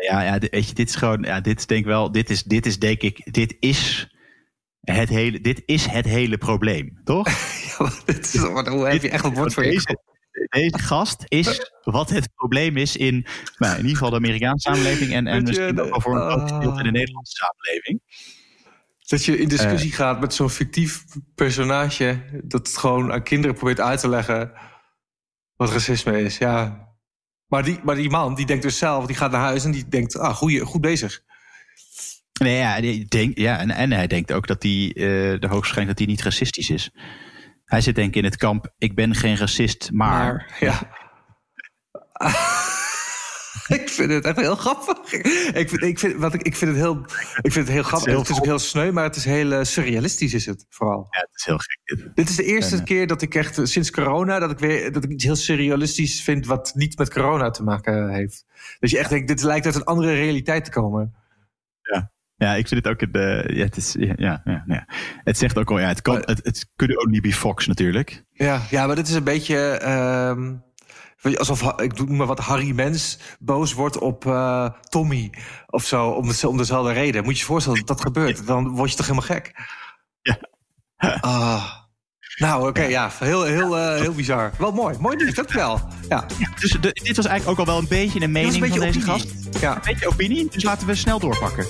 ja, 0.00 0.22
ja, 0.22 0.38
dit- 0.38 0.50
weet 0.50 0.68
je, 0.68 0.74
dit 0.74 0.88
is 0.88 0.94
gewoon, 0.94 1.22
ja, 1.22 1.40
dit 1.40 1.58
is 1.58 1.66
denk 1.66 1.80
ik 1.80 1.86
wel, 1.86 2.12
dit 2.12 2.30
is, 2.30 2.42
dit 2.42 2.66
is 2.66 2.78
denk 2.78 3.02
ik, 3.02 3.32
dit 3.32 3.56
is 3.60 4.08
het 4.80 5.08
hele, 5.08 5.40
dit 5.40 5.62
is 5.66 5.86
het 5.86 6.04
hele 6.04 6.38
probleem, 6.38 7.00
toch? 7.04 7.28
Ja, 7.78 7.90
dit 8.04 8.34
is, 8.34 8.40
wat, 8.40 8.68
hoe 8.68 8.88
heb 8.88 9.02
je 9.02 9.10
echt 9.10 9.24
een 9.24 9.34
woord 9.34 9.54
voor 9.54 9.64
je? 9.64 9.70
deze, 9.70 9.98
deze 10.48 10.78
gast 10.78 11.24
is 11.28 11.70
wat 11.82 12.10
het 12.10 12.28
probleem 12.34 12.76
is 12.76 12.96
in, 12.96 13.26
nou, 13.58 13.72
in 13.72 13.80
ieder 13.80 13.96
geval 13.96 14.10
de 14.10 14.16
Amerikaanse 14.16 14.68
samenleving 14.68 15.12
en, 15.12 15.26
en 15.26 15.42
misschien 15.42 15.80
ook 15.80 15.90
wel 15.90 16.00
voor 16.00 16.14
een 16.14 16.30
groot 16.30 16.50
ah. 16.50 16.56
gedeelte 16.56 16.78
in 16.78 16.84
de 16.84 16.98
Nederlandse 16.98 17.36
samenleving. 17.36 18.00
Dat 19.12 19.24
je 19.24 19.38
in 19.38 19.48
discussie 19.48 19.90
Eh. 19.90 19.96
gaat 19.96 20.20
met 20.20 20.34
zo'n 20.34 20.50
fictief 20.50 21.04
personage... 21.34 22.40
dat 22.44 22.66
het 22.66 22.76
gewoon 22.76 23.12
aan 23.12 23.22
kinderen 23.22 23.56
probeert 23.56 23.80
uit 23.80 24.00
te 24.00 24.08
leggen... 24.08 24.52
Wat 25.56 25.70
racisme 25.72 26.22
is, 26.22 26.38
ja. 26.38 26.88
Maar 27.46 27.64
die, 27.64 27.80
maar 27.82 27.94
die 27.94 28.10
man, 28.10 28.34
die 28.34 28.46
denkt 28.46 28.62
dus 28.62 28.78
zelf, 28.78 29.06
die 29.06 29.16
gaat 29.16 29.30
naar 29.30 29.40
huis 29.40 29.64
en 29.64 29.70
die 29.70 29.88
denkt, 29.88 30.18
ah, 30.18 30.34
goeie, 30.34 30.60
goed 30.64 30.80
bezig. 30.80 31.22
Nee, 32.40 32.56
ja, 32.56 32.80
die 32.80 33.04
denkt, 33.04 33.38
ja 33.38 33.58
en, 33.58 33.70
en 33.70 33.92
hij 33.92 34.06
denkt 34.06 34.32
ook 34.32 34.46
dat 34.46 34.62
hij, 34.62 34.92
eh 34.94 34.94
de 34.94 35.36
hoogstwaarschijnlijk 35.40 35.88
dat 35.88 35.98
hij 35.98 36.06
niet 36.06 36.22
racistisch 36.22 36.70
is. 36.70 36.90
Hij 37.64 37.80
zit 37.80 37.94
denk 37.94 38.08
ik 38.08 38.16
in 38.16 38.24
het 38.24 38.36
kamp, 38.36 38.72
ik 38.78 38.94
ben 38.94 39.14
geen 39.14 39.36
racist, 39.36 39.90
maar... 39.92 40.34
Maar, 40.34 40.56
ja. 40.60 40.80
ik 43.80 43.88
vind 43.88 44.10
het 44.12 44.24
echt 44.24 44.36
heel 44.36 44.56
grappig. 44.56 45.12
Ik 45.52 45.68
vind, 45.68 45.82
ik 45.82 45.98
vind, 45.98 46.16
wat 46.16 46.34
ik, 46.34 46.42
ik 46.42 46.56
vind 46.56 46.70
het 46.70 46.80
heel, 46.80 47.04
ik 47.42 47.52
vind 47.52 47.54
het 47.54 47.68
heel 47.68 47.82
grappig. 47.82 48.08
heel 48.08 48.18
het 48.18 48.28
is 48.28 48.38
ook 48.38 48.44
heel 48.44 48.58
sneu, 48.58 48.92
maar 48.92 49.04
het 49.04 49.16
is 49.16 49.24
heel 49.24 49.52
eh, 49.52 49.64
surrealistisch 49.64 50.34
is 50.34 50.46
het 50.46 50.66
vooral. 50.68 51.06
Ja, 51.10 51.20
het 51.20 51.30
is 51.34 51.44
heel 51.44 51.58
gek. 51.58 51.80
dit. 51.84 52.10
Dit 52.14 52.28
is 52.28 52.36
de 52.36 52.44
eerste 52.44 52.82
keer 52.82 53.06
dat 53.06 53.22
ik 53.22 53.34
echt 53.34 53.58
eh, 53.58 53.64
sinds 53.64 53.90
corona 53.90 54.38
dat 54.38 54.50
ik 54.50 54.58
weer 54.58 54.92
dat 54.92 55.04
ik 55.04 55.10
iets 55.10 55.24
heel 55.24 55.36
surrealistisch 55.36 56.22
vind 56.22 56.46
wat 56.46 56.72
niet 56.74 56.98
met 56.98 57.12
corona 57.12 57.50
te 57.50 57.62
maken 57.62 58.10
heeft. 58.10 58.44
Dat 58.80 58.90
je 58.90 58.98
echt 58.98 59.10
denkt, 59.10 59.28
dit 59.28 59.42
lijkt 59.42 59.66
uit 59.66 59.74
een 59.74 59.84
andere 59.84 60.14
realiteit 60.14 60.64
te 60.64 60.70
komen. 60.70 61.14
Ja, 62.42 62.54
ik 62.54 62.68
vind 62.68 62.84
het 62.84 62.92
ook 62.92 63.00
een. 63.00 63.12
eh, 63.12 63.56
ja, 63.56 63.64
het 63.64 63.76
is, 63.76 63.96
ja, 63.98 64.12
ja, 64.16 64.40
ja, 64.44 64.64
ja. 64.66 64.86
Het 65.24 65.38
zegt 65.38 65.58
ook 65.58 65.70
al, 65.70 65.78
ja, 65.78 65.88
het 65.88 66.02
kan. 66.02 66.16
Het, 66.16 66.40
het 66.42 66.70
could 66.76 67.06
only 67.06 67.20
be 67.20 67.32
Fox 67.32 67.66
natuurlijk. 67.66 68.24
Ja, 68.32 68.62
ja, 68.70 68.86
maar 68.86 68.96
dit 68.96 69.08
is 69.08 69.14
een 69.14 69.24
beetje 69.24 69.56
ehm, 69.58 70.54
alsof 71.22 71.72
ik 71.80 71.96
doe 71.96 72.06
maar 72.06 72.26
wat 72.26 72.38
Harry 72.38 72.72
Mens 72.74 73.18
boos 73.40 73.72
wordt 73.72 73.98
op 73.98 74.26
eh, 74.26 74.68
Tommy 74.88 75.32
of 75.66 75.84
zo 75.84 76.08
om, 76.08 76.28
het- 76.28 76.44
om 76.44 76.56
dezelfde 76.56 76.92
reden. 76.92 77.24
Moet 77.24 77.32
je 77.34 77.38
je 77.40 77.44
voorstellen 77.46 77.78
dat 77.78 77.88
dat 77.88 78.00
gebeurt, 78.00 78.46
dan 78.46 78.68
word 78.68 78.90
je 78.90 78.96
toch 78.96 79.06
helemaal 79.06 79.28
gek. 79.28 79.52
Ja. 80.22 80.38
Ah. 81.20 81.80
Nou, 82.42 82.68
oké, 82.68 82.82
ja, 82.82 83.10
heel, 83.18 83.42
heel, 83.42 83.78
eh, 83.78 84.00
heel 84.00 84.12
bizar. 84.12 84.50
Wel 84.58 84.72
mooi, 84.72 84.96
mooi 84.98 85.16
nieuws, 85.16 85.34
dat 85.34 85.52
wel. 85.52 85.80
Ja, 86.08 86.26
Dus 86.60 86.70
de- 86.80 87.00
dit 87.02 87.16
was 87.16 87.26
eigenlijk 87.26 87.60
ook 87.60 87.66
al 87.66 87.72
wel 87.72 87.82
een 87.82 87.88
beetje 87.88 88.20
een 88.20 88.32
dat 88.32 88.42
is 88.42 88.50
mening 88.50 88.54
een 88.54 88.60
beetje 88.60 88.78
van 88.80 88.86
deze 88.92 89.10
opinie. 89.10 89.40
gast. 89.50 89.60
Ja. 89.62 89.74
Een 89.74 89.80
beetje 89.84 90.08
opinie, 90.08 90.48
dus 90.50 90.62
laten 90.62 90.86
we 90.86 90.94
snel 90.94 91.18
doorpakken. 91.18 91.66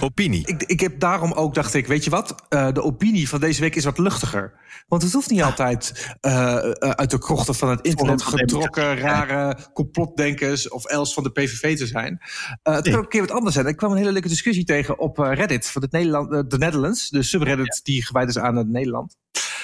Opinie. 0.00 0.46
Ik, 0.46 0.62
ik 0.62 0.80
heb 0.80 1.00
daarom 1.00 1.32
ook, 1.32 1.54
dacht 1.54 1.74
ik, 1.74 1.86
weet 1.86 2.04
je 2.04 2.10
wat? 2.10 2.34
Eh, 2.48 2.72
de 2.72 2.82
opinie 2.82 3.28
van 3.28 3.40
deze 3.40 3.60
week 3.60 3.76
is 3.76 3.84
wat 3.84 3.98
luchtiger. 3.98 4.52
Want 4.88 5.02
het 5.02 5.12
hoeft 5.12 5.30
niet 5.30 5.42
altijd 5.42 6.14
eh, 6.20 6.56
eh, 6.56 6.72
uit 6.90 7.10
de 7.10 7.18
krochten 7.18 7.54
van 7.54 7.68
het 7.70 7.80
internet 7.86 8.22
getrokken, 8.22 8.98
rare 8.98 9.56
complotdenkers 9.72 10.68
of 10.68 10.84
els 10.84 11.14
van 11.14 11.22
de 11.22 11.30
PVV 11.30 11.76
te 11.76 11.86
zijn. 11.86 12.18
Eh, 12.62 12.74
het 12.74 12.82
Nee. 12.84 12.92
kan 12.92 12.94
ook 12.94 13.02
een 13.04 13.08
keer 13.10 13.20
wat 13.20 13.30
anders 13.36 13.54
zijn. 13.54 13.66
Ik 13.66 13.76
kwam 13.76 13.90
een 13.90 13.96
hele 13.96 14.12
leuke 14.12 14.28
discussie 14.28 14.64
tegen 14.64 14.98
op 14.98 15.18
eh, 15.18 15.32
Reddit 15.34 15.66
van 15.70 15.82
het 15.82 15.92
Nederland, 15.92 16.32
eh, 16.32 16.40
de 16.48 16.58
Netherlands, 16.58 17.08
de 17.08 17.22
subreddit 17.22 17.80
die 17.82 18.04
gewijd 18.06 18.28
is 18.28 18.38
aan 18.38 18.56
het 18.56 18.68
Nederland. 18.68 19.16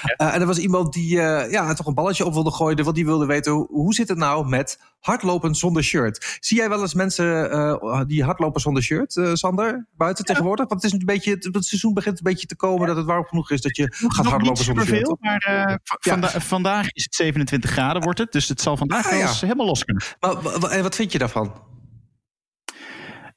Eh, 0.17 0.35
en 0.35 0.41
er 0.41 0.47
was 0.47 0.59
iemand 0.59 0.93
die 0.93 1.21
eh, 1.21 1.51
ja, 1.51 1.73
toch 1.75 1.87
een 1.87 1.95
balletje 1.95 2.25
op 2.25 2.33
wilde 2.33 2.51
gooien, 2.51 2.85
want 2.85 2.97
die 2.97 3.05
wilde 3.05 3.27
weten 3.27 3.53
hoe, 3.53 3.95
zit 3.95 4.09
het 4.09 4.19
nou 4.19 4.49
met 4.49 4.81
hardlopen 4.99 5.55
zonder 5.55 5.83
shirt. 5.83 6.37
Zie 6.41 6.57
jij 6.57 6.69
wel 6.69 6.81
eens 6.81 6.95
mensen 6.95 7.51
eh, 7.51 8.01
die 8.07 8.25
hardlopen 8.25 8.61
zonder 8.61 8.83
shirt, 8.83 9.21
Sander, 9.33 9.87
buiten 9.97 10.25
tegenwoordig? 10.25 10.69
Want 10.69 10.83
het 10.83 10.93
is 10.93 10.99
een 10.99 11.07
beetje, 11.07 11.31
het, 11.31 11.45
het 11.45 11.65
seizoen 11.65 11.95
begint 11.95 12.17
een 12.19 12.25
beetje 12.25 12.47
te 12.47 12.57
komen 12.57 12.87
dat 12.87 12.97
het 12.97 13.07
warm 13.07 13.25
genoeg 13.25 13.51
is 13.51 13.61
dat 13.61 13.77
je 13.77 13.87
gaat 13.93 14.27
hardlopen 14.27 14.65
zonder 14.65 14.87
shirt. 14.87 15.05
toch? 15.05 15.21
maar 15.21 15.81
vanda- 15.83 16.41
vandaag 16.41 16.91
is 16.93 17.05
het 17.05 17.15
27 17.15 17.71
graden, 17.71 18.03
wordt 18.03 18.19
het. 18.19 18.33
Dus 18.33 18.49
het 18.49 18.61
zal 18.61 18.77
vandaag 18.77 19.05
Ah, 19.05 19.11
wel 19.11 19.21
eens 19.21 19.41
helemaal 19.41 19.67
los 19.67 19.85
kunnen. 19.85 20.05
Maar 20.21 20.71
en 20.71 20.83
wat 20.83 20.95
vind 20.95 21.13
je 21.13 21.19
daarvan? 21.19 21.53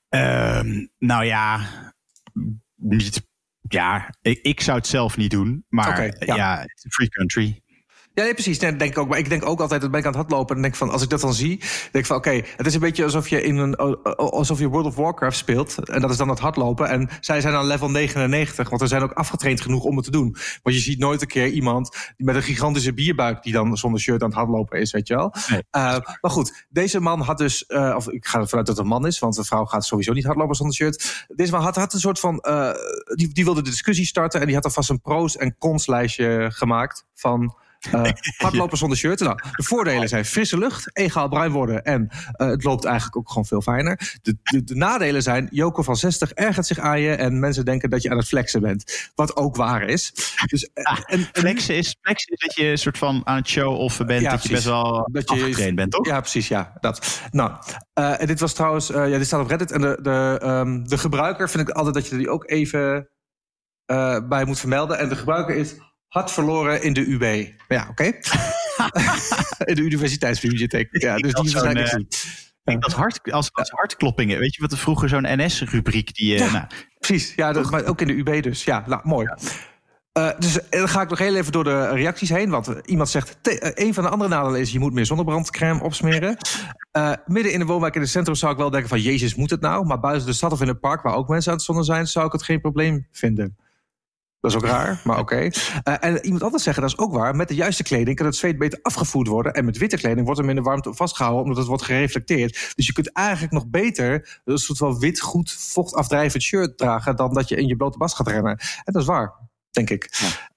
Ehm, 0.10 0.86
nou 0.98 1.26
ja, 1.26 1.60
niet, 2.76 3.28
ja 3.68 4.14
ik, 4.22 4.40
ik 4.42 4.62
zou 4.62 4.78
het 4.78 4.88
zelf 4.88 5.18
niet 5.18 5.32
doen. 5.32 5.66
Maar 5.70 6.16
ja. 6.20 6.66
free 6.90 7.10
country. 7.10 7.62
Ja, 8.16 8.24
nee, 8.24 8.34
precies. 8.34 8.60
Nee, 8.60 8.76
denk 8.76 8.92
ik 8.92 8.98
ook. 8.98 9.08
Maar 9.08 9.18
ik 9.18 9.30
denk 9.30 9.46
ook 9.46 9.60
altijd 9.60 9.82
dat 9.82 9.92
ben 9.92 10.00
ik 10.00 10.06
aan 10.06 10.12
het 10.12 10.22
hardlopen 10.22 10.56
en 10.56 10.62
denk 10.62 10.76
van, 10.76 10.90
als 10.90 11.02
ik 11.02 11.10
dat 11.10 11.22
dan 11.22 11.34
zie, 11.34 11.58
denk 11.58 11.92
ik 11.92 12.06
van, 12.06 12.16
oké, 12.16 12.42
het 12.56 12.66
is 12.66 12.74
een 12.74 12.80
beetje 12.80 13.04
alsof 13.04 13.28
je 13.28 13.42
in 13.42 13.58
een, 13.58 13.76
alsof 14.16 14.60
je 14.60 14.68
World 14.68 14.86
of 14.86 14.96
Warcraft 14.96 15.38
speelt 15.38 15.90
en 15.90 16.02
dat 16.02 16.10
is 16.10 16.18
dan 16.18 16.30
het 16.30 16.40
hardlopen 16.40 16.90
en 16.90 17.10
zij 17.20 17.42
zijn 17.42 17.54
aan 17.54 17.66
level 17.66 17.90
99, 17.90 18.70
want 18.70 18.82
er 18.82 18.88
zijn 18.88 19.02
ook 19.02 19.12
afgetraind 19.12 19.62
genoeg 19.62 19.84
om 19.84 19.96
het 19.96 20.06
te 20.06 20.12
doen. 20.12 20.36
Want 20.64 20.76
je 20.76 20.82
ziet 20.82 21.00
nooit 21.00 21.22
een 21.22 21.28
keer 21.28 21.48
iemand 21.48 22.14
met 22.18 22.36
een 22.36 22.44
gigantische 22.44 22.94
bierbuik 22.94 23.44
die 23.44 23.54
dan 23.54 23.78
zonder 23.78 24.00
shirt 24.00 24.22
aan 24.22 24.28
het 24.30 24.38
hardlopen 24.38 24.80
is, 24.80 24.92
weet 24.92 25.08
je 25.08 25.16
wel. 25.16 25.34
Nee, 25.50 25.64
Eh, 25.70 25.82
maar 26.22 26.32
goed, 26.32 26.66
deze 26.70 27.00
man 27.00 27.22
had 27.22 27.38
dus, 27.38 27.66
eh, 27.66 27.94
of 27.96 28.10
ik 28.10 28.26
ga 28.26 28.40
ervan 28.40 28.58
uit 28.58 28.68
dat 28.68 28.76
het 28.76 28.86
een 28.86 28.92
man 28.92 29.08
is, 29.08 29.20
want 29.20 29.38
een 29.38 29.46
vrouw 29.46 29.66
gaat 29.66 29.86
sowieso 29.86 30.14
niet 30.14 30.26
hardlopen 30.26 30.56
zonder 30.56 30.76
shirt. 30.76 31.26
Deze 31.36 31.52
man 31.52 31.62
had, 31.62 31.76
had 31.76 31.94
een 31.94 32.00
soort 32.00 32.20
van, 32.20 32.40
eh, 32.40 32.70
die, 33.16 33.34
die 33.34 33.44
wilde 33.44 33.62
de 33.62 33.70
discussie 33.70 34.06
starten 34.06 34.40
en 34.40 34.46
die 34.46 34.56
had 34.56 34.66
alvast 34.66 34.90
een 34.90 35.02
pro's 35.02 35.38
en 35.38 35.56
cons 35.58 35.88
lijstje 35.88 36.48
gemaakt 36.52 37.06
van 37.14 37.64
eh, 37.92 38.02
hardlopen 38.44 38.78
zonder 38.78 38.98
shirt. 38.98 39.20
Nou, 39.20 39.40
de 39.56 39.64
voordelen 39.64 40.08
zijn 40.10 40.26
frisse 40.26 40.58
lucht, 40.58 40.90
egaal 40.98 41.28
bruin 41.30 41.52
worden 41.52 41.84
en 41.84 42.08
eh, 42.32 42.48
het 42.48 42.64
loopt 42.64 42.86
eigenlijk 42.86 43.18
ook 43.18 43.28
gewoon 43.30 43.46
veel 43.46 43.62
fijner. 43.62 44.18
De, 44.22 44.38
de, 44.44 44.64
de 44.64 44.76
nadelen 44.76 45.22
zijn, 45.22 45.48
Joko 45.52 45.82
van 45.82 45.96
60 45.96 46.32
ergert 46.32 46.66
zich 46.66 46.80
aan 46.80 47.02
je 47.02 47.12
en 47.16 47.40
mensen 47.40 47.66
denken 47.66 47.90
dat 47.90 48.02
je 48.02 48.10
aan 48.10 48.18
het 48.18 48.28
flexen 48.28 48.62
bent. 48.62 49.10
Wat 49.16 49.36
ook 49.36 49.56
waar 49.56 49.84
is. 49.84 50.14
Dus, 50.46 50.70
eh, 50.74 50.84
Ah, 50.84 50.98
en, 51.06 51.20
en- 51.20 51.28
Flexen 51.32 51.76
is, 51.76 51.96
flexen 52.02 52.34
is 52.34 52.40
dat 52.40 52.56
je 52.56 52.64
een 52.66 52.78
soort 52.78 52.98
van 52.98 53.22
aan 53.24 53.36
het 53.36 53.48
show-offen 53.48 54.06
bent. 54.06 54.22
Ja, 54.22 54.32
dat 54.32 54.44
je 54.44 54.50
best 54.50 54.66
wel 54.66 55.10
Dat 55.12 55.30
je- 55.30 55.74
bent, 55.74 55.92
toch? 55.92 56.06
Ja, 56.06 56.20
precies, 56.20 56.48
ja. 56.48 56.74
Dat. 56.82 57.22
Nou, 57.32 57.52
en 57.94 58.28
dit 58.28 58.40
was 58.40 58.54
trouwens, 58.54 58.88
ja, 58.88 59.08
dit 59.08 59.26
staat 59.26 59.42
op 59.42 59.50
Reddit. 59.50 59.72
En 59.72 59.82
de, 59.82 60.00
de, 60.02 60.38
ehm, 60.42 60.84
de 60.84 60.98
gebruiker 60.98 61.50
vind 61.50 61.70
ik 61.70 61.76
altijd 61.76 61.94
dat 61.96 62.08
je 62.08 62.18
die 62.18 62.30
ook 62.30 62.50
even 62.50 63.10
bij 64.30 64.44
moet 64.46 64.60
vermelden. 64.60 64.98
En 65.00 65.10
de 65.10 65.16
gebruiker 65.16 65.56
is 65.56 65.76
hard 66.16 66.32
verloren 66.32 66.82
in 66.84 66.94
de 66.94 67.06
UB. 67.08 67.48
Ja, 67.68 67.88
oké. 67.90 68.04
in 69.72 69.76
de 69.76 69.82
Universiteitsbibliotheek. 69.82 70.88
Ja, 70.92 71.18
dus 71.18 71.32
had 71.34 71.46
die 71.46 71.56
is 71.56 71.62
waarschijnlijk. 71.62 72.14
Ik 72.64 72.84
als, 72.84 72.94
hart, 72.94 73.32
als, 73.32 73.50
als 73.54 73.70
hartkloppingen. 73.70 74.40
Weet 74.40 74.56
je 74.56 74.62
wat 74.62 74.72
er 74.72 74.78
vroeger 74.78 75.10
zo'n 75.10 75.26
NS-rubriek 75.28 76.16
die... 76.16 76.34
eh, 76.34 76.40
Ja. 76.40 76.52
nou, 76.52 76.66
Precies, 77.00 77.34
ja, 77.36 77.52
dat, 77.52 77.72
maar 77.72 77.86
ook 77.86 78.02
in 78.02 78.08
de 78.08 78.14
UB 78.14 78.44
dus. 78.44 78.64
Ja, 78.64 78.84
nou, 78.88 79.02
mooi. 79.04 79.28
Eh, 80.12 80.30
dus 80.40 80.70
eh, 80.70 80.80
dan 80.80 80.90
ga 80.90 81.02
ik 81.02 81.10
nog 81.10 81.20
heel 81.20 81.36
even 81.36 81.52
door 81.52 81.64
de 81.64 81.88
reacties 81.90 82.30
heen. 82.30 82.50
Want 82.50 82.74
iemand 82.86 83.10
zegt, 83.10 83.38
een 83.80 83.94
van 83.94 84.04
de 84.04 84.10
andere 84.10 84.30
nadelen 84.30 84.60
is... 84.60 84.72
je 84.72 84.80
moet 84.80 84.94
meer 84.94 85.06
zonnebrandcrème 85.06 85.84
opsmeren. 85.84 86.38
Midden 87.26 87.52
in 87.54 87.60
de 87.60 87.66
woonwijk 87.66 87.96
in 87.96 88.02
het 88.02 88.10
centrum 88.10 88.36
zou 88.36 88.52
ik 88.52 88.58
wel 88.58 88.70
denken 88.70 88.90
van... 88.90 89.02
jezus, 89.02 89.36
moet 89.36 89.50
het 89.50 89.62
nou? 89.62 89.86
Maar 89.86 90.00
buiten 90.00 90.26
de 90.28 90.34
stad 90.34 90.52
of 90.52 90.62
in 90.62 90.68
het 90.68 90.80
park, 90.80 91.02
waar 91.02 91.16
ook 91.16 91.28
mensen 91.28 91.52
aan 91.52 91.58
het 91.58 91.66
zonnen 91.66 91.86
zijn... 91.86 92.08
zou 92.08 92.26
ik 92.26 92.32
het 92.32 92.44
geen 92.44 92.62
probleem 92.62 93.08
vinden. 93.12 93.58
Dat 94.46 94.56
is 94.56 94.70
ook 94.70 94.72
raar, 94.72 95.02
maar 95.04 95.20
oké. 95.20 95.34
Eh, 95.84 95.94
en 96.00 96.24
iemand 96.24 96.44
anders 96.44 96.64
zeggen, 96.64 96.82
dat 96.84 96.92
is 96.92 96.98
ook 96.98 97.14
waar... 97.14 97.36
met 97.36 97.48
de 97.48 97.56
juiste 97.56 97.84
kleding 97.84 98.18
kan 98.18 98.26
het 98.26 98.36
zweet 98.36 98.58
beter 98.58 98.80
afgevoerd 98.82 99.28
worden... 99.28 99.54
en 99.54 99.66
met 99.66 99.78
witte 99.78 99.98
kleding 99.98 100.26
wordt 100.26 100.40
er 100.40 100.46
minder 100.46 100.64
warmte 100.64 100.94
vastgehouden... 100.94 101.44
omdat 101.44 101.58
het 101.58 101.68
wordt 101.68 101.84
gereflecteerd. 101.84 102.74
Dus 102.76 102.86
je 102.86 102.94
kunt 102.94 103.12
eigenlijk 103.12 103.54
nog 103.54 103.68
beter... 103.68 104.40
een 104.46 104.58
soort 104.58 104.78
van 104.78 105.00
wit, 105.00 105.20
goed, 105.20 105.52
vochtafdrijvend 105.52 106.44
shirt 106.44 106.78
dragen... 106.78 107.16
dan 107.16 107.34
dat 107.34 107.50
je 107.50 107.56
in 107.56 107.68
je 107.68 107.76
blote 107.76 107.98
bas 107.98 108.14
gaat 108.14 108.28
rennen. 108.28 108.58
En 108.84 108.94
dat 108.94 109.02
is 109.02 109.08
waar, 109.08 109.34
denk 109.72 109.90
ik. 109.90 110.10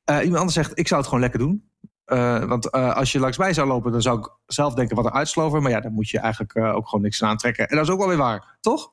Eh, 0.05 0.17
iemand 0.17 0.37
anders 0.37 0.55
zegt, 0.55 0.79
ik 0.79 0.89
zou 0.89 1.01
het 1.01 1.09
gewoon 1.09 1.25
lekker 1.25 1.41
doen. 1.41 1.71
Eh, 2.05 2.45
want 2.45 2.71
als 2.73 3.13
je 3.13 3.19
langs 3.19 3.39
mij 3.39 3.53
zou 3.53 3.69
lopen, 3.69 3.93
dan 3.93 4.03
zou 4.03 4.19
ik 4.19 4.31
zelf 4.47 4.75
denken 4.75 4.97
wat 4.97 5.05
een 5.05 5.13
uitslover. 5.13 5.63
Maar 5.63 5.71
ja, 5.71 5.81
dan 5.81 5.93
moet 5.93 6.09
je 6.09 6.19
eigenlijk 6.19 6.57
ook 6.57 6.89
gewoon 6.89 7.05
niks 7.05 7.23
aan 7.23 7.31
aantrekken. 7.31 7.69
En 7.69 7.77
dat 7.77 7.85
is 7.85 7.93
ook 7.93 7.99
wel 7.99 8.09
weer 8.09 8.17
waar, 8.17 8.57
toch? 8.61 8.93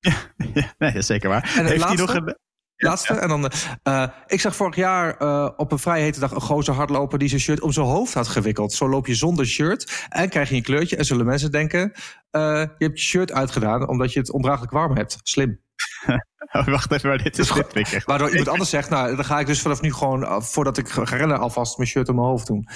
ja, 0.54 0.74
nee, 0.78 0.92
dat 0.92 0.94
is 0.94 1.06
zeker 1.06 1.28
waar. 1.28 1.54
het 1.54 1.68
Heeft 1.68 1.84
hij 1.84 1.94
nog 1.94 2.14
een... 2.14 2.36
Laatste. 2.76 3.14
En 3.14 3.28
dan, 3.28 3.50
eh, 3.82 4.06
ik 4.26 4.40
zag 4.40 4.56
vorig 4.56 4.76
jaar 4.76 5.16
eh, 5.16 5.48
op 5.56 5.72
een 5.72 5.78
vrije 5.78 6.02
hete 6.02 6.20
dag 6.20 6.30
een 6.30 6.40
gozer 6.40 6.74
hardlopen 6.74 7.18
die 7.18 7.28
zijn 7.28 7.40
shirt 7.40 7.60
om 7.60 7.72
zijn 7.72 7.86
hoofd 7.86 8.14
had 8.14 8.28
gewikkeld. 8.28 8.72
Zo 8.72 8.88
loop 8.88 9.06
je 9.06 9.14
zonder 9.14 9.46
shirt 9.46 10.06
en 10.08 10.28
krijg 10.28 10.48
je 10.48 10.54
een 10.54 10.62
kleurtje. 10.62 10.96
En 10.96 11.04
zullen 11.04 11.26
mensen 11.26 11.50
denken, 11.50 11.92
eh, 12.30 12.40
je 12.78 12.84
hebt 12.84 13.00
je 13.00 13.06
shirt 13.06 13.32
uitgedaan 13.32 13.88
omdat 13.88 14.12
je 14.12 14.18
het 14.18 14.32
ondraaglijk 14.32 14.72
warm 14.72 14.96
hebt. 14.96 15.18
Slim. 15.22 15.60
Oh, 16.52 16.66
wacht 16.66 16.92
even, 16.92 17.08
maar 17.08 17.22
dit 17.22 17.38
is. 17.38 17.50
Waardoor 18.04 18.28
iemand 18.30 18.48
anders 18.48 18.70
zegt, 18.70 18.90
nou, 18.90 19.16
dan 19.16 19.24
ga 19.24 19.38
ik 19.40 19.46
dus 19.46 19.60
vanaf 19.60 19.80
nu 19.80 19.92
gewoon, 19.92 20.42
voordat 20.42 20.78
ik 20.78 20.88
ga 20.88 21.02
rennen, 21.16 21.38
alvast 21.38 21.76
mijn 21.76 21.88
shirt 21.88 22.08
om 22.08 22.14
mijn 22.14 22.26
hoofd 22.26 22.46
doen. 22.46 22.68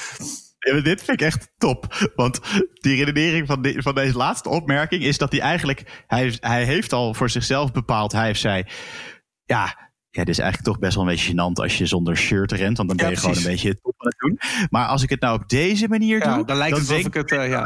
Ja, 0.58 0.80
dit 0.80 1.02
vind 1.02 1.20
ik 1.20 1.26
echt 1.26 1.52
top. 1.58 2.10
Want 2.14 2.40
die 2.72 3.04
redenering 3.04 3.46
van, 3.46 3.62
de- 3.62 3.82
van 3.82 3.94
deze 3.94 4.16
laatste 4.16 4.48
opmerking 4.48 5.02
is 5.02 5.18
dat 5.18 5.30
hij 5.32 5.40
eigenlijk... 5.40 6.04
Hij, 6.06 6.36
hij 6.40 6.64
heeft 6.64 6.92
al 6.92 7.14
voor 7.14 7.30
zichzelf 7.30 7.72
bepaald, 7.72 8.12
hij 8.12 8.26
heeft 8.26 8.40
zei... 8.40 8.64
Ja, 9.44 9.89
ja, 10.10 10.24
dit 10.24 10.28
is 10.28 10.38
eigenlijk 10.38 10.70
toch 10.70 10.78
best 10.78 10.94
wel 10.94 11.04
een 11.04 11.10
beetje 11.10 11.32
gênant 11.32 11.52
als 11.62 11.78
je 11.78 11.86
zonder 11.86 12.16
shirt 12.16 12.52
rent. 12.52 12.76
Want 12.76 12.88
dan 12.88 12.96
ben 12.96 13.06
Ja, 13.06 13.12
je 13.12 13.18
gewoon 13.18 13.36
een 13.36 13.42
beetje 13.42 13.68
het 13.68 13.82
top 13.82 13.94
aan 13.98 14.08
het 14.08 14.18
doen. 14.18 14.38
Maar 14.70 14.86
als 14.86 15.02
ik 15.02 15.10
het 15.10 15.20
nou 15.20 15.40
op 15.42 15.48
deze 15.48 15.88
manier 15.88 16.18
Ja, 16.18 16.34
doe... 16.34 16.44
dan 16.46 16.56
lijkt 16.56 16.78
het 16.78 16.88
alsof 16.90 17.06
ik 17.06 17.14
het, 17.14 17.32
eh, 17.32 17.48
ja. 17.48 17.62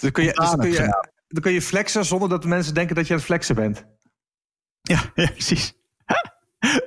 Dan 0.00 0.10
kun, 0.10 0.24
je, 0.24 0.32
dus 0.32 0.50
dan, 0.50 0.58
kun 0.58 0.70
je, 0.70 0.80
heb 0.80 1.10
dan 1.28 1.42
kun 1.42 1.52
je 1.52 1.62
flexen 1.62 2.04
zonder 2.04 2.28
dat 2.28 2.42
de 2.42 2.48
mensen 2.48 2.74
denken 2.74 2.94
dat 2.94 3.06
je 3.06 3.12
aan 3.12 3.18
het 3.18 3.26
flexen 3.28 3.54
bent. 3.54 3.84
Ja, 4.82 5.00
ja 5.14 5.26
precies. 5.30 5.72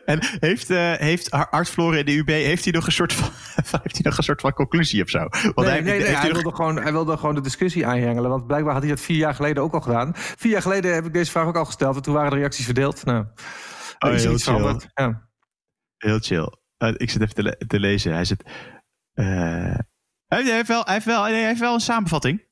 En 0.06 0.20
heeft, 0.40 0.70
eh 0.70 0.94
heeft 0.94 1.32
Art 1.32 1.70
Floren 1.70 2.00
in 2.00 2.06
de 2.06 2.12
UB 2.12 2.28
heeft 2.28 2.64
hij 2.64 2.74
nog 2.74 2.86
een 2.86 2.92
soort 2.92 3.14
van, 3.14 3.30
heeft 3.84 3.94
hij 3.96 4.02
nog 4.04 4.18
een 4.18 4.24
soort 4.24 4.42
van 4.42 4.54
conclusie 4.54 5.04
of 5.04 5.10
zo? 5.10 5.20
Want 5.20 5.56
Nee, 5.56 5.66
hij, 5.68 5.82
nee, 5.82 6.02
hij, 6.02 6.14
hij 6.14 6.28
nog- 6.28 6.42
wilde 6.42 6.56
gewoon, 6.56 6.76
hij 6.82 6.92
wilde 6.92 7.18
gewoon 7.18 7.36
de 7.36 7.42
discussie 7.42 7.86
aanjengelen. 7.88 8.30
Want 8.30 8.48
blijkbaar 8.48 8.74
had 8.74 8.82
hij 8.82 8.92
dat 8.92 9.02
vier 9.02 9.18
jaar 9.18 9.36
geleden 9.36 9.64
ook 9.64 9.74
al 9.74 9.82
gedaan. 9.82 10.12
Vier 10.16 10.52
jaar 10.52 10.62
geleden 10.62 10.94
heb 10.94 11.06
ik 11.06 11.14
deze 11.14 11.32
vraag 11.32 11.46
ook 11.46 11.56
al 11.58 11.66
gesteld. 11.66 11.96
En 11.96 12.02
toen 12.02 12.14
waren 12.14 12.32
de 12.32 12.38
reacties 12.38 12.66
verdeeld. 12.66 13.06
Nou, 13.06 13.26
Oh, 14.00 14.10
is 14.14 14.24
heel 14.24 14.32
chill. 14.58 14.64
Ja. 14.94 15.30
Heel 15.98 16.20
chill. 16.20 16.52
Eh, 16.78 16.94
ik 16.98 17.10
zit 17.10 17.22
even 17.22 17.36
te, 17.36 17.44
le- 17.44 17.58
te 17.68 17.80
lezen. 17.80 18.14
Hij 18.14 18.26
zit. 18.26 18.44
eh, 19.14 19.78
Hij 20.28 20.44
heeft 20.44 20.68
wel, 20.68 20.84
hij 20.84 20.94
heeft 20.94 21.06
wel, 21.06 21.22
hij 21.24 21.46
heeft 21.46 21.60
wel 21.60 21.74
een 21.74 21.80
samenvatting. 21.80 22.45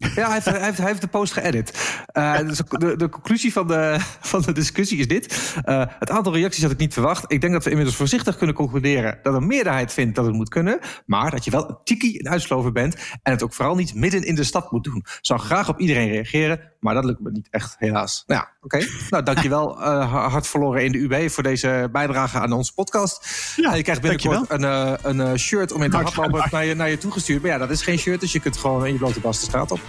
Ja, 0.00 0.24
hij 0.24 0.32
heeft, 0.32 0.44
hij 0.44 0.64
heeft, 0.64 0.78
hij 0.78 0.86
heeft 0.86 1.00
de 1.00 1.06
post 1.06 1.32
geëdit. 1.32 1.98
Uh, 2.12 2.38
dus 2.38 2.58
de, 2.58 2.96
de, 2.96 3.08
conclusie 3.08 3.52
van 3.52 3.66
de, 3.66 3.96
van 4.20 4.42
de 4.42 4.52
discussie 4.52 4.98
is 4.98 5.08
dit. 5.08 5.54
Uh, 5.64 5.84
het 5.98 6.10
aantal 6.10 6.34
reacties 6.34 6.62
had 6.62 6.72
ik 6.72 6.78
niet 6.78 6.92
verwacht. 6.92 7.24
Ik 7.32 7.40
denk 7.40 7.52
dat 7.52 7.64
we 7.64 7.70
inmiddels 7.70 7.96
voorzichtig 7.96 8.36
kunnen 8.36 8.56
concluderen 8.56 9.18
dat 9.22 9.34
een 9.34 9.46
meerderheid 9.46 9.92
vindt 9.92 10.14
dat 10.14 10.24
het 10.24 10.34
moet 10.34 10.48
kunnen. 10.48 10.78
Maar 11.06 11.30
dat 11.30 11.44
je 11.44 11.50
wel 11.50 11.68
een 11.68 11.78
tiki 11.84 12.18
in 12.18 12.28
uitsloven 12.28 12.72
bent. 12.72 12.94
En 13.22 13.32
het 13.32 13.42
ook 13.42 13.54
vooral 13.54 13.74
niet 13.74 13.94
midden 13.94 14.22
in 14.22 14.34
de 14.34 14.44
stad 14.44 14.70
moet 14.70 14.84
doen. 14.84 15.04
Zou 15.20 15.40
graag 15.40 15.68
op 15.68 15.78
iedereen 15.78 16.08
reageren, 16.08 16.60
maar 16.80 16.94
dat 16.94 17.04
lukt 17.04 17.20
me 17.20 17.30
niet 17.30 17.48
echt, 17.50 17.74
helaas. 17.78 18.24
Nou 18.26 18.40
ja, 18.40 18.48
oké. 18.60 18.76
Okay. 18.76 18.88
Nou, 19.10 19.22
dankjewel 19.22 19.78
uh, 19.80 20.12
hard 20.12 20.46
verloren 20.46 20.84
in 20.84 20.92
de 20.92 20.98
UB 20.98 21.30
voor 21.30 21.42
deze 21.42 21.88
bijdrage 21.92 22.38
aan 22.38 22.52
onze 22.52 22.74
podcast. 22.74 23.28
Ja, 23.56 23.74
je 23.74 23.82
krijgt 23.82 24.02
binnenkort 24.02 24.50
een, 24.50 25.18
een 25.18 25.38
shirt 25.38 25.72
om 25.72 25.82
in 25.82 25.90
te 25.90 25.96
hardlopen 25.96 26.48
naar 26.50 26.64
je, 26.64 26.74
naar 26.74 26.90
je 26.90 26.98
toegestuurd. 26.98 27.42
Maar 27.42 27.50
ja, 27.50 27.58
dat 27.58 27.70
is 27.70 27.82
geen 27.82 27.98
shirt, 27.98 28.20
dus 28.20 28.32
je 28.32 28.40
kunt 28.40 28.56
gewoon 28.56 28.86
in 28.86 28.92
je 28.92 28.98
blote 28.98 29.20
bas 29.20 29.40
de 29.40 29.44
straat 29.44 29.70
op. 29.70 29.80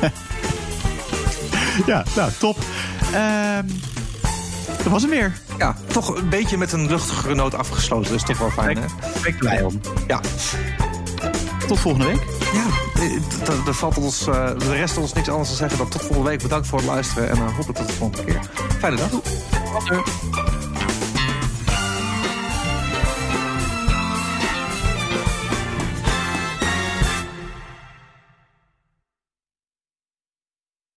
ja, 1.86 2.04
nou, 2.16 2.30
top. 2.38 2.56
Um, 3.14 3.80
dat 4.82 4.92
was 4.94 5.02
hem 5.02 5.10
weer. 5.10 5.32
Ja, 5.58 5.76
toch 5.86 6.16
een 6.16 6.28
beetje 6.28 6.56
met 6.56 6.72
een 6.72 6.86
luchtige 6.86 7.34
noot 7.34 7.54
afgesloten. 7.54 8.10
Dat 8.10 8.20
is 8.20 8.26
toch 8.26 8.38
wel 8.38 8.50
fijn, 8.50 8.76
hè? 8.76 8.86
Ben 9.22 9.32
ik 9.32 9.38
blij 9.38 9.62
om. 9.62 9.80
Ja. 10.06 10.20
Tot 11.66 11.80
volgende 11.80 12.06
week. 12.06 12.24
Ja, 12.52 12.66
er 13.66 13.74
valt 13.74 13.98
ons, 13.98 14.24
de 14.24 14.70
rest 14.70 14.96
ons 14.96 15.12
niks 15.12 15.28
anders 15.28 15.48
te 15.48 15.54
zeggen 15.54 15.78
dan 15.78 15.88
tot 15.88 16.00
volgende 16.00 16.28
week. 16.28 16.42
Bedankt 16.42 16.66
voor 16.66 16.78
het 16.78 16.86
luisteren 16.86 17.30
en 17.30 17.36
uh, 17.36 17.44
hopelijk 17.44 17.78
tot 17.78 17.86
de 17.86 17.92
volgende 17.92 18.24
keer. 18.24 18.40
Fijne 18.78 18.96
dag. 18.96 19.08
Tot 19.08 20.55